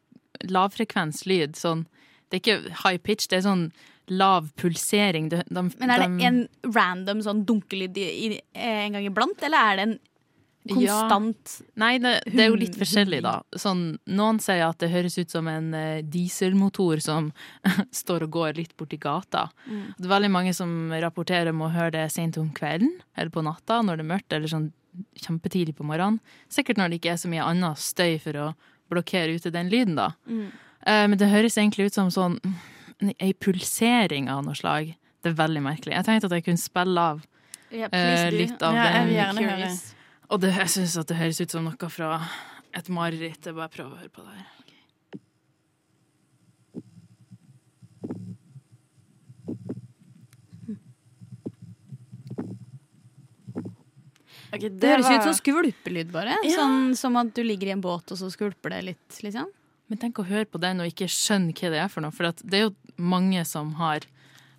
lavfrekvens. 0.52 1.22
Sånn, 1.60 1.86
det 2.30 2.40
er 2.40 2.42
ikke 2.42 2.58
high 2.84 2.98
pitch, 3.00 3.30
det 3.32 3.38
er 3.40 3.46
sånn 3.48 3.64
lav 4.12 4.50
pulsering. 4.60 5.30
De, 5.32 5.44
de, 5.48 5.62
Men 5.80 5.90
er 5.94 6.00
det 6.04 6.10
de- 6.18 6.26
en 6.26 6.48
random 6.76 7.22
sånn 7.24 7.46
dunkelyd 7.46 7.98
en 8.54 8.98
gang 8.98 9.06
iblant, 9.06 9.44
eller 9.44 9.58
er 9.72 9.76
det 9.80 9.86
en 9.88 10.00
konstant 10.70 11.54
Ja. 11.60 11.66
Nei, 11.76 11.98
det, 12.00 12.12
det 12.32 12.40
er 12.40 12.50
jo 12.50 12.56
litt 12.60 12.76
forskjellig, 12.80 13.22
da. 13.26 13.42
Sånn, 13.60 13.98
noen 14.08 14.40
sier 14.40 14.64
at 14.68 14.78
det 14.80 14.92
høres 14.94 15.18
ut 15.20 15.30
som 15.34 15.48
en 15.52 15.74
eh, 15.76 16.02
dieselmotor 16.08 17.02
som 17.04 17.32
står 17.92 18.24
og 18.28 18.32
går 18.38 18.54
litt 18.62 18.76
borti 18.80 19.00
gata. 19.02 19.50
Mm. 19.68 19.82
Det 19.98 20.06
er 20.08 20.14
veldig 20.16 20.32
mange 20.32 20.54
som 20.56 20.92
rapporterer 21.04 21.52
om 21.52 21.66
å 21.68 21.72
høre 21.74 21.92
det 21.98 22.06
sent 22.16 22.38
om 22.40 22.50
kvelden 22.56 22.94
eller 23.18 23.30
på 23.34 23.44
natta 23.44 23.82
når 23.84 24.00
det 24.00 24.06
er 24.06 24.12
mørkt, 24.16 24.34
eller 24.38 24.48
sånn 24.52 24.70
kjempetidlig 25.20 25.76
på 25.76 25.84
morgenen. 25.90 26.20
Sikkert 26.54 26.78
når 26.80 26.92
det 26.94 27.02
ikke 27.02 27.16
er 27.16 27.22
så 27.24 27.32
mye 27.32 27.44
annen 27.44 27.76
støy 27.76 28.20
for 28.24 28.38
å 28.38 28.52
blokkere 28.94 29.34
ute 29.36 29.52
den 29.52 29.72
lyden, 29.74 29.96
da. 30.00 30.12
Mm. 30.30 30.48
Eh, 30.86 31.06
men 31.10 31.18
det 31.20 31.32
høres 31.34 31.58
egentlig 31.58 31.90
ut 31.90 31.98
som 31.98 32.12
sånn 32.14 32.40
ei 33.20 33.34
pulsering 33.34 34.30
av 34.30 34.44
noe 34.46 34.56
slag. 34.56 34.96
Det 35.24 35.32
er 35.32 35.38
veldig 35.40 35.62
merkelig. 35.64 35.94
Jeg 35.96 36.06
tenkte 36.06 36.26
at 36.26 36.32
jeg 36.38 36.46
kunne 36.46 36.58
spille 36.62 36.98
av 37.00 37.22
Ja, 37.72 37.86
eh, 37.86 37.90
please 37.90 38.32
do. 38.32 38.38
litt 38.38 38.62
av 38.62 38.74
Ja, 38.76 38.84
jeg 38.92 39.06
vil 39.08 39.16
gjerne 39.16 39.50
høre. 39.50 39.72
Og 40.30 40.42
det, 40.42 40.54
jeg 40.56 40.68
syns 40.68 40.98
at 41.00 41.08
det 41.08 41.18
høres 41.18 41.42
ut 41.42 41.52
som 41.52 41.64
noe 41.66 41.90
fra 41.90 42.28
et 42.74 42.90
mareritt. 42.90 43.46
Jeg 43.46 43.56
bare 43.56 43.70
prøver 43.70 43.94
å 43.94 43.98
høre 43.98 44.10
på 44.10 44.24
det 44.26 44.34
her. 44.38 44.48
Ok, 54.54 54.62
Det 54.70 54.90
høres 54.90 55.06
var- 55.10 55.18
ut 55.18 55.24
som 55.24 55.34
skvulpelyd, 55.34 56.12
bare. 56.12 56.36
Ja. 56.44 56.58
Sånn 56.58 56.96
som 56.96 57.16
at 57.18 57.34
du 57.34 57.42
ligger 57.44 57.68
i 57.68 57.72
en 57.72 57.82
båt, 57.82 58.12
og 58.12 58.18
så 58.18 58.30
skvulper 58.30 58.70
det 58.70 58.84
litt, 58.84 59.10
liksom. 59.24 59.48
Men 59.92 60.02
tenk 60.02 60.22
å 60.22 60.28
høre 60.28 60.48
på 60.50 60.62
den 60.62 60.82
og 60.82 60.90
ikke 60.90 61.10
skjønne 61.12 61.54
hva 61.58 61.72
det 61.74 61.84
er 61.84 61.92
for 61.92 62.06
noe. 62.06 62.16
For 62.16 62.32
at 62.32 62.42
det 62.44 62.60
er 62.60 62.66
jo 62.68 62.74
mange 62.98 63.44
som 63.48 63.74
har 63.80 64.06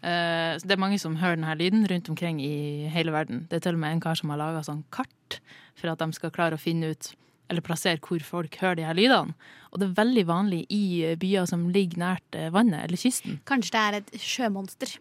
uh, 0.04 0.60
Det 0.60 0.74
er 0.74 0.80
mange 0.80 1.00
som 1.02 1.18
hører 1.20 1.38
denne 1.38 1.56
lyden 1.58 1.86
rundt 1.90 2.10
omkring 2.12 2.40
i 2.44 2.88
hele 2.92 3.14
verden. 3.14 3.44
Det 3.50 3.58
er 3.58 3.68
til 3.68 3.78
og 3.78 3.84
med 3.84 3.96
en 3.96 4.04
kar 4.04 4.20
som 4.20 4.32
har 4.34 4.40
laga 4.40 4.64
sånn 4.66 4.84
kart 4.94 5.40
for 5.74 5.90
at 5.90 6.02
de 6.02 6.16
skal 6.16 6.32
klare 6.34 6.58
å 6.58 6.60
finne 6.60 6.92
ut 6.94 7.14
eller 7.52 7.64
plassere 7.64 8.00
hvor 8.00 8.22
folk 8.24 8.54
hører 8.60 8.78
de 8.78 8.86
her 8.86 8.96
lydene. 8.96 9.34
Og 9.72 9.80
det 9.80 9.88
er 9.88 9.98
veldig 9.98 10.24
vanlig 10.28 10.62
i 10.72 10.84
byer 11.20 11.48
som 11.50 11.66
ligger 11.74 12.00
nært 12.00 12.38
eh, 12.38 12.52
vannet 12.54 12.86
eller 12.86 13.00
kysten. 13.00 13.40
Kanskje 13.48 13.74
det 13.74 13.82
er 13.82 13.96
et 13.98 14.14
sjømonster. 14.22 14.94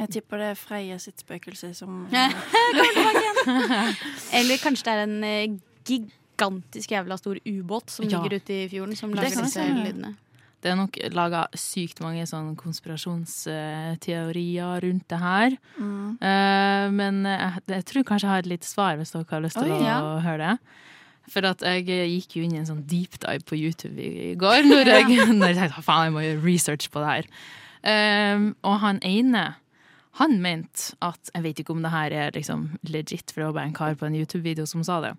Jeg 0.00 0.10
tipper 0.16 0.42
det 0.42 0.48
er 0.50 0.58
Freie 0.58 0.96
sitt 0.98 1.22
spøkelse 1.22 1.70
som 1.78 2.08
Eller 4.38 4.58
kanskje 4.58 4.88
det 4.88 4.96
er 4.96 5.04
en 5.04 5.28
eh, 5.28 5.60
gigantisk 6.34 6.90
jævla 6.90 7.16
stor 7.18 7.36
ubåt 7.46 7.90
som 7.90 8.04
Ja. 8.08 8.20
ligger 8.20 8.36
ute 8.36 8.52
i 8.64 8.68
fjorden, 8.68 8.96
som 8.96 9.12
lager 9.14 9.42
disse 9.42 9.60
lydene. 9.60 10.14
Det 10.62 10.70
er 10.72 10.76
nok 10.76 10.96
laga 11.12 11.46
sykt 11.54 12.00
mange 12.00 12.26
sånn 12.26 12.56
konspirasjonsteorier 12.56 14.80
rundt 14.80 15.08
det 15.08 15.18
her. 15.20 15.50
Mm. 15.76 16.16
Uh, 16.22 16.90
men 16.94 17.24
jeg, 17.28 17.52
jeg 17.68 17.84
tror 17.84 18.02
kanskje 18.08 18.26
jeg 18.26 18.30
har 18.32 18.38
et 18.44 18.52
lite 18.54 18.66
svar, 18.68 18.96
hvis 18.96 19.10
dere 19.12 19.24
har 19.28 19.40
lyst 19.44 19.56
til 19.58 19.70
Oi, 19.70 19.76
å 19.76 19.80
ja. 19.84 19.98
høre 20.24 20.46
det. 20.46 20.58
For 21.32 21.40
at 21.48 21.60
jeg 21.64 21.84
gikk 21.88 22.36
jo 22.36 22.42
inn 22.44 22.54
i 22.56 22.60
en 22.60 22.66
sånn 22.68 22.84
deep 22.88 23.12
dive 23.20 23.44
på 23.48 23.56
YouTube 23.56 23.98
i, 24.00 24.30
i 24.32 24.34
går, 24.40 24.60
når 24.68 24.84
jeg, 24.92 25.04
når 25.38 25.46
jeg 25.52 25.58
tenkte 25.60 25.82
faen, 25.84 26.04
jeg 26.08 26.12
må 26.16 26.20
gjøre 26.24 26.44
research 26.44 26.86
på 26.92 26.98
det 27.04 27.10
her. 27.12 27.24
Um, 27.84 28.44
og 28.64 28.78
han 28.80 28.98
ene, 29.04 29.44
han 30.16 30.38
mente 30.40 30.94
at 31.04 31.20
Jeg 31.34 31.42
vet 31.44 31.58
ikke 31.60 31.74
om 31.74 31.82
det 31.84 31.90
her 31.92 32.10
er 32.16 32.30
liksom 32.32 32.60
legit, 32.88 33.28
for 33.28 33.36
det 33.42 33.48
var 33.50 33.56
bare 33.58 33.68
en 33.68 33.76
kar 33.76 33.92
på 34.00 34.06
en 34.08 34.16
YouTube-video 34.16 34.64
som 34.64 34.80
sa 34.86 34.96
det. 35.04 35.12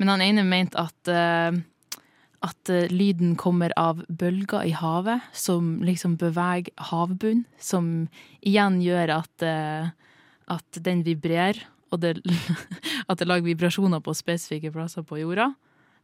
Men 0.00 0.10
han 0.10 0.24
ene 0.24 0.44
mente 0.46 0.80
at 0.80 1.10
uh, 1.10 1.60
at 2.44 2.70
uh, 2.70 2.86
lyden 2.92 3.36
kommer 3.40 3.72
av 3.80 4.02
bølger 4.08 4.66
i 4.68 4.74
havet 4.76 5.24
som 5.32 5.78
liksom 5.84 6.18
beveger 6.20 6.74
havbunnen, 6.90 7.46
som 7.60 8.08
igjen 8.44 8.80
gjør 8.84 9.14
at, 9.20 9.46
uh, 9.46 9.92
at 10.52 10.80
den 10.84 11.04
vibrerer, 11.06 11.62
og 11.94 12.02
det, 12.02 12.18
at 13.10 13.20
det 13.20 13.28
lager 13.28 13.48
vibrasjoner 13.48 14.02
på 14.04 14.16
spesifikke 14.16 14.74
plasser 14.74 15.06
på 15.06 15.22
jorda. 15.22 15.52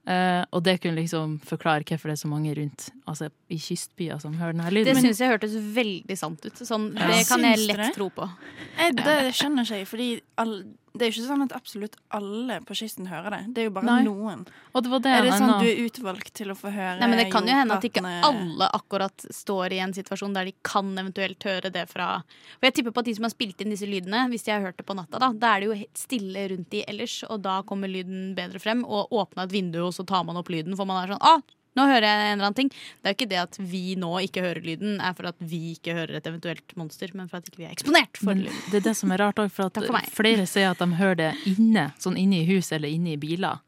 Uh, 0.09 0.47
og 0.57 0.63
det 0.65 0.79
kunne 0.81 0.97
liksom 0.97 1.35
forklare 1.45 1.85
hvorfor 1.85 2.09
det 2.09 2.15
er 2.15 2.21
så 2.23 2.29
mange 2.31 2.55
rundt 2.57 2.87
altså 3.05 3.27
i 3.53 3.59
kystbyer 3.61 4.17
som 4.23 4.33
hører 4.41 4.57
denne 4.57 4.71
lyden. 4.73 4.97
Det 4.97 5.03
syns 5.05 5.21
jeg 5.21 5.35
hørtes 5.35 5.57
veldig 5.77 6.17
sant 6.17 6.47
ut. 6.47 6.57
Sånn, 6.57 6.87
Ja. 6.97 7.11
Det 7.13 7.27
kan 7.29 7.45
jeg 7.45 7.67
lett 7.69 7.83
det? 7.83 7.91
tro 7.99 8.09
på. 8.09 8.31
Jeg, 8.79 8.97
det 8.97 9.19
skjønner 9.37 9.69
ikke 9.69 9.91
fordi 9.93 10.09
all, 10.41 10.55
det 10.91 11.05
er 11.05 11.11
jo 11.11 11.21
ikke 11.21 11.29
sånn 11.29 11.45
at 11.45 11.53
absolutt 11.55 11.97
alle 12.17 12.57
på 12.67 12.75
kysten 12.81 13.07
hører 13.07 13.35
det. 13.35 13.41
Det 13.55 13.63
er 13.63 13.69
jo 13.69 13.75
bare 13.77 13.87
Nei. 13.87 13.99
noen. 14.09 14.43
det 14.75 14.91
var 14.91 15.03
det 15.05 15.13
Er 15.15 15.27
det 15.29 15.37
sånn 15.37 15.53
at 15.55 15.63
du 15.63 15.69
er 15.71 15.83
utvalgt 15.87 16.33
til 16.35 16.51
å 16.51 16.57
få 16.59 16.73
høre 16.75 16.97
Nei, 16.99 17.09
men 17.13 17.21
Det 17.21 17.29
kan 17.31 17.47
jo 17.47 17.55
hende 17.55 17.77
at 17.77 17.87
ikke 17.87 18.03
alle 18.03 18.69
akkurat 18.75 19.27
står 19.31 19.77
i 19.77 19.81
en 19.85 19.95
situasjon 19.95 20.35
der 20.35 20.51
de 20.51 20.55
kan 20.67 20.91
eventuelt 20.99 21.47
høre 21.47 21.71
det 21.71 21.87
fra 21.93 22.09
Og 22.19 22.67
jeg 22.67 22.77
tipper 22.81 22.97
på 22.97 23.05
at 23.05 23.11
de 23.11 23.15
som 23.21 23.29
har 23.29 23.35
spilt 23.35 23.63
inn 23.63 23.71
disse 23.71 23.87
lydene, 23.87 24.25
hvis 24.33 24.49
de 24.49 24.55
har 24.55 24.67
hørt 24.67 24.81
det 24.81 24.89
på 24.89 24.99
natta, 24.99 25.23
da, 25.23 25.31
da 25.31 25.55
er 25.55 25.63
det 25.63 25.71
jo 25.71 25.79
helt 25.85 26.03
stille 26.03 26.49
rundt 26.51 26.71
de 26.75 26.83
ellers, 26.91 27.21
og 27.31 27.45
da 27.47 27.61
kommer 27.67 27.91
lyden 27.91 28.35
bedre 28.35 28.59
frem. 28.63 28.83
Og 28.83 29.15
åpna 29.15 29.47
et 29.47 29.55
vindu, 29.55 29.79
og 29.87 29.95
så 29.95 30.07
tar 30.09 30.27
man 30.27 30.39
opp 30.41 30.51
lyden, 30.51 30.75
for 30.79 30.89
man 30.89 31.05
er 31.05 31.15
sånn 31.15 31.23
ah, 31.23 31.45
nå 31.79 31.87
hører 31.87 32.07
jeg 32.07 32.21
en 32.27 32.33
eller 32.33 32.49
annen 32.49 32.59
ting. 32.59 32.71
Det 32.73 33.07
er 33.07 33.15
jo 33.15 33.19
ikke 33.19 33.31
det 33.31 33.41
at 33.41 33.59
vi 33.73 33.83
nå 34.01 34.11
ikke 34.27 34.43
hører 34.43 34.65
lyden, 34.65 34.97
er 34.99 35.15
for 35.17 35.31
at 35.31 35.39
vi 35.53 35.61
ikke 35.77 35.95
hører 35.95 36.19
et 36.19 36.27
eventuelt 36.27 36.77
monster, 36.81 37.13
men 37.15 37.31
for 37.31 37.39
at 37.39 37.51
ikke 37.51 37.63
vi 37.63 37.69
er 37.69 37.75
eksponert 37.77 38.19
for 38.21 38.39
lyden. 38.39 38.63
det 38.73 38.81
er 38.81 38.87
det 38.89 38.97
som 38.99 39.15
er 39.15 39.23
rart 39.23 39.39
òg, 39.43 39.51
for 39.55 39.71
at 39.71 39.79
for 39.87 40.15
flere 40.19 40.47
sier 40.51 40.73
at 40.73 40.83
de 40.83 40.99
hører 40.99 41.19
det 41.21 41.33
inne, 41.53 41.91
sånn 42.03 42.19
inne 42.19 42.43
i 42.43 42.49
hus 42.51 42.73
eller 42.75 42.91
inne 42.91 43.15
i 43.15 43.21
biler. 43.21 43.63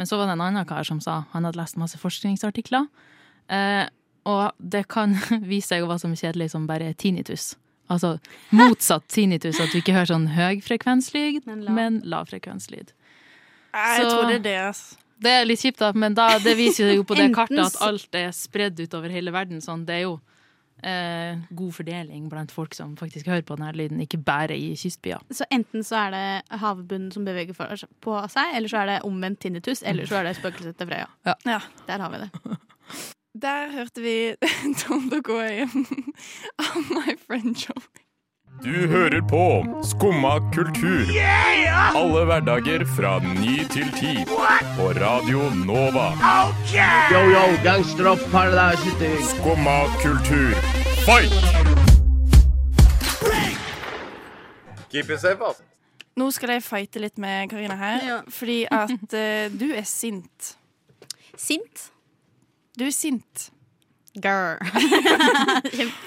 Men 0.00 0.08
så 0.08 0.16
var 0.16 0.30
det 0.30 0.38
en 0.38 0.46
annen 0.48 0.68
kar 0.68 0.86
som 0.88 1.02
sa 1.04 1.24
han 1.34 1.44
hadde 1.44 1.60
lest 1.60 1.76
masse 1.80 2.00
forskningsartikler, 2.00 2.88
eh, 3.52 3.84
og 4.28 4.54
det 4.56 4.86
kan 4.88 5.18
vise 5.52 5.74
seg 5.74 5.84
å 5.84 5.90
være 5.90 6.06
så 6.06 6.14
kjedelig 6.14 6.52
som 6.54 6.64
bare 6.70 6.94
tinnitus. 6.94 7.52
Altså 7.92 8.14
motsatt 8.54 9.04
tinnitus, 9.12 9.60
at 9.60 9.74
du 9.74 9.82
ikke 9.82 9.92
hører 9.92 10.14
sånn 10.14 10.30
høyfrekvenslyd, 10.32 11.44
Men 11.50 11.66
men, 11.74 12.00
lav. 12.08 12.30
frekvenslyd 12.30 12.94
Jeg 13.74 14.06
tror 14.06 14.28
det 14.30 14.38
er 14.40 14.44
det, 14.46 14.58
altså. 14.70 15.01
Det 15.22 15.32
er 15.38 15.46
litt 15.46 15.62
kjipt, 15.62 15.80
da, 15.82 15.92
men 15.94 16.16
da, 16.18 16.32
det 16.42 16.56
viser 16.58 16.92
jo 16.96 17.06
på 17.06 17.16
det 17.18 17.30
kartet 17.38 17.62
at 17.62 17.80
alt 17.86 18.18
er 18.18 18.32
spredd 18.36 18.80
utover 18.82 19.12
hele 19.14 19.34
verden. 19.34 19.62
Sånn, 19.64 19.86
det 19.88 20.00
er 20.00 20.04
jo 20.06 20.16
eh, 20.82 21.38
god 21.50 21.72
fordeling 21.76 22.28
blant 22.32 22.52
folk 22.54 22.74
som 22.74 22.96
faktisk 22.98 23.30
hører 23.30 23.44
på 23.46 23.56
denne 23.58 23.72
lyden, 23.78 24.02
ikke 24.02 24.20
bare 24.22 24.56
i 24.58 24.72
kystbyer. 24.78 25.22
Så 25.34 25.46
enten 25.54 25.86
så 25.86 26.00
er 26.06 26.14
det 26.16 26.60
havbunnen 26.62 27.12
som 27.14 27.26
beveger 27.28 27.56
for, 27.56 27.86
på 28.02 28.18
seg, 28.32 28.56
eller 28.58 28.72
så 28.72 28.82
er 28.82 28.92
det 28.92 29.00
omvendt 29.08 29.42
tinnitus, 29.44 29.84
eller 29.86 30.10
så 30.10 30.20
er 30.20 30.30
det 30.30 30.36
spøkelset 30.40 30.78
til 30.78 30.90
Frøya. 30.90 31.08
Ja. 31.28 31.38
Ja. 31.48 31.60
Der 31.88 32.06
har 32.06 32.14
vi 32.14 32.24
det. 32.24 32.58
Der 33.42 33.70
hørte 33.72 34.02
vi 34.04 34.16
Don't 34.82 35.20
Go 35.24 35.38
Away 35.40 35.62
av 36.60 36.90
My 36.92 37.14
Friend 37.16 37.56
Joe. 37.56 37.80
Du 38.64 38.86
hører 38.88 39.20
på 39.28 39.42
Skumma 39.84 40.36
kultur. 40.54 41.08
Alle 41.98 42.24
hverdager 42.28 42.84
fra 42.96 43.16
ny 43.24 43.56
til 43.72 43.88
ti. 43.98 44.12
På 44.76 44.90
Radio 44.96 45.48
Nova. 45.66 46.06
Yo, 47.12 47.22
yo, 47.32 47.42
gangsteropp, 47.64 48.22
paradise 48.30 49.10
Skumma 49.32 49.76
kultur, 50.02 50.54
fight! 51.06 51.34
Keep 54.92 55.10
it 55.10 55.20
safe, 55.20 55.40
altså. 55.42 55.62
Nå 56.16 56.28
skal 56.30 56.50
jeg 56.58 56.62
fighte 56.62 57.00
litt 57.00 57.18
med 57.18 57.48
Karina 57.50 57.74
her, 57.80 58.02
Ja. 58.04 58.18
fordi 58.28 58.66
at 58.70 59.14
eh, 59.16 59.48
du 59.58 59.70
er 59.72 59.86
sint. 59.88 60.56
Sint. 61.36 61.88
Du 62.78 62.84
er 62.84 62.92
sint. 62.92 63.48
Girl. 64.14 64.58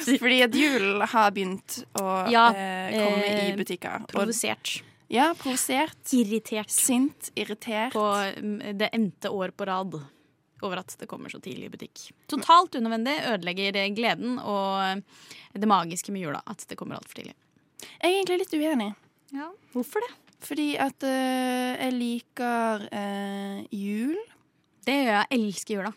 Fordi 0.21 0.41
at 0.45 0.55
julen 0.55 1.01
har 1.09 1.31
begynt 1.33 1.79
å 1.97 2.03
Ja, 2.29 2.49
eh, 2.53 2.91
komme 2.93 3.23
i 3.25 3.47
eh, 3.51 3.55
butikker. 3.57 4.05
Provosert. 4.11 4.81
Ja, 5.11 5.31
provosert. 5.37 5.97
Irritert. 6.13 6.69
Sint, 6.73 7.31
irritert. 7.35 7.93
På 7.93 8.11
mm, 8.13 8.77
det 8.77 8.91
endte 8.93 9.29
år 9.33 9.53
på 9.57 9.65
rad 9.69 9.97
over 10.65 10.81
at 10.81 10.95
det 10.99 11.07
kommer 11.09 11.29
så 11.29 11.39
tidlig 11.41 11.69
i 11.69 11.73
butikk. 11.73 12.03
Totalt 12.31 12.77
unødvendig. 12.77 13.17
Ødelegger 13.33 13.79
gleden 13.97 14.37
og 14.39 15.01
det 15.53 15.69
magiske 15.69 16.13
med 16.13 16.25
jula. 16.25 16.41
At 16.45 16.65
det 16.69 16.77
kommer 16.79 16.99
altfor 16.99 17.19
tidlig. 17.21 17.35
Jeg 17.99 18.05
er 18.05 18.15
egentlig 18.15 18.39
litt 18.43 18.55
uenig. 18.55 18.93
Ja, 19.35 19.49
Hvorfor 19.73 20.05
det? 20.05 20.13
Fordi 20.45 20.75
at 20.77 21.01
uh, 21.01 21.73
jeg 21.79 21.93
liker 21.95 22.85
uh, 22.91 23.61
jul. 23.73 24.17
Det 24.85 24.97
gjør 24.99 25.11
jeg. 25.11 25.27
Jeg 25.31 25.39
elsker 25.41 25.79
jula. 25.79 25.93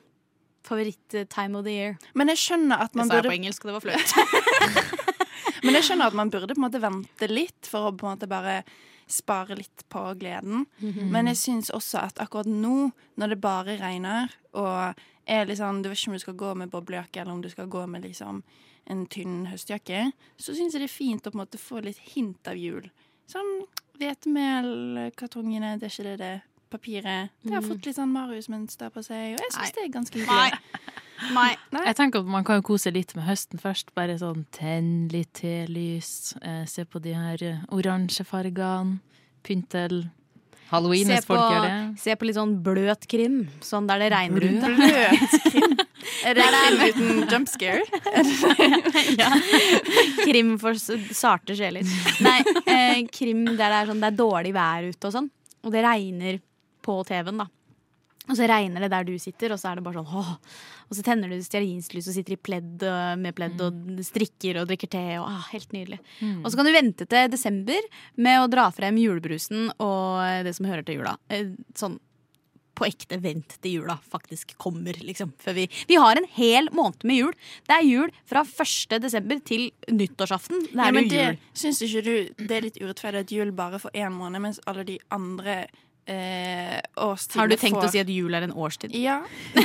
Favoritt-time 0.68 1.58
of 1.58 1.64
the 1.66 1.74
year. 1.74 1.96
Men 2.14 2.30
jeg 2.34 2.42
skjønner 2.44 2.84
at 2.84 2.92
Det 2.92 3.00
man 3.00 3.08
burde... 3.08 3.16
jeg 3.16 3.24
burde 3.24 3.32
på 3.32 3.38
engelsk, 3.40 3.64
og 3.64 3.70
det 3.70 3.76
var 3.78 3.86
flaut. 3.88 5.04
Men 5.64 5.74
jeg 5.74 5.88
skjønner 5.88 6.12
at 6.12 6.16
man 6.18 6.30
burde 6.30 6.54
på 6.54 6.60
en 6.60 6.66
måte 6.68 6.80
vente 6.82 7.28
litt 7.30 7.66
for 7.66 7.88
å 7.88 7.94
på 7.96 8.06
en 8.06 8.14
måte 8.14 8.28
bare 8.30 8.60
spare 9.08 9.56
litt 9.56 9.84
på 9.88 10.02
gleden. 10.20 10.66
Mhm. 10.78 11.08
Men 11.12 11.30
jeg 11.32 11.40
syns 11.40 11.70
også 11.74 12.02
at 12.04 12.20
akkurat 12.22 12.46
nå, 12.46 12.90
når 13.16 13.34
det 13.34 13.40
bare 13.40 13.78
regner, 13.80 14.34
og 14.52 14.94
er 15.28 15.48
liksom, 15.48 15.82
du 15.82 15.88
vet 15.90 15.98
ikke 15.98 16.10
om 16.12 16.16
du 16.16 16.24
skal 16.24 16.40
gå 16.40 16.54
med 16.56 16.72
boblejakke 16.72 17.20
eller 17.20 17.32
om 17.32 17.42
du 17.42 17.50
skal 17.52 17.68
gå 17.68 17.86
med 17.86 18.04
liksom 18.04 18.42
en 18.88 19.06
tynn 19.12 19.46
høstjakke, 19.50 20.12
så 20.40 20.54
syns 20.56 20.72
jeg 20.74 20.80
det 20.80 20.88
er 20.88 20.94
fint 20.94 21.26
å 21.26 21.32
på 21.32 21.36
en 21.36 21.42
måte 21.42 21.60
få 21.60 21.82
litt 21.84 22.00
hint 22.14 22.48
av 22.48 22.56
jul. 22.56 22.88
Sånn 23.28 23.50
hvetemelkartongene, 24.00 25.74
det 25.78 25.88
er 25.88 25.92
ikke 25.92 26.06
det 26.06 26.18
det. 26.22 26.34
Papiret. 26.70 27.30
Det 27.44 27.52
har 27.54 27.62
Mhm. 27.62 27.68
fått 27.70 27.86
litt 27.86 27.96
sånn 27.96 28.12
Marius-mønster 28.12 28.90
på 28.90 29.02
seg, 29.04 29.34
og 29.34 29.40
jeg 29.40 29.52
syns 29.52 29.72
det 29.74 29.84
er 29.84 29.88
ganske 29.88 30.16
Nei. 30.26 30.50
hyggelig. 30.50 30.58
Nei. 31.34 31.56
Jeg 31.86 31.96
tenker 31.96 32.20
at 32.20 32.26
Man 32.26 32.44
kan 32.44 32.56
jo 32.60 32.62
kose 32.62 32.92
litt 32.94 33.14
med 33.16 33.24
høsten 33.26 33.58
først. 33.58 33.92
Bare 33.94 34.18
sånn 34.18 34.44
tenn 34.52 35.08
litt 35.10 35.32
telys, 35.32 36.36
eh, 36.42 36.64
se 36.66 36.84
på 36.84 37.00
de 37.02 37.12
her 37.14 37.38
eh, 37.42 37.58
oransje 37.72 38.24
fargene, 38.24 39.00
pyntel. 39.42 40.10
Halloween, 40.70 41.08
hvis 41.08 41.24
folk 41.24 41.40
på, 41.40 41.50
gjør 41.50 41.62
det. 41.64 41.98
se 41.98 42.14
på 42.14 42.26
litt 42.26 42.36
sånn 42.36 42.62
bløt 42.62 43.06
krim, 43.08 43.48
sånn 43.64 43.86
der 43.88 43.98
det 43.98 44.12
regner 44.12 44.44
ute. 44.44 44.68
Bløt 44.76 45.52
krim. 45.52 45.78
Er 46.24 46.34
det 46.34 46.44
krim 46.44 46.80
uten 46.88 47.28
jump 47.30 47.48
scare? 47.48 47.82
ja. 49.18 49.28
Krim 50.24 50.58
for 50.60 50.74
sarte 50.74 51.54
sjeler. 51.56 51.84
Nei, 52.24 52.38
eh, 52.66 53.02
krim 53.12 53.44
der 53.56 53.56
det 53.70 53.78
er, 53.80 53.86
sånn, 53.90 54.00
det 54.02 54.12
er 54.12 54.16
dårlig 54.18 54.52
vær 54.56 54.88
ute 54.88 55.08
og 55.10 55.14
sånn. 55.14 55.30
Og 55.64 55.72
det 55.74 55.82
regner 55.84 56.40
på 56.88 56.98
TV-en, 57.08 57.44
da. 57.44 57.48
Og 58.28 58.36
så 58.36 58.44
regner 58.44 58.82
det 58.84 58.90
der 58.92 59.06
du 59.08 59.14
sitter, 59.16 59.54
og 59.54 59.60
så 59.60 59.70
er 59.70 59.78
det 59.78 59.84
bare 59.86 60.02
sånn 60.02 60.10
åh. 60.20 60.32
Og 60.90 60.96
så 60.98 61.04
tenner 61.06 61.30
du 61.32 61.38
stearinslys 61.40 62.10
og 62.10 62.16
sitter 62.18 62.34
i 62.34 62.40
pledd 62.44 62.82
øh, 62.84 63.14
med 63.20 63.32
pledd 63.38 63.60
og 63.64 64.02
strikker 64.04 64.58
og 64.60 64.66
drikker 64.68 64.90
te. 64.92 65.00
Og, 65.16 65.24
ah, 65.30 65.46
helt 65.54 65.72
nydelig. 65.72 65.96
Mm. 66.20 66.42
Og 66.42 66.50
så 66.52 66.58
kan 66.60 66.68
du 66.68 66.74
vente 66.76 67.06
til 67.08 67.30
desember 67.32 67.88
med 68.20 68.42
å 68.42 68.50
dra 68.52 68.66
frem 68.76 68.98
julebrusen 69.00 69.70
og 69.80 70.44
det 70.44 70.52
som 70.58 70.68
hører 70.68 70.84
til 70.84 71.00
jula. 71.00 71.14
Eh, 71.32 71.54
Sånn 71.78 71.96
på 72.78 72.86
ekte 72.86 73.16
vent 73.18 73.56
til 73.64 73.78
jula 73.80 73.96
faktisk 74.12 74.52
kommer, 74.62 74.94
liksom. 75.02 75.32
For 75.42 75.56
vi, 75.56 75.64
vi 75.90 75.96
har 75.98 76.20
en 76.20 76.28
hel 76.36 76.68
måned 76.76 77.02
med 77.08 77.16
jul. 77.18 77.32
Det 77.66 77.74
er 77.80 77.88
jul 77.88 78.12
fra 78.28 78.44
1. 78.46 79.00
desember 79.02 79.40
til 79.48 79.70
nyttårsaften. 79.90 80.68
Det 80.68 80.76
Ja, 80.76 80.84
er 80.92 80.94
men 80.94 81.08
jo 81.08 81.16
det, 81.16 81.24
jul. 81.24 81.40
syns 81.64 81.80
ikke 81.88 82.04
du 82.06 82.44
det 82.44 82.54
er 82.60 82.68
litt 82.68 82.78
urettferdig 82.78 83.24
at 83.24 83.32
jul 83.34 83.50
bare 83.56 83.80
får 83.82 83.96
én 84.04 84.14
måned, 84.14 84.44
mens 84.44 84.60
alle 84.70 84.84
de 84.92 85.00
andre 85.16 85.62
eh, 86.08 86.78
Har 86.96 87.50
du 87.50 87.56
tenkt 87.56 87.78
får 87.78 87.88
å 87.88 87.92
si 87.92 88.00
at 88.02 88.10
jul 88.12 88.34
er 88.34 88.46
en 88.48 88.54
årstid? 88.56 88.94
Ja. 88.96 89.20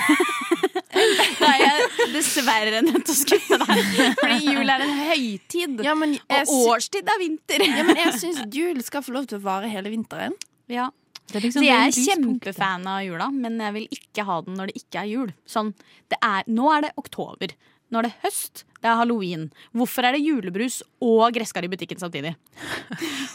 Nei, 0.94 1.54
jeg 1.58 2.10
dessverre 2.14 2.82
nødt 2.86 3.06
til 3.08 3.14
å 3.14 3.18
skrive 3.18 3.60
deg. 3.64 3.80
Fordi 4.20 4.40
jul 4.46 4.70
er 4.70 4.84
en 4.86 4.98
høytid. 5.10 5.80
Ja, 5.86 5.96
og 5.96 6.52
årstid 6.76 7.10
er 7.10 7.22
vinter. 7.22 7.64
Ja, 7.66 7.86
men 7.88 7.98
jeg 8.00 8.20
syns 8.22 8.44
jul 8.60 8.84
skal 8.86 9.06
få 9.06 9.16
lov 9.16 9.30
til 9.32 9.40
å 9.42 9.46
vare 9.46 9.72
hele 9.72 9.92
vinteren. 9.94 10.36
Ja. 10.72 10.92
Det 11.32 11.40
liksom 11.40 11.64
så 11.64 11.70
jeg 11.70 11.88
er 11.88 11.96
kjempefan 11.96 12.84
av 12.90 13.00
jula, 13.06 13.30
men 13.32 13.56
jeg 13.64 13.74
vil 13.78 13.86
ikke 13.96 14.26
ha 14.28 14.42
den 14.46 14.58
når 14.60 14.70
det 14.70 14.84
ikke 14.84 15.02
er 15.02 15.10
jul. 15.10 15.32
Sånn, 15.50 15.72
det 16.12 16.20
er, 16.20 16.46
nå 16.52 16.68
er 16.76 16.86
det 16.86 16.92
oktober. 17.00 17.56
Nå 17.90 18.02
er 18.02 18.10
det 18.10 18.14
høst. 18.26 18.66
Det 18.84 18.90
er 18.92 18.98
halloween. 19.00 19.46
Hvorfor 19.72 20.04
er 20.04 20.18
det 20.18 20.26
julebrus 20.26 20.82
og 21.04 21.30
gresskar 21.36 21.64
i 21.64 21.70
butikken 21.72 22.02
samtidig? 22.02 22.34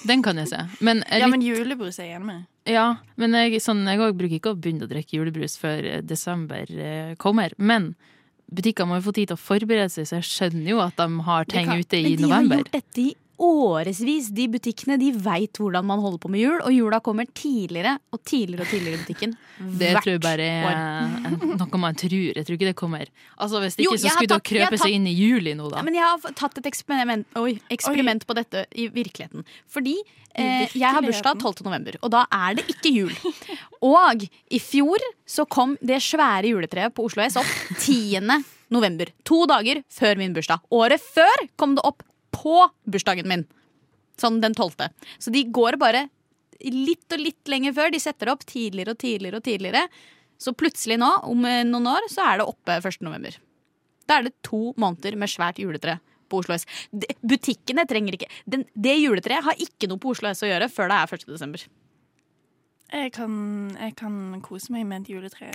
Den 0.08 0.20
kan 0.24 0.36
jeg 0.42 0.50
se. 0.50 0.60
Men, 0.84 1.00
litt... 1.06 1.22
Ja, 1.22 1.28
men 1.32 1.40
julebrus 1.44 1.96
er 2.02 2.10
jeg 2.10 2.18
enig 2.18 2.28
med. 2.28 2.42
Ja, 2.68 2.84
men 3.16 3.32
jeg, 3.38 3.62
sånn, 3.64 3.80
jeg 3.88 4.12
bruker 4.18 4.36
ikke 4.36 4.52
å 4.52 4.58
begynne 4.60 4.84
å 4.84 4.90
drikke 4.90 5.16
julebrus 5.16 5.56
før 5.60 5.88
eh, 5.88 6.02
desember 6.04 6.68
eh, 6.68 7.14
kommer. 7.16 7.56
Men 7.56 7.94
butikkene 8.52 8.92
må 8.92 8.98
jo 9.00 9.06
få 9.08 9.14
tid 9.16 9.30
til 9.32 9.38
å 9.38 9.40
forberede 9.40 9.88
seg, 9.92 10.08
så 10.10 10.18
jeg 10.20 10.28
skjønner 10.28 10.68
jo 10.74 10.82
at 10.84 11.00
de 11.00 11.08
har 11.30 11.48
ting 11.48 11.68
kan- 11.72 11.80
ute 11.80 12.02
i 12.02 12.14
november. 12.20 12.28
Men 12.28 12.48
de 12.48 12.54
har 12.58 12.62
gjort 12.66 12.76
dette 12.76 13.06
i 13.06 13.08
årevis. 13.38 14.28
De 14.34 14.46
butikkene 14.50 14.96
de 15.00 15.12
veit 15.14 15.58
hvordan 15.60 15.86
man 15.86 16.00
holder 16.02 16.18
på 16.22 16.30
med 16.32 16.42
jul, 16.42 16.58
og 16.64 16.74
jula 16.74 16.98
kommer 17.04 17.28
tidligere 17.32 17.96
og 18.12 18.20
tidligere 18.26 18.64
og 18.66 18.70
tidligere 18.72 18.98
i 18.98 19.02
butikken. 19.04 19.36
Det 19.78 19.90
hvert 19.94 20.04
tror 20.04 20.12
jeg 20.16 20.22
bare 20.22 20.48
er 20.48 20.68
år. 20.68 21.56
noe 21.58 21.80
man 21.82 21.96
tror. 21.98 22.16
Jeg 22.36 22.44
tror 22.46 22.58
ikke 22.58 22.68
det 22.70 22.76
kommer. 22.78 23.08
Altså 23.38 23.62
Hvis 23.64 23.78
Jo, 23.82 23.90
ikke, 23.94 24.02
så 24.04 24.12
skulle 24.14 24.30
det 24.34 24.38
jeg 24.38 24.46
krøpe 24.52 24.76
tatt- 24.76 24.84
seg 24.86 24.94
inn 24.98 25.08
i 25.10 25.14
juli 25.16 25.54
nå, 25.58 25.70
da. 25.72 25.80
Ja, 25.80 25.86
men 25.88 25.96
jeg 25.98 26.06
har 26.06 26.36
tatt 26.38 26.58
et 26.60 26.68
eksperiment, 26.70 27.26
oi, 27.38 27.56
eksperiment 27.74 28.26
på 28.28 28.36
dette 28.38 28.66
i 28.78 28.86
virkeligheten. 28.94 29.44
Fordi 29.70 29.96
eh, 30.34 30.68
jeg 30.74 30.90
har 30.94 31.02
bursdag 31.02 31.40
12. 31.42 31.64
november, 31.66 31.98
og 32.02 32.12
da 32.14 32.24
er 32.34 32.58
det 32.60 32.66
ikke 32.74 32.92
jul. 32.94 33.14
Og 33.88 34.24
i 34.50 34.58
fjor 34.62 35.02
så 35.28 35.44
kom 35.46 35.76
det 35.82 36.00
svære 36.02 36.50
juletreet 36.50 36.94
på 36.96 37.04
Oslo 37.06 37.22
S 37.26 37.36
opp 37.38 37.50
10. 37.78 38.22
november. 38.74 39.10
To 39.28 39.44
dager 39.48 39.82
før 39.92 40.18
min 40.18 40.34
bursdag. 40.36 40.62
Året 40.74 41.02
før 41.14 41.44
kom 41.58 41.76
det 41.78 41.84
opp 41.86 42.02
på 42.34 42.54
bursdagen 42.88 43.28
min. 43.30 43.46
Sånn 44.18 44.40
den 44.42 44.54
12. 44.58 44.88
Så 45.22 45.30
de 45.34 45.44
går 45.54 45.76
bare 45.80 46.06
litt 46.64 47.12
og 47.14 47.20
litt 47.22 47.46
lenger 47.50 47.74
før. 47.76 47.92
De 47.94 48.00
setter 48.02 48.32
opp 48.32 48.42
tidligere 48.48 48.96
og 48.96 48.98
tidligere 49.02 49.38
og 49.40 49.44
tidligere. 49.46 49.84
Så 50.38 50.52
plutselig 50.58 50.98
nå, 51.02 51.08
om 51.30 51.44
eh, 51.46 51.64
noen 51.66 51.86
år, 51.90 52.08
så 52.10 52.24
er 52.32 52.40
det 52.40 52.48
oppe 52.50 52.78
1. 52.82 53.00
november. 53.06 53.36
Da 54.08 54.18
er 54.20 54.28
det 54.28 54.36
to 54.46 54.72
måneder 54.80 55.16
med 55.18 55.30
svært 55.30 55.58
juletre 55.62 55.98
på 56.28 56.40
Oslo 56.42 56.54
S. 56.58 56.66
De- 56.92 57.10
Butikkene 57.26 57.86
trenger 57.88 58.14
ikke 58.18 58.28
den, 58.46 58.66
Det 58.74 58.94
juletreet 59.00 59.44
har 59.46 59.58
ikke 59.62 59.88
noe 59.90 60.00
på 60.02 60.12
Oslo 60.14 60.30
S 60.30 60.42
å 60.44 60.50
gjøre 60.50 60.68
før 60.72 60.90
det 60.92 60.98
er 60.98 61.14
1. 61.18 61.26
desember. 61.30 61.64
Jeg 62.88 63.10
kan, 63.12 63.32
jeg 63.76 63.92
kan 63.98 64.14
kose 64.40 64.72
meg 64.72 64.86
med 64.88 65.04
et 65.04 65.10
juletre. 65.12 65.50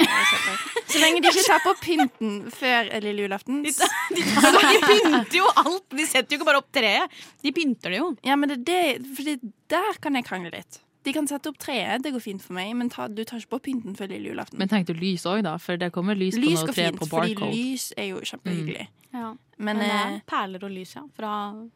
Så 0.85 0.99
lenge 1.01 1.23
de 1.23 1.31
ikke 1.31 1.45
tar 1.47 1.63
på 1.65 1.73
pynten 1.81 2.35
før 2.53 2.91
lille 3.01 3.25
julaften. 3.25 3.63
De, 3.65 3.71
de 3.73 4.77
pynter 4.83 5.39
jo 5.39 5.47
alt! 5.63 5.87
De 5.97 6.05
setter 6.05 6.35
jo 6.35 6.39
ikke 6.39 6.49
bare 6.51 6.61
opp 6.61 6.69
treet. 6.75 7.17
De 7.41 7.53
pynter 7.55 7.95
det 7.95 8.03
jo. 8.03 8.11
Ja, 8.27 8.37
men 8.37 8.53
det, 8.53 8.61
det, 8.69 9.39
der 9.73 9.97
kan 10.03 10.19
jeg 10.19 10.27
krangle 10.29 10.53
litt. 10.53 10.82
De 11.03 11.11
kan 11.13 11.27
sette 11.27 11.49
opp 11.51 11.57
treet, 11.59 12.01
det 12.03 12.13
går 12.15 12.21
fint 12.23 12.41
for 12.41 12.53
meg, 12.55 12.69
men 12.79 12.89
ta, 12.89 13.09
du 13.11 13.23
tar 13.27 13.37
ikke 13.41 13.57
på 13.57 13.61
pynten 13.65 13.95
før 13.99 14.07
lille 14.13 14.29
julaften. 14.31 14.57
Men 14.61 14.69
tenk 14.71 14.87
du 14.87 14.93
lys 14.95 15.25
òg, 15.27 15.41
da, 15.43 15.57
for 15.59 15.75
det 15.77 15.89
kommer 15.91 16.15
lys, 16.15 16.37
lys 16.39 16.61
på 16.61 16.67
noe 16.69 16.73
tre 16.77 16.85
på 16.95 17.07
fordi 17.11 17.33
Barcode. 17.35 17.51
lys 17.57 17.89
er 17.97 18.07
jo 18.13 18.21
kjempehyggelig. 18.23 18.85
Ja. 19.13 19.33
Men, 19.57 19.77
Men, 19.77 19.81
er 19.85 20.13
eh, 20.15 20.19
perler 20.25 20.63
og 20.65 20.71
lys, 20.73 20.95
ja. 20.95 21.03
Fra 21.15 21.33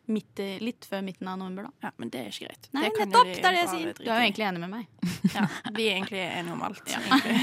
midt, 0.07 0.39
i- 0.39 0.57
litt 0.63 0.87
før 0.89 1.03
midten 1.05 1.27
av 1.27 1.37
november, 1.37 1.63
da. 1.67 1.71
ja, 1.83 1.91
men 1.97 2.09
det 2.09 2.19
er 2.23 2.29
ikke 2.31 2.47
greit. 2.47 2.69
Nei, 2.73 2.83
Det 2.87 2.93
kan 2.97 3.09
nettopp! 3.09 3.25
Det 3.27 3.45
er 3.45 3.51
det 3.51 3.59
jeg 3.59 3.69
sier. 3.73 3.93
Du 3.99 4.09
er 4.09 4.15
jo 4.15 4.23
egentlig 4.31 4.47
enig 4.47 4.59
med 4.59 4.69
meg. 4.69 4.87
Ja, 5.35 5.43
vi 5.75 5.87
er 5.89 5.95
egentlig 5.97 6.21
enige 6.23 6.53
om 6.53 6.61
alt. 6.63 6.81
egentlig. 6.87 7.35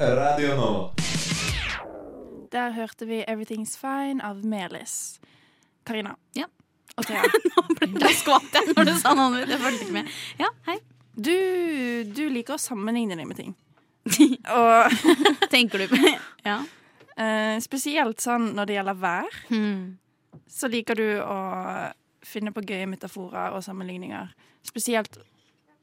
Radio 0.00 0.54
nå. 0.56 0.92
Der 2.52 2.70
hørte 2.72 3.06
vi 3.06 3.22
'Everything's 3.24 3.76
Fine' 3.78 4.22
av 4.24 4.44
Melis. 4.44 5.20
Karina. 5.84 6.16
Ja. 6.34 6.44
Thea. 7.06 7.22
Nå 8.00 8.10
skvatt 8.16 8.56
jeg 8.58 8.74
når 8.76 8.88
du 8.90 8.94
sa 9.00 9.14
noe. 9.18 9.44
Det 9.48 9.58
fulgte 9.60 9.86
ikke 9.86 9.96
med. 10.00 10.10
Ja, 10.40 10.50
hei. 10.68 10.78
Du, 11.20 11.32
du 12.16 12.22
liker 12.32 12.54
å 12.56 12.60
sammenligne 12.62 13.16
deg 13.18 13.26
med 13.28 13.36
ting. 13.40 13.54
Og 14.58 15.48
Tenker 15.52 15.82
du 15.84 15.96
Ja. 16.48 16.58
eh, 17.20 17.56
spesielt 17.64 18.22
sånn 18.24 18.52
når 18.56 18.70
det 18.70 18.78
gjelder 18.78 19.00
vær, 19.02 19.40
Hmm. 19.50 19.98
så 20.48 20.70
liker 20.70 20.96
du 20.96 21.06
å 21.24 21.38
finne 22.24 22.52
på 22.54 22.62
gøye 22.64 22.86
metaforer 22.88 23.52
og 23.56 23.62
sammenligninger. 23.66 24.30
Spesielt 24.66 25.18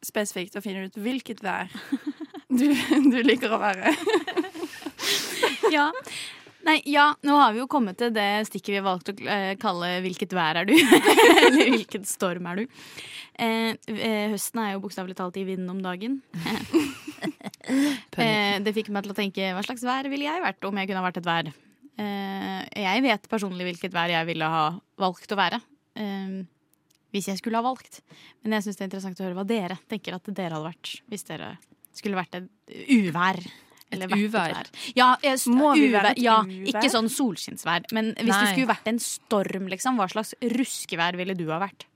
spesifikt 0.05 0.55
å 0.55 0.61
finne 0.63 0.85
ut 0.87 0.97
hvilket 1.01 1.39
vær 1.43 1.69
du, 2.49 2.67
du 3.11 3.17
liker 3.25 3.53
å 3.55 3.59
være. 3.61 3.93
ja. 5.73 5.89
Nei, 6.67 6.81
ja, 6.91 7.13
nå 7.23 7.35
har 7.39 7.53
vi 7.55 7.61
jo 7.61 7.67
kommet 7.71 7.95
til 7.99 8.11
det 8.11 8.43
stikket 8.49 8.73
vi 8.73 8.79
har 8.81 8.87
valgt 8.87 9.11
å 9.13 9.15
eh, 9.23 9.53
kalle 9.59 9.91
'Hvilket 10.03 10.33
vær 10.35 10.59
er 10.59 10.67
du?' 10.67 10.75
Eller 11.45 11.69
'Hvilken 11.71 12.03
storm 12.07 12.49
er 12.51 12.59
du?' 12.59 12.67
Eh, 13.37 13.77
eh, 13.93 14.27
høsten 14.33 14.59
er 14.59 14.73
jo 14.73 14.81
bokstavelig 14.83 15.15
talt 15.15 15.37
i 15.37 15.45
vinden 15.47 15.69
om 15.69 15.79
dagen. 15.83 16.17
eh, 18.17 18.57
det 18.65 18.73
fikk 18.75 18.89
meg 18.91 19.05
til 19.05 19.13
å 19.13 19.17
tenke 19.17 19.51
hva 19.53 19.63
slags 19.63 19.85
vær 19.85 20.09
ville 20.11 20.25
jeg 20.25 20.43
vært 20.43 20.67
om 20.67 20.79
jeg 20.81 20.89
kunne 20.89 21.03
ha 21.03 21.07
vært 21.07 21.21
et 21.21 21.29
vær? 21.29 21.51
Eh, 22.01 22.61
jeg 22.83 23.03
vet 23.05 23.29
personlig 23.29 23.69
hvilket 23.69 23.93
vær 23.93 24.11
jeg 24.11 24.27
ville 24.27 24.49
ha 24.51 24.65
valgt 24.99 25.31
å 25.31 25.39
være. 25.39 25.61
Eh, 26.01 26.41
hvis 27.15 27.29
jeg 27.31 27.39
skulle 27.39 27.61
ha 27.61 27.65
valgt. 27.65 28.01
Men 28.43 28.57
jeg 28.57 28.67
syns 28.67 28.81
det 28.81 28.83
er 28.83 28.89
interessant 28.91 29.21
å 29.21 29.27
høre 29.29 29.39
hva 29.39 29.47
dere 29.47 29.79
tenker 29.87 30.17
at 30.17 30.27
dere 30.27 30.57
hadde 30.57 30.67
vært 30.67 30.97
hvis 31.07 31.25
dere 31.29 31.53
skulle 31.95 32.19
vært 32.19 32.41
et 32.41 32.51
uvær. 32.97 33.39
Eller 33.91 34.09
vært 34.11 34.23
uvær? 34.27 34.71
Ja, 34.97 35.13
jeg, 35.23 35.39
Må 35.47 35.73
vi 35.77 35.87
være 35.93 36.11
uvær, 36.11 36.11
et 36.11 36.23
ja, 36.23 36.39
uvær? 36.43 36.71
ikke 36.73 36.89
sånn 36.91 37.07
solskinnsvær. 37.11 37.87
Men 37.95 38.13
hvis 38.17 38.33
Nei. 38.33 38.39
det 38.43 38.49
skulle 38.53 38.71
vært 38.73 38.89
en 38.91 38.99
storm, 38.99 39.69
liksom, 39.71 39.99
hva 39.99 40.09
slags 40.11 40.33
ruskevær 40.57 41.15
ville 41.19 41.37
du 41.39 41.45
ha 41.53 41.61
vært? 41.63 41.87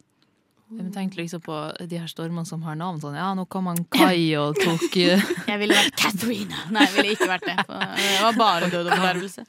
Jeg 0.72 0.92
tenkte 0.96 1.20
liksom 1.20 1.42
på 1.44 1.56
de 1.84 1.98
her 2.00 2.08
stormene 2.08 2.48
som 2.48 2.62
har 2.64 2.78
navn. 2.80 3.02
Sånn, 3.04 3.18
ja, 3.20 3.34
nå 3.36 3.44
kom 3.52 3.68
han 3.68 3.82
Kai 3.92 4.32
og 4.40 4.56
tok 4.56 4.94
eh, 5.02 5.20
Jeg 5.52 5.60
ville 5.60 5.76
vært 5.76 5.98
Catherine. 6.00 6.62
Nei, 6.72 6.86
jeg 6.86 6.94
ville 6.96 7.16
ikke 7.18 7.28
vært 7.28 7.48
det. 7.50 7.58
Det 7.68 8.14
var 8.24 8.38
bare 8.40 8.70
død 8.72 8.88
og 8.88 8.94
fordervelse. 8.94 9.44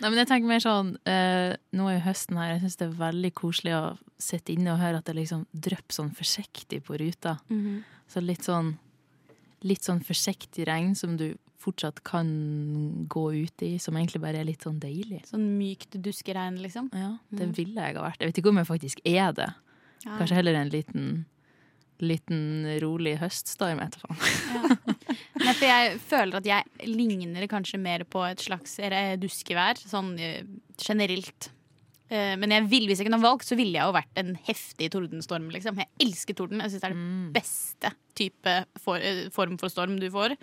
Nei, 0.00 0.06
men 0.08 0.20
jeg 0.22 0.30
tenker 0.30 0.48
mer 0.48 0.64
sånn 0.64 0.94
eh, 1.04 1.52
Nå 1.76 1.90
er 1.90 1.98
jo 1.98 2.04
høsten 2.06 2.40
her. 2.40 2.54
Jeg 2.54 2.62
syns 2.64 2.80
det 2.80 2.86
er 2.88 2.96
veldig 3.02 3.32
koselig 3.42 3.76
å 3.76 3.82
sitte 4.22 4.56
inne 4.56 4.72
og 4.72 4.80
høre 4.80 5.02
at 5.02 5.10
det 5.10 5.18
liksom 5.20 5.44
drypper 5.52 5.98
sånn 5.98 6.12
forsiktig 6.16 6.80
på 6.88 6.96
ruta. 7.04 7.36
Mhm. 7.52 7.82
Så 8.12 8.24
litt 8.24 8.48
sånn 8.48 8.74
Litt 9.62 9.84
sånn 9.86 10.00
forsiktig 10.02 10.64
regn 10.66 10.96
som 10.98 11.12
du 11.20 11.28
fortsatt 11.62 12.02
kan 12.06 12.28
gå 13.10 13.24
ut 13.44 13.64
i, 13.66 13.74
som 13.82 13.96
egentlig 13.98 14.22
bare 14.24 14.42
er 14.42 14.48
litt 14.48 14.64
sånn 14.66 14.80
deilig. 14.82 15.22
Sånn 15.30 15.46
mykt 15.58 15.96
duskeregn, 16.02 16.60
liksom. 16.62 16.90
Ja, 16.96 17.14
det 17.30 17.50
mm. 17.50 17.56
ville 17.58 17.86
jeg 17.88 17.98
ha 17.98 18.06
vært. 18.06 18.20
Jeg 18.20 18.32
vet 18.32 18.42
ikke 18.42 18.52
om 18.52 18.60
jeg 18.62 18.70
faktisk 18.70 19.04
er 19.08 19.36
det. 19.36 19.50
Ja. 20.02 20.16
Kanskje 20.18 20.40
heller 20.40 20.58
en 20.58 20.72
liten 20.72 21.12
Liten 22.02 22.66
rolig 22.82 23.12
høststorm 23.20 23.78
etterpå. 23.78 24.10
Nei, 25.38 25.52
for 25.52 25.66
jeg 25.68 25.98
føler 26.02 26.38
at 26.40 26.48
jeg 26.48 26.88
ligner 26.90 27.44
kanskje 27.46 27.78
mer 27.78 28.02
på 28.10 28.24
et 28.26 28.42
slags 28.42 28.72
eh, 28.82 29.12
duskevær, 29.22 29.78
sånn 29.78 30.16
eh, 30.18 30.40
generelt. 30.82 31.52
Eh, 32.10 32.34
Men 32.40 32.56
jeg 32.56 32.66
vil, 32.72 32.88
hvis 32.88 32.98
jeg 32.98 33.06
kunne 33.06 33.20
ha 33.22 33.28
valgt, 33.28 33.46
så 33.46 33.58
ville 33.60 33.78
jeg 33.78 33.86
jo 33.86 33.94
vært 33.94 34.18
en 34.18 34.34
heftig 34.48 34.90
tordenstorm. 34.96 35.46
Liksom. 35.54 35.78
Jeg 35.78 36.08
elsker 36.08 36.40
torden. 36.40 36.64
Jeg 36.64 36.74
syns 36.74 36.82
det 36.82 36.90
er 36.90 36.96
den 36.96 37.30
beste 37.36 37.94
type 38.18 38.56
for, 38.82 39.06
form 39.38 39.54
for 39.62 39.72
storm 39.72 39.94
du 40.02 40.08
får. 40.12 40.34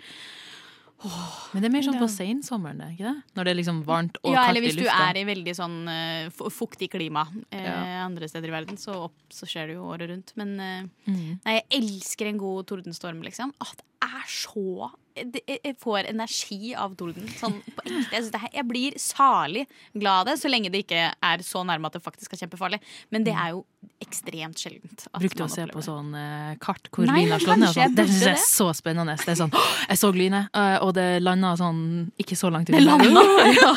Men 1.54 1.62
det 1.62 1.68
er 1.70 1.72
mer 1.72 1.84
sånn 1.86 1.96
på 2.00 2.08
sensommeren, 2.12 2.80
er 2.84 2.90
ikke 2.92 3.06
det? 3.08 3.22
Når 3.38 3.46
det 3.48 3.52
er 3.54 3.58
liksom 3.60 3.78
varmt 3.86 4.18
og 4.20 4.34
Ja, 4.34 4.42
kaldt 4.44 4.50
eller 4.52 4.66
hvis 4.66 4.76
du 4.76 4.84
er 4.92 5.16
i 5.16 5.24
veldig 5.24 5.54
sånn 5.56 5.76
uh, 5.88 6.48
fuktig 6.52 6.90
klima 6.92 7.22
uh, 7.30 7.56
Ja. 7.56 8.04
andre 8.04 8.28
steder 8.28 8.50
i 8.50 8.54
verden, 8.58 8.76
så, 8.80 8.96
opp, 9.08 9.16
så 9.32 9.48
skjer 9.48 9.70
det 9.72 9.78
jo 9.78 9.86
året 9.88 10.10
rundt. 10.12 10.34
Men 10.36 10.52
uh, 10.60 10.88
Mm. 11.10 11.40
nei, 11.44 11.54
jeg 11.56 11.64
elsker 11.82 12.28
en 12.28 12.38
god 12.38 12.66
tordenstorm, 12.68 13.22
liksom. 13.24 13.54
Åh, 13.64 13.72
det 13.80 13.86
er 14.06 14.26
så 14.28 14.90
jeg 15.20 15.74
får 15.80 16.08
energi 16.10 16.72
av 16.78 16.94
torden. 16.98 17.26
Sånn 17.40 17.58
på 17.76 17.84
ekte. 17.86 18.16
Jeg, 18.16 18.30
det 18.34 18.40
jeg 18.54 18.66
blir 18.68 18.96
salig 19.00 19.66
glad 19.94 20.22
av 20.24 20.30
det, 20.30 20.38
så 20.42 20.50
lenge 20.50 20.70
det 20.72 20.84
ikke 20.84 21.04
er 21.12 21.44
så 21.46 21.62
nærme 21.66 21.90
at 21.90 21.98
det 21.98 22.02
faktisk 22.04 22.34
er 22.36 22.44
kjempefarlig. 22.44 22.80
Men 23.14 23.24
det 23.26 23.34
er 23.36 23.54
jo 23.54 23.64
ekstremt 24.00 24.60
sjeldent. 24.60 25.06
Brukte 25.16 25.44
å 25.44 25.48
se 25.48 25.64
på 25.70 25.80
sånn 25.84 26.10
uh, 26.16 26.52
kart 26.60 26.88
hvor 26.92 27.06
Nei, 27.08 27.22
lynet 27.24 27.36
men 27.36 27.44
slår 27.44 27.60
ned? 27.60 27.72
sånn. 27.74 27.94
Det 27.96 28.04
burde 28.08 28.18
jeg 28.20 28.32
er 28.32 28.36
det. 28.36 28.44
så 28.48 28.66
spennende. 28.76 29.14
Det 29.20 29.32
er 29.34 29.38
sånn, 29.40 29.54
jeg 29.88 30.00
så 30.00 30.10
lynet, 30.16 30.50
eh, 30.56 30.76
og 30.84 30.92
det 30.96 31.06
landa 31.24 31.52
sånn 31.60 31.80
ikke 32.20 32.36
så 32.36 32.50
langt 32.52 32.68
Det 32.72 32.80
unna. 32.80 32.96
landa. 33.00 33.24
Ja. 33.60 33.70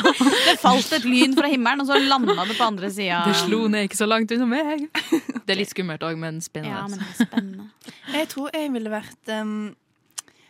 Det 0.44 0.56
falt 0.60 0.92
et 0.96 1.06
lyn 1.08 1.32
fra 1.36 1.48
himmelen, 1.50 1.82
og 1.84 1.88
så 1.88 1.96
landa 2.00 2.36
det 2.46 2.56
på 2.58 2.66
andre 2.66 2.90
sida. 2.92 3.22
Det 3.28 3.36
slo 3.44 3.64
ned 3.72 3.88
ikke 3.88 3.98
så 4.00 4.08
langt 4.08 4.32
unna 4.36 4.46
meg. 4.50 4.84
Det 5.44 5.52
er 5.52 5.58
litt 5.60 5.72
skummelt 5.74 6.00
òg, 6.06 6.16
men 6.16 6.38
spennende. 6.40 6.72
Ja, 6.72 6.84
men 6.88 7.00
det 7.02 7.08
er 7.10 7.26
spennende. 7.26 7.66
Jeg 8.14 8.28
tror 8.32 8.54
jeg 8.56 8.70
ville 8.72 8.92
vært 8.92 9.32
um, 9.42 9.50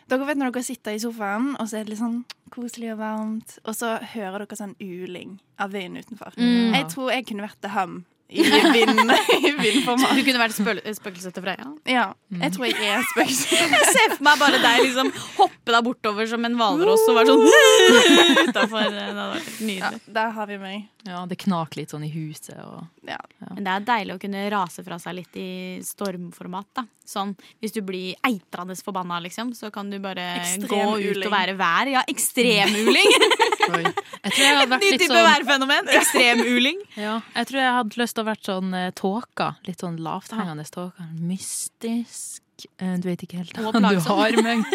Dere 0.09 0.27
vet 0.27 0.37
når 0.37 0.51
dere 0.53 0.65
sitter 0.67 0.95
i 0.95 1.01
sofaen, 1.01 1.53
og 1.57 1.69
så 1.69 1.79
er 1.79 1.85
det 1.85 1.95
litt 1.95 2.01
sånn 2.03 2.19
koselig 2.53 2.91
og 2.93 2.99
varmt, 3.01 3.55
og 3.65 3.73
så 3.77 3.95
hører 4.13 4.45
dere 4.45 4.59
sånn 4.59 4.75
uling 4.79 5.39
av 5.57 5.73
vinden 5.73 6.03
utenfor. 6.03 6.35
Mm. 6.37 6.75
Jeg 6.77 6.91
tror 6.93 7.09
jeg 7.15 7.25
kunne 7.29 7.47
vært 7.47 7.61
The 7.65 7.73
Hum 7.73 8.03
i 8.27 8.41
vind, 8.41 9.11
i 9.45 9.51
vindformat. 9.51 10.15
Du 10.17 10.23
kunne 10.25 10.39
vært 10.41 10.55
spøkelset 10.57 11.35
til 11.35 11.43
Freya? 11.45 11.67
Ja. 11.85 12.05
Jeg 12.33 12.55
tror 12.55 12.65
jeg 12.65 12.87
er 12.89 13.03
spøkelset. 13.11 13.51
Jeg 13.75 13.91
ser 13.93 14.15
for 14.15 14.25
meg 14.25 14.39
bare 14.41 14.61
deg 14.63 14.81
liksom 14.87 15.11
hoppe 15.37 15.75
deg 15.75 15.85
bortover 15.85 16.29
som 16.29 16.47
en 16.47 16.57
hvalross 16.57 17.05
og 17.11 17.19
være 17.19 17.35
sånn 17.35 17.43
utafor. 18.49 18.97
Ja, 19.69 19.91
der 20.17 20.33
har 20.39 20.49
vi 20.49 20.57
meg. 20.61 20.87
Ja, 21.05 21.21
det 21.29 21.37
knaker 21.45 21.83
litt 21.83 21.93
sånn 21.93 22.07
i 22.07 22.11
huset 22.15 22.57
og 22.65 22.81
Ja. 23.05 23.19
Men 23.51 23.61
det 23.67 23.75
er 23.75 23.87
deilig 23.93 24.17
å 24.17 24.21
kunne 24.25 24.47
rase 24.49 24.81
fra 24.85 24.97
seg 25.01 25.19
litt 25.19 25.37
i 25.37 25.49
stormformat. 25.85 26.71
da 26.81 26.87
Sånn, 27.05 27.35
Hvis 27.61 27.73
du 27.75 27.81
blir 27.85 28.15
eitrende 28.25 28.73
forbanna, 28.81 29.19
liksom, 29.21 29.51
så 29.53 29.69
kan 29.73 29.89
du 29.93 29.99
bare 30.01 30.23
Ekstrem 30.39 30.67
gå 30.71 30.79
ut 30.97 31.11
uling. 31.17 31.25
og 31.27 31.33
være 31.35 31.53
vær. 31.59 31.91
Ja, 31.93 32.01
ekstremuling! 32.09 33.11
Ny 34.25 34.89
type 34.97 35.07
sånn 35.09 35.27
værfenomen. 35.27 35.89
Ekstremuling. 35.99 36.81
ja, 37.05 37.19
Jeg 37.35 37.49
tror 37.51 37.61
jeg 37.61 37.75
hadde 37.77 38.01
lyst 38.01 38.17
til 38.17 38.23
å 38.25 38.27
være 38.31 38.43
sånn 38.49 38.73
eh, 38.79 38.89
tåka. 38.97 39.51
Litt 39.67 39.83
sånn 39.85 39.99
lavthengende 40.05 40.65
tåke. 40.73 41.05
Mystisk. 41.29 42.41
Eh, 42.79 42.95
Du 43.01 43.09
vet 43.09 43.21
ikke 43.25 43.41
helt 43.43 43.53
hva 43.59 43.71
du 43.75 44.01
har 44.09 44.41
meg. 44.41 44.65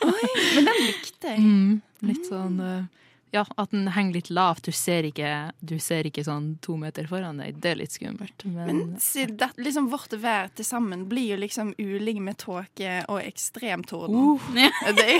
Men 0.54 0.66
den 0.70 0.80
likte 0.86 1.34
jeg. 1.34 1.42
Mm, 1.42 1.80
litt 2.10 2.26
sånn 2.30 2.58
eh, 2.64 2.82
Ja, 3.30 3.44
at 3.56 3.70
den 3.70 3.88
henger 3.94 4.18
litt 4.18 4.30
lavt. 4.30 4.64
Du 4.66 4.74
ser 4.74 5.06
ikke, 5.06 5.52
du 5.62 5.76
ser 5.82 6.06
ikke 6.08 6.24
sånn 6.26 6.56
to 6.64 6.74
meter 6.80 7.06
foran 7.10 7.38
deg. 7.38 7.60
Det 7.62 7.72
er 7.72 7.78
litt 7.78 7.94
skummelt. 7.94 8.44
Men, 8.44 8.66
Men 8.66 8.80
si, 9.02 9.26
det, 9.26 9.52
liksom 9.60 9.90
vårt 9.92 10.16
vær 10.18 10.50
til 10.58 10.66
sammen 10.66 11.06
blir 11.10 11.36
jo 11.36 11.38
liksom 11.44 11.74
ulig 11.78 12.16
med 12.22 12.40
tåke 12.42 12.96
og 13.06 13.20
ekstremtorden. 13.22 14.34
Uh. 14.34 14.50
Det, 14.98 15.12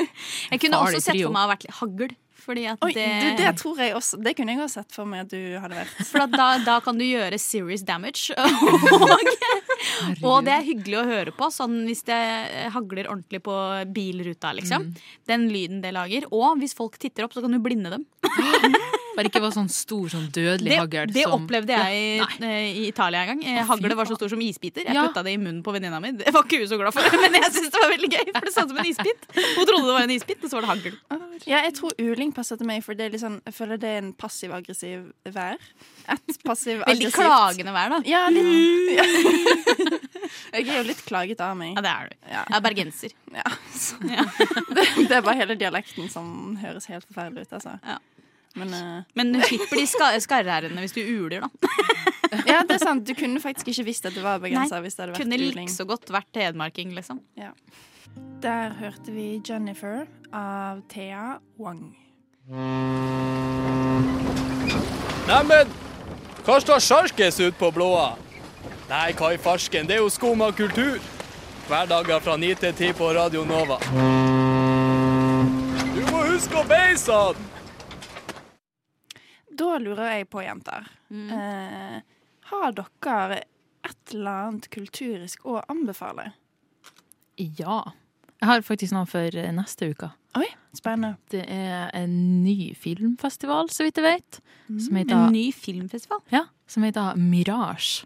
Jeg 0.52 0.62
kunne 0.64 0.80
også 0.80 1.02
sett 1.02 1.20
for 1.20 1.34
meg 1.34 1.42
å 1.42 1.44
ha 1.44 1.52
vært 1.52 1.68
litt 1.68 1.78
hagl. 1.82 2.16
Fordi 2.38 2.64
at 2.70 2.84
Oi, 2.86 2.92
det, 2.96 3.04
du, 3.04 3.28
det 3.42 3.50
tror 3.58 3.80
jeg 3.82 3.94
også 3.98 4.20
Det 4.22 4.32
kunne 4.38 4.54
jeg 4.54 4.62
også 4.62 4.80
sett 4.80 4.94
for 4.94 5.08
meg 5.10 5.26
at 5.26 5.32
du 5.32 5.40
hadde 5.60 5.78
vært. 5.80 5.96
For 6.10 6.24
at 6.24 6.34
da, 6.34 6.48
da 6.64 6.76
kan 6.84 7.00
du 7.00 7.04
gjøre 7.06 7.40
serious 7.42 7.84
damage. 7.86 8.34
Og, 9.98 10.22
og 10.26 10.46
det 10.46 10.52
er 10.52 10.64
hyggelig 10.66 10.96
å 10.98 11.04
høre 11.06 11.32
på, 11.34 11.48
sånn 11.54 11.80
hvis 11.86 12.02
det 12.06 12.18
hagler 12.74 13.08
ordentlig 13.10 13.40
på 13.46 13.54
bilruta, 13.94 14.50
liksom. 14.56 14.88
Den 15.28 15.46
lyden 15.52 15.80
det 15.82 15.92
lager. 15.94 16.26
Og 16.34 16.58
hvis 16.60 16.74
folk 16.78 16.98
titter 17.00 17.26
opp, 17.26 17.34
så 17.34 17.42
kan 17.44 17.54
du 17.54 17.60
blinde 17.62 17.92
dem. 17.94 18.06
bare 19.18 19.30
ikke 19.32 19.42
var 19.42 19.52
sånn 19.56 19.68
stor, 19.74 20.06
sånn 20.14 20.28
dødelig 20.34 20.70
Det, 20.70 20.78
hagl. 20.78 21.12
det 21.12 21.24
som- 21.26 21.34
opplevde 21.40 21.74
jeg 21.74 21.98
i, 21.98 22.44
eh, 22.46 22.68
i 22.70 22.86
Italia 22.88 23.24
en 23.26 23.40
gang. 23.42 23.66
Haglet 23.68 23.96
var 23.98 24.06
så 24.06 24.14
stor 24.16 24.30
som 24.30 24.40
isbiter. 24.46 24.84
Jeg 24.86 24.94
Ja. 24.94 25.06
putta 25.08 25.24
det 25.26 25.32
i 25.34 25.40
munnen 25.42 25.62
på 25.66 25.72
venninna 25.74 26.00
mi. 26.00 26.12
Det 26.12 26.32
var 26.32 26.44
ikke 26.46 26.58
hun 26.62 26.68
så 26.70 26.78
glad 26.78 26.94
for, 26.94 27.02
det, 27.02 27.12
men 27.24 27.34
jeg 27.42 27.50
syntes 27.52 27.72
det 27.74 27.82
var 27.82 27.90
veldig 27.96 28.10
gøy. 28.14 28.32
For 28.38 28.46
det 28.46 28.54
så 28.54 28.62
ut 28.64 28.68
som 28.72 28.78
en 28.78 28.86
isbit. 28.86 29.20
Hun 29.34 29.66
trodde 29.66 29.86
det 29.90 29.96
var 29.98 30.02
en 30.06 30.14
isbit, 30.16 30.44
og 30.44 30.50
så 30.50 30.54
var 30.60 30.62
det 30.62 30.70
hagl. 30.70 30.98
Ja, 31.46 31.62
jeg 31.62 31.74
tror 31.74 31.92
uling 31.98 32.32
passer 32.34 32.56
til 32.56 32.66
meg, 32.66 32.82
for 32.84 32.94
det 32.94 33.06
er 33.06 33.10
litt 33.10 33.20
sånn, 33.22 33.40
jeg 33.44 33.54
føler 33.54 33.78
det 33.78 33.90
er 33.90 33.98
en 34.02 34.12
passiv-aggressiv 34.14 35.12
vær. 35.26 35.56
Et 36.08 36.38
passiv-aggressivt 36.44 36.86
Veldig 36.86 37.12
klagende 37.12 37.72
vær, 37.74 37.88
da. 37.90 37.98
Ja, 38.08 38.28
litt. 38.30 38.98
jeg 40.54 40.68
er 40.68 40.76
jo 40.78 40.84
litt 40.88 41.02
klaget 41.06 41.40
av 41.44 41.56
meg. 41.58 41.74
Ja, 41.76 41.82
det 41.84 41.92
er 41.92 42.08
du. 42.08 42.16
Ja. 42.30 42.44
Jeg 42.48 42.56
er 42.58 42.64
bergenser. 42.68 43.16
Ja, 43.34 43.44
så. 43.74 43.98
det, 44.74 44.86
det 45.08 45.10
er 45.18 45.22
bare 45.26 45.36
hele 45.40 45.56
dialekten 45.60 46.08
som 46.12 46.56
høres 46.62 46.86
helt 46.90 47.06
forferdelig 47.08 47.46
ut, 47.48 47.52
altså. 47.60 47.78
Ja. 47.84 47.98
Men 48.58 48.74
uh... 48.74 49.02
Men 49.18 49.32
du 49.34 49.40
slipper 49.44 49.80
de 49.80 49.86
ska 49.88 50.10
skarrærene 50.24 50.84
hvis 50.84 50.96
du 50.96 51.02
uler, 51.02 51.46
da. 51.46 51.48
ja, 52.50 52.62
det 52.66 52.78
er 52.78 52.82
sant. 52.82 53.06
Du 53.08 53.14
kunne 53.18 53.40
faktisk 53.42 53.72
ikke 53.72 53.88
visst 53.88 54.08
at 54.08 54.16
det 54.16 54.24
var 54.24 54.40
begrensa. 54.42 54.80
det 54.82 55.14
Kunne 55.16 55.38
likså 55.38 55.86
godt 55.88 56.10
vært 56.12 56.42
hedmarking, 56.42 56.92
liksom. 56.96 57.22
Ja. 57.38 57.54
Der 58.42 58.74
hørte 58.78 59.12
vi 59.12 59.40
'Jennifer' 59.44 60.06
av 60.32 60.82
Thea 60.88 61.38
Wang. 61.58 61.96
Neimen, 65.28 65.68
hva 66.46 66.56
står 66.60 66.80
sjarkes 66.80 67.40
ut 67.40 67.58
på 67.60 67.70
blåa? 67.70 68.14
Nei, 68.88 69.12
hva 69.12 69.34
i 69.34 69.40
farsken, 69.42 69.86
det 69.88 69.98
er 69.98 70.00
jo 70.00 70.08
skum 70.08 70.40
av 70.40 70.54
kultur. 70.56 70.96
Hverdager 71.68 72.22
fra 72.24 72.36
9 72.40 72.54
til 72.62 72.72
10 72.72 72.94
på 72.96 73.10
Radio 73.12 73.44
Nova. 73.44 73.76
Du 75.92 76.00
må 76.08 76.24
huske 76.30 76.56
å 76.56 76.64
beise 76.70 77.12
han! 77.12 77.47
Da 79.58 79.78
lurer 79.82 80.12
jeg 80.18 80.28
på, 80.30 80.42
jenter. 80.44 80.86
Mm. 81.10 81.30
Eh, 81.34 82.02
har 82.52 82.72
dere 82.76 83.40
et 83.88 84.12
eller 84.14 84.44
annet 84.48 84.68
kulturisk 84.74 85.46
å 85.48 85.58
anbefale? 85.70 86.30
Ja. 87.36 87.80
Jeg 88.38 88.46
har 88.52 88.62
faktisk 88.66 88.94
noe 88.94 89.08
for 89.10 89.34
eh, 89.34 89.50
neste 89.54 89.90
uke. 89.92 90.12
Oi, 90.38 90.46
spennende. 90.76 91.16
Det 91.32 91.42
er 91.50 91.88
en 91.98 92.12
ny 92.44 92.72
filmfestival, 92.78 93.70
så 93.74 93.86
vidt 93.86 93.98
jeg 93.98 94.06
vet. 94.06 94.40
Som 94.68 94.98
heter, 95.00 95.16
Mm. 95.16 95.24
En 95.26 95.32
ny 95.32 95.46
filmfestival? 95.52 96.20
Ja, 96.30 96.44
som 96.68 96.82
heter 96.84 97.16
Mirage. 97.16 98.04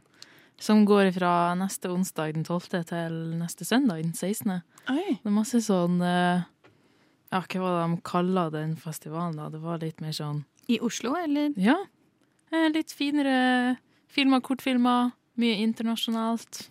Som 0.62 0.84
går 0.86 1.10
fra 1.16 1.54
neste 1.58 1.90
onsdag 1.90 2.34
den 2.36 2.44
12. 2.46 2.84
til 2.86 3.16
neste 3.40 3.64
søndag 3.66 4.02
den 4.04 4.12
16. 4.14 4.62
Oi. 4.88 5.18
Det 5.18 5.26
er 5.26 5.34
masse 5.34 5.58
sånn 5.60 6.00
eh, 6.00 6.44
Ja, 7.32 7.40
hva 7.40 7.60
var 7.64 7.76
det 7.88 7.96
de 7.96 8.00
kaller 8.06 8.50
den 8.54 8.76
festivalen, 8.76 9.36
da? 9.40 9.48
Det 9.50 9.58
var 9.60 9.78
litt 9.82 10.00
mer 10.00 10.12
sånn 10.12 10.44
I 10.68 10.79
Oslo, 10.81 11.14
eller? 11.18 11.53
Ja. 11.57 11.77
eh, 12.53 12.68
Litt 12.75 12.92
finere 12.94 13.77
filmer, 14.12 14.40
kortfilmer. 14.44 15.11
Mye 15.40 15.57
internasjonalt. 15.64 16.68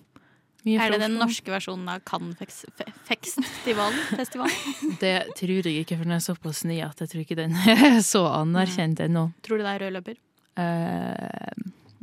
Mye 0.63 0.77
Er 0.77 0.91
det 0.93 0.99
den 1.01 1.15
norske 1.17 1.49
versjonen 1.49 1.89
av 1.89 2.03
Cannes-festivalen? 2.05 3.97
Det 5.01 5.15
tror 5.39 5.65
jeg 5.65 5.81
ikke, 5.81 5.97
for 5.97 6.05
den 6.05 6.13
er 6.13 6.21
såpass 6.21 6.63
ny 6.69 6.77
at 6.85 7.01
jeg 7.01 7.09
tror 7.09 7.21
ikke 7.23 7.39
den 7.39 7.55
er 7.57 7.97
så 8.13 8.21
anerkjent 8.29 9.01
ennå. 9.01 9.23
Tror 9.41 9.57
du 9.57 9.63
det 9.65 9.71
er 9.73 9.79
rød 9.87 9.93
løper? 9.97 10.15
Uh, 10.59 11.51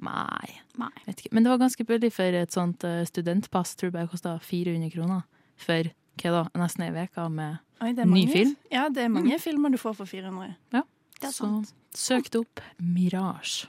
nei. 0.02 0.50
Nei. 0.78 0.90
Men 1.30 1.44
det 1.46 1.50
var 1.52 1.62
ganske 1.62 1.84
billig 1.86 2.10
for 2.14 2.34
et 2.40 2.54
sånt 2.54 2.84
eh, 2.86 3.04
studentpass. 3.06 3.76
Tror 3.78 3.94
jeg 3.94 4.10
kosta 4.10 4.38
400 4.42 4.90
kroner. 4.94 5.22
For 5.58 5.90
hva 6.18 6.30
da? 6.34 6.42
Nesten 6.58 6.82
ei 6.86 6.92
uke 7.06 7.28
med 7.30 7.58
Oi, 7.82 7.92
ny 8.10 8.24
film. 8.30 8.56
Ja, 8.74 8.88
det 8.90 9.04
er 9.06 9.10
mange 9.14 9.38
filmer 9.42 9.70
du 9.70 9.78
får 9.78 9.94
for 10.00 10.06
400. 10.10 10.56
Ja. 10.74 10.82
Det 11.18 11.28
er 11.30 11.34
Så 11.34 11.46
sant. 11.46 11.74
Søkt 11.96 12.36
opp 12.38 12.60
Mirage. 12.82 13.68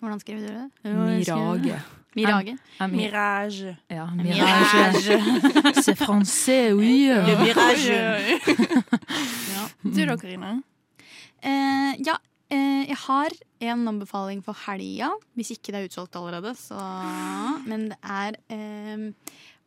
Hvordan 0.00 0.20
skriver 0.20 0.40
du 0.40 0.48
det? 0.54 0.94
Mirage. 0.94 1.80
Mirage. 2.16 2.56
Mirage. 2.90 3.76
Ja, 3.88 4.06
Mirage. 4.06 5.14
Mirage. 5.14 5.18
C'est 5.84 5.94
français, 5.94 6.72
oui. 6.72 7.06
Le 7.06 7.36
mirage. 7.38 8.00
ja. 9.54 9.68
Du 9.84 10.00
da, 10.06 10.16
Karina? 10.18 10.56
Eh, 11.40 11.94
ja, 12.02 12.16
eh, 12.50 12.82
jeg 12.90 12.98
har 13.06 13.36
en 13.60 13.86
anbefaling 13.92 14.42
for 14.42 14.58
helga. 14.66 15.12
Hvis 15.38 15.52
ikke 15.54 15.70
det 15.72 15.78
er 15.84 15.86
utsolgt 15.88 16.18
allerede, 16.18 16.54
så 16.58 16.80
Men 17.68 17.88
det 17.92 17.98
er 18.02 18.36
eh, 18.50 19.06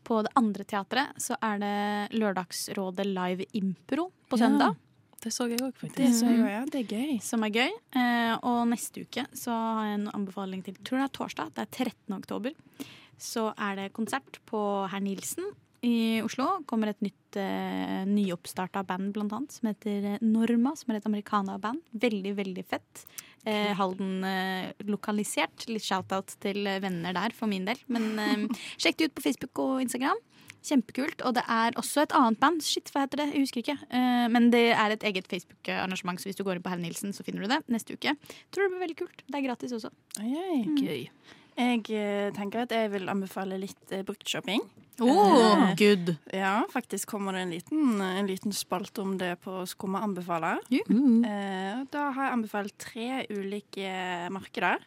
På 0.03 0.19
det 0.25 0.33
andre 0.35 0.65
teatret 0.67 1.15
så 1.23 1.37
er 1.41 1.61
det 1.63 2.19
Lørdagsrådet 2.19 3.05
live 3.07 3.45
impro 3.53 4.09
på 4.27 4.35
Ja, 4.37 4.45
søndag. 4.49 4.75
Det 5.23 5.31
så 5.31 5.47
jeg 5.47 5.61
òg, 5.63 5.71
faktisk. 5.79 5.99
Det 6.01 6.11
så 6.17 6.27
jeg 6.27 6.41
også, 6.41 6.51
ja. 6.51 6.61
Det 6.67 6.81
er 6.81 6.93
gøy. 6.97 7.15
Som 7.23 7.45
er 7.47 7.55
gøy. 7.55 7.73
Eh, 7.99 8.33
og 8.43 8.61
neste 8.71 9.05
uke 9.05 9.25
så 9.37 9.55
har 9.55 9.89
jeg 9.89 9.99
en 10.01 10.11
anbefaling 10.11 10.63
til 10.65 10.77
tror 10.83 10.99
det 10.99 11.07
er 11.07 11.17
torsdag. 11.17 11.53
Det 11.55 11.63
er 11.63 11.73
13. 11.87 12.15
oktober. 12.17 12.87
Så 13.21 13.49
er 13.55 13.77
det 13.79 13.93
konsert 13.95 14.41
på 14.49 14.61
Herr 14.91 15.03
Nilsen 15.03 15.53
i 15.83 16.21
Oslo. 16.23 16.47
Kommer 16.67 16.91
et 16.91 17.03
nytt 17.03 17.37
eh, 17.39 18.03
nyoppstarta 18.09 18.83
band 18.87 19.13
blant 19.15 19.35
annet 19.35 19.55
som 19.55 19.69
heter 19.71 20.09
eh, 20.13 20.25
Norma. 20.25 20.75
Som 20.79 20.91
er 20.91 20.99
et 20.99 21.07
americana-band. 21.07 21.83
Veldig, 22.03 22.35
veldig 22.39 22.65
fett. 22.67 23.05
Eh, 23.47 23.71
Halden 23.79 24.27
eh, 24.27 24.73
lokalisert. 24.91 25.69
Litt 25.71 25.87
shout-out 25.87 26.35
til 26.43 26.67
venner 26.83 27.15
der 27.15 27.35
for 27.37 27.51
min 27.51 27.67
del. 27.69 27.79
Men 27.91 28.11
eh, 28.19 28.45
sjekk 28.81 28.99
det 28.99 29.11
ut 29.11 29.17
på 29.19 29.27
Facebook 29.29 29.63
og 29.63 29.83
Instagram. 29.85 30.19
Kjempekult. 30.63 31.21
Og 31.27 31.35
det 31.37 31.43
er 31.51 31.75
også 31.79 32.05
et 32.05 32.15
annet 32.17 32.39
band. 32.41 32.63
Shit, 32.65 32.91
hva 32.93 33.05
heter 33.05 33.23
det? 33.23 33.29
Jeg 33.33 33.45
husker 33.45 33.63
ikke. 33.63 33.77
Eh, 33.91 34.25
men 34.33 34.49
det 34.53 34.65
er 34.71 34.95
et 34.95 35.05
eget 35.09 35.29
Facebook-arrangement, 35.29 36.21
så 36.21 36.29
hvis 36.29 36.39
du 36.39 36.45
går 36.47 36.59
inn 36.59 36.65
på 36.65 36.73
Herr 36.73 36.81
Nilsen, 36.81 37.15
så 37.15 37.25
finner 37.25 37.45
du 37.45 37.51
det 37.51 37.61
neste 37.73 37.97
uke. 37.97 38.15
Tror 38.53 38.67
det 38.67 38.73
blir 38.73 38.85
veldig 38.87 38.99
kult. 39.03 39.25
Det 39.27 39.39
er 39.39 39.47
gratis 39.47 39.75
også. 39.79 39.91
Gøy. 40.21 41.07
Jeg 41.53 41.83
eh, 41.93 42.31
tenker 42.33 42.63
at 42.63 42.71
jeg 42.73 42.89
vil 42.95 43.11
anbefale 43.11 43.59
litt 43.61 43.91
eh, 43.93 44.01
bruktshopping. 44.05 44.63
Oh, 45.01 45.73
good. 45.77 46.15
Ja, 46.33 46.63
faktisk 46.69 47.09
kommer 47.09 47.33
det 47.33 47.43
en 47.43 47.53
liten, 47.53 48.01
en 48.01 48.29
liten 48.29 48.53
spalt 48.53 48.97
om 49.01 49.17
det 49.17 49.35
på 49.41 49.63
Skumma 49.69 50.03
anbefaler. 50.05 50.61
Mm. 50.89 51.23
Eh, 51.25 51.83
da 51.93 52.09
har 52.13 52.27
jeg 52.27 52.37
anbefalt 52.37 52.77
tre 52.81 53.07
ulike 53.33 53.93
markeder. 54.33 54.85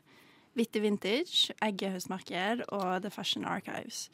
Hvitte 0.57 0.81
Vintage, 0.81 1.53
Egget 1.63 1.99
høstmarked 1.99 2.63
og 2.73 3.03
The 3.05 3.11
Fashion 3.13 3.45
Archives 3.45 4.07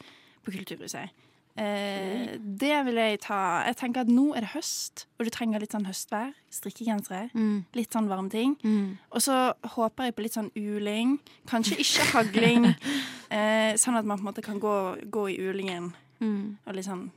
på 0.43 0.55
Kulturhuset. 0.57 1.13
Eh, 1.57 2.39
det 2.41 2.85
vil 2.87 2.97
jeg 2.97 3.19
ta 3.21 3.63
Jeg 3.67 3.77
tenker 3.77 4.01
at 4.07 4.09
nå 4.09 4.31
er 4.35 4.41
det 4.47 4.53
høst, 4.55 5.05
og 5.21 5.27
du 5.27 5.31
trenger 5.35 5.61
litt 5.61 5.75
sånn 5.75 5.85
høstvær. 5.87 6.33
Strikkegensere. 6.53 7.27
Mm. 7.35 7.65
Litt 7.77 7.93
sånn 7.93 8.09
varme 8.09 8.31
ting. 8.33 8.55
Og 9.13 9.21
så 9.21 9.53
håper 9.77 10.09
jeg 10.09 10.17
på 10.17 10.23
litt 10.25 10.37
sånn 10.39 10.51
uling. 10.57 11.19
Kanskje 11.51 11.77
ikke 11.85 12.09
hagling. 12.15 12.71
eh, 13.31 13.75
sånn 13.77 13.99
at 13.99 14.05
man 14.09 14.19
på 14.19 14.25
en 14.25 14.31
måte 14.31 14.43
kan 14.45 14.61
gå, 14.63 14.77
gå 15.11 15.29
i 15.35 15.37
ulingen 15.41 15.93
Mm. 16.23 16.57
og 16.69 16.75
litt 16.77 16.87
sånn 16.87 17.09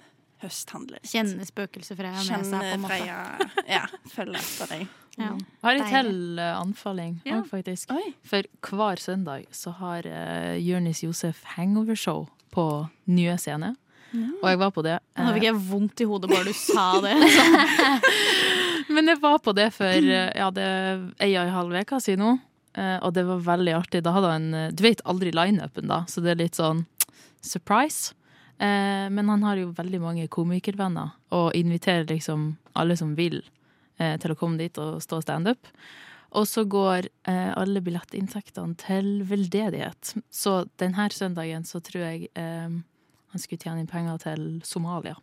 høsthandle. 0.42 0.98
litt. 0.98 1.12
Kjenne 1.12 1.46
spøkelset-Freya 1.46 2.16
med 2.18 2.26
seg, 2.26 2.40
på 2.42 2.46
Kjenne 2.50 2.72
en 2.74 2.82
måte. 2.82 2.96
Freya 2.98 3.66
Ja, 3.70 3.84
følge 4.10 4.40
etter 4.42 4.72
deg. 4.74 4.88
Ja. 5.16 5.30
Jeg 5.32 5.62
har 5.64 5.76
en 5.80 5.86
til 5.94 6.40
eh, 6.44 6.58
anbefaling 6.60 7.22
Ja. 7.24 7.38
faktisk. 7.48 7.92
Oi. 7.96 8.16
For 8.28 8.44
hver 8.68 9.00
søndag 9.00 9.46
så 9.56 9.72
har 9.78 10.04
uh, 10.04 10.58
Jonis 10.60 11.04
Josef 11.06 11.40
hangover-show 11.56 12.26
på 12.52 12.66
Nye 13.08 13.38
Scene. 13.40 13.78
Og 14.42 14.48
jeg 14.50 14.60
var 14.62 14.72
på 14.76 14.84
det. 14.86 14.96
Nå 15.20 15.32
fikk 15.36 15.44
eh, 15.44 15.50
jeg 15.50 15.62
vondt 15.70 16.02
i 16.04 16.08
hodet 16.10 16.30
bare 16.32 16.46
du 16.48 16.54
sa 16.60 16.86
det. 17.04 17.14
Men 18.96 19.10
jeg 19.12 19.20
var 19.22 19.40
på 19.44 19.54
det 19.58 19.70
for 19.76 19.90
eh, 19.90 20.30
ja, 20.38 20.50
det 20.54 20.68
ei 21.24 21.32
og 21.36 21.42
ei 21.46 21.54
halv 21.56 21.78
uke 21.82 22.00
siden 22.04 22.24
nå. 22.26 22.34
eh, 22.78 22.98
Og 23.02 23.14
det 23.18 23.26
var 23.28 23.42
veldig 23.48 23.74
artig. 23.80 24.04
Da 24.06 24.14
hadde 24.16 24.32
han 24.36 24.48
Du 24.76 24.84
vet 24.86 25.02
aldri 25.06 25.34
lineupen, 25.36 25.90
da, 25.92 26.04
så 26.10 26.22
det 26.24 26.36
er 26.36 26.42
litt 26.46 26.60
sånn 26.60 26.86
surprise. 27.46 28.14
Men 28.58 29.28
han 29.28 29.42
har 29.44 29.60
jo 29.60 29.74
veldig 29.76 30.00
mange 30.00 30.26
komikervenner, 30.32 31.10
og 31.36 31.50
inviterer 31.60 32.06
liksom 32.08 32.54
alle 32.80 32.96
som 32.96 33.10
vil, 33.18 33.42
til 34.00 34.32
å 34.32 34.38
komme 34.40 34.56
dit 34.62 34.78
og 34.80 35.02
stå 35.04 35.20
standup. 35.26 35.68
Og 36.40 36.48
så 36.48 36.64
går 36.64 37.10
eh, 37.28 37.52
alle 37.56 37.82
billettinntektene 37.84 38.76
til 38.80 39.10
veldedighet. 39.28 40.14
Så 40.32 40.62
denne 40.80 41.10
søndagen 41.12 41.68
så 41.68 41.80
tror 41.84 42.06
jeg 42.08 42.30
eh, 42.40 42.80
han 43.36 43.44
skulle 43.44 43.60
tjene 43.62 43.84
inn 43.84 43.90
penger 43.92 44.22
til 44.24 44.46
Somalia. 44.64 45.16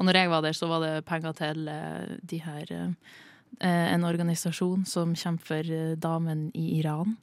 Og 0.00 0.06
når 0.08 0.16
jeg 0.22 0.30
var 0.32 0.40
der, 0.46 0.56
så 0.56 0.68
var 0.70 0.80
det 0.80 0.92
penger 1.08 1.34
til 1.36 1.66
eh, 1.68 2.14
de 2.24 2.38
her 2.40 2.70
eh, 2.72 3.92
En 3.92 4.06
organisasjon 4.08 4.86
som 4.88 5.12
kjemper 5.18 5.50
for 5.50 5.74
eh, 5.76 5.96
damen 6.00 6.46
i 6.56 6.78
Iran. 6.78 7.18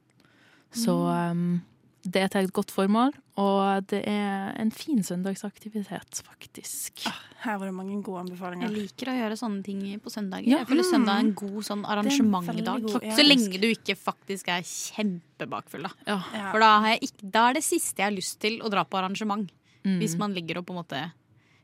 Så 0.70 0.94
um, 0.94 1.60
det 2.06 2.20
er 2.22 2.28
til 2.30 2.46
et 2.46 2.52
godt 2.54 2.70
formål, 2.70 3.10
og 3.40 3.86
det 3.90 4.02
er 4.06 4.52
en 4.60 4.70
fin 4.70 5.00
søndagsaktivitet, 5.02 6.20
faktisk. 6.24 7.02
Her 7.42 7.56
var 7.58 7.66
det 7.70 7.74
mange 7.74 7.98
gode 8.04 8.20
anbefalinger. 8.26 8.68
Jeg 8.68 8.76
liker 8.76 9.10
å 9.10 9.16
gjøre 9.16 9.38
sånne 9.40 9.64
ting 9.66 9.80
på 10.04 10.12
søndager. 10.12 10.46
Ja. 10.48 10.60
Jeg 10.62 10.68
føler 10.70 10.86
søndag 10.86 11.16
er 11.18 11.24
en 11.26 11.34
god 11.40 11.58
sånn 11.66 11.84
arrangementdag. 11.88 12.86
god- 12.86 13.08
Så 13.16 13.24
lenge 13.26 13.60
du 13.60 13.66
ikke 13.72 13.96
faktisk 13.98 14.48
er 14.54 14.62
kjempebakfull, 14.62 15.88
da. 15.88 15.92
Ja. 16.06 16.18
For 16.52 16.60
da, 16.62 16.70
har 16.84 16.94
jeg 16.94 17.08
ikke, 17.10 17.30
da 17.34 17.48
er 17.50 17.58
det 17.58 17.64
siste 17.66 17.96
jeg 18.04 18.10
har 18.12 18.16
lyst 18.16 18.38
til 18.44 18.60
å 18.62 18.70
dra 18.70 18.84
på 18.84 19.00
arrangement. 19.00 19.50
Mm. 19.88 19.96
Hvis 20.02 20.18
man 20.20 20.34
ligger 20.36 20.60
og 20.60 20.66
på 20.68 20.74
en 20.74 20.80
måte 20.82 21.00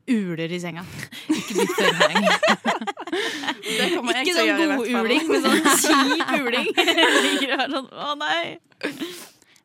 uler 0.08 0.52
i 0.52 0.60
senga. 0.60 0.84
Ikke 1.38 1.58
litt 1.58 1.74
for 1.76 2.00
heng. 2.00 2.26
Det 3.64 3.88
kommer 3.94 4.18
jeg 4.18 4.28
Ikke 4.28 4.37
sånn 4.38 4.52
god 4.60 4.88
uling, 5.00 5.28
men 5.30 5.44
sånn 5.44 5.60
kjip 5.84 6.32
uling. 6.40 6.68
Sånn, 7.74 7.90
å 7.92 8.14
nei. 8.20 8.56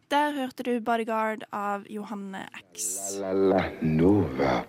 Der 0.10 0.34
hørte 0.34 0.66
du 0.66 0.74
'Bodyguard' 0.82 1.46
av 1.54 1.86
Johanne 1.92 2.48
X. 2.64 2.90
La 3.22 3.34
la 3.36 3.64
Nova. 3.82 4.64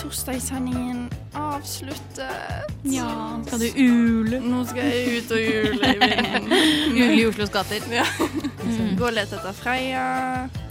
Torsdagssendingen 0.00 1.06
avsluttet. 1.36 2.72
Ja, 2.82 3.10
skal 3.46 3.60
du 3.60 3.66
ule? 3.76 4.40
Nå 4.40 4.62
skal 4.68 4.88
jeg 4.88 5.20
ut 5.20 5.34
og 5.36 5.40
jule 5.44 5.92
i 5.94 5.98
vinden. 6.00 6.50
Jule 6.98 7.18
i 7.20 7.26
Oslos 7.28 7.52
gater. 7.54 7.84
Ja. 7.92 8.04
Gå 8.98 9.06
og 9.08 9.14
lete 9.16 9.36
etter 9.38 9.54
Freya, 9.56 10.06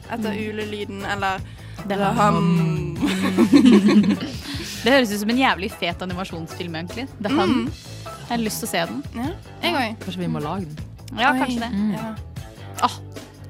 etter 0.10 0.34
ulelyden, 0.50 1.04
eller 1.06 1.40
Det 1.88 1.98
var 2.00 2.14
Hum. 2.18 2.98
Det 4.80 4.94
høres 4.94 5.12
ut 5.12 5.20
som 5.22 5.32
en 5.34 5.40
jævlig 5.40 5.70
fet 5.76 6.02
animasjonsfilm, 6.06 6.76
egentlig. 6.80 7.08
The 7.20 7.32
Hum. 7.34 7.50
Mm. 7.50 7.72
Jeg 8.30 8.36
har 8.36 8.44
lyst 8.44 8.62
til 8.62 8.68
å 8.68 8.72
se 8.72 8.82
den. 8.92 9.00
Ja, 9.18 9.30
jeg 9.64 9.74
òg. 9.76 9.96
Kanskje 10.04 10.22
vi 10.22 10.28
må 10.32 10.42
lage 10.44 10.68
den? 10.70 10.78
Ja, 11.18 11.32
Oi, 11.34 11.40
kanskje 11.42 11.60
det. 11.66 11.72
Ja. 11.98 12.90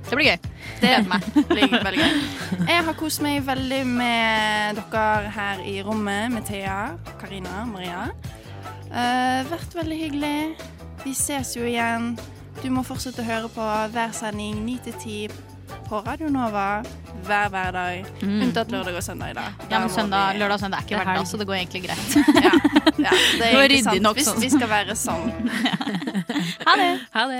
Det 0.10 0.17
blir 0.17 0.26
gøy. 0.32 0.38
Det 0.80 0.89
gleder 0.89 1.10
meg. 1.12 1.26
Blir 1.50 1.74
veldig 1.84 2.00
gøy. 2.02 2.22
Jeg 2.69 2.84
har 2.88 2.95
kost 2.98 3.22
meg 3.22 3.43
veldig 3.45 3.82
med 3.88 4.80
dere 4.91 5.34
her 5.36 5.62
i 5.69 5.76
rommet, 5.86 6.32
med 6.34 6.45
Thea, 6.48 6.80
Karina, 7.22 7.63
Maria. 7.69 8.08
Uh, 8.89 9.43
vært 9.52 9.76
veldig 9.78 10.00
hyggelig. 10.00 10.38
Vi 11.06 11.13
ses 11.15 11.54
jo 11.58 11.63
igjen. 11.69 12.15
Du 12.63 12.69
må 12.74 12.82
fortsette 12.84 13.22
å 13.22 13.28
høre 13.28 13.52
på 13.54 13.67
hver 13.93 14.12
sending 14.17 14.63
9 14.65 14.80
til 14.89 14.98
10 15.00 15.45
på 15.89 16.00
Radio 16.06 16.28
Nova 16.34 16.82
hver 17.28 17.52
hverdag. 17.54 18.10
Mm. 18.24 18.39
Unntatt 18.48 18.72
lørdag 18.74 18.98
og 19.00 19.04
søndag 19.06 19.32
i 19.32 19.38
dag. 19.38 19.62
Ja, 19.72 19.80
men 19.84 19.89
søndag, 19.93 20.34
vi- 20.34 20.39
lørdag 20.41 20.58
og 20.58 20.63
søndag 20.65 20.80
er 20.82 20.88
ikke 20.88 20.98
er 21.00 21.06
hverdag, 21.06 21.28
så 21.30 21.38
det 21.38 21.48
går 21.50 21.58
egentlig 21.60 21.84
greit. 21.86 22.17
Ja, 22.39 22.52
det 22.98 23.06
er 23.06 23.22
Det 23.38 23.54
var 23.54 23.63
ryddig 23.63 23.84
sant. 23.86 24.02
nok 24.02 24.17
Hvis 24.17 24.28
sånn. 24.32 24.41
vi 24.41 24.50
skal 24.50 24.69
være 24.74 24.95
sånn. 24.98 25.32
Ha 26.69 26.76
det. 26.78 26.91
Ha 27.13 27.24
det. 27.30 27.39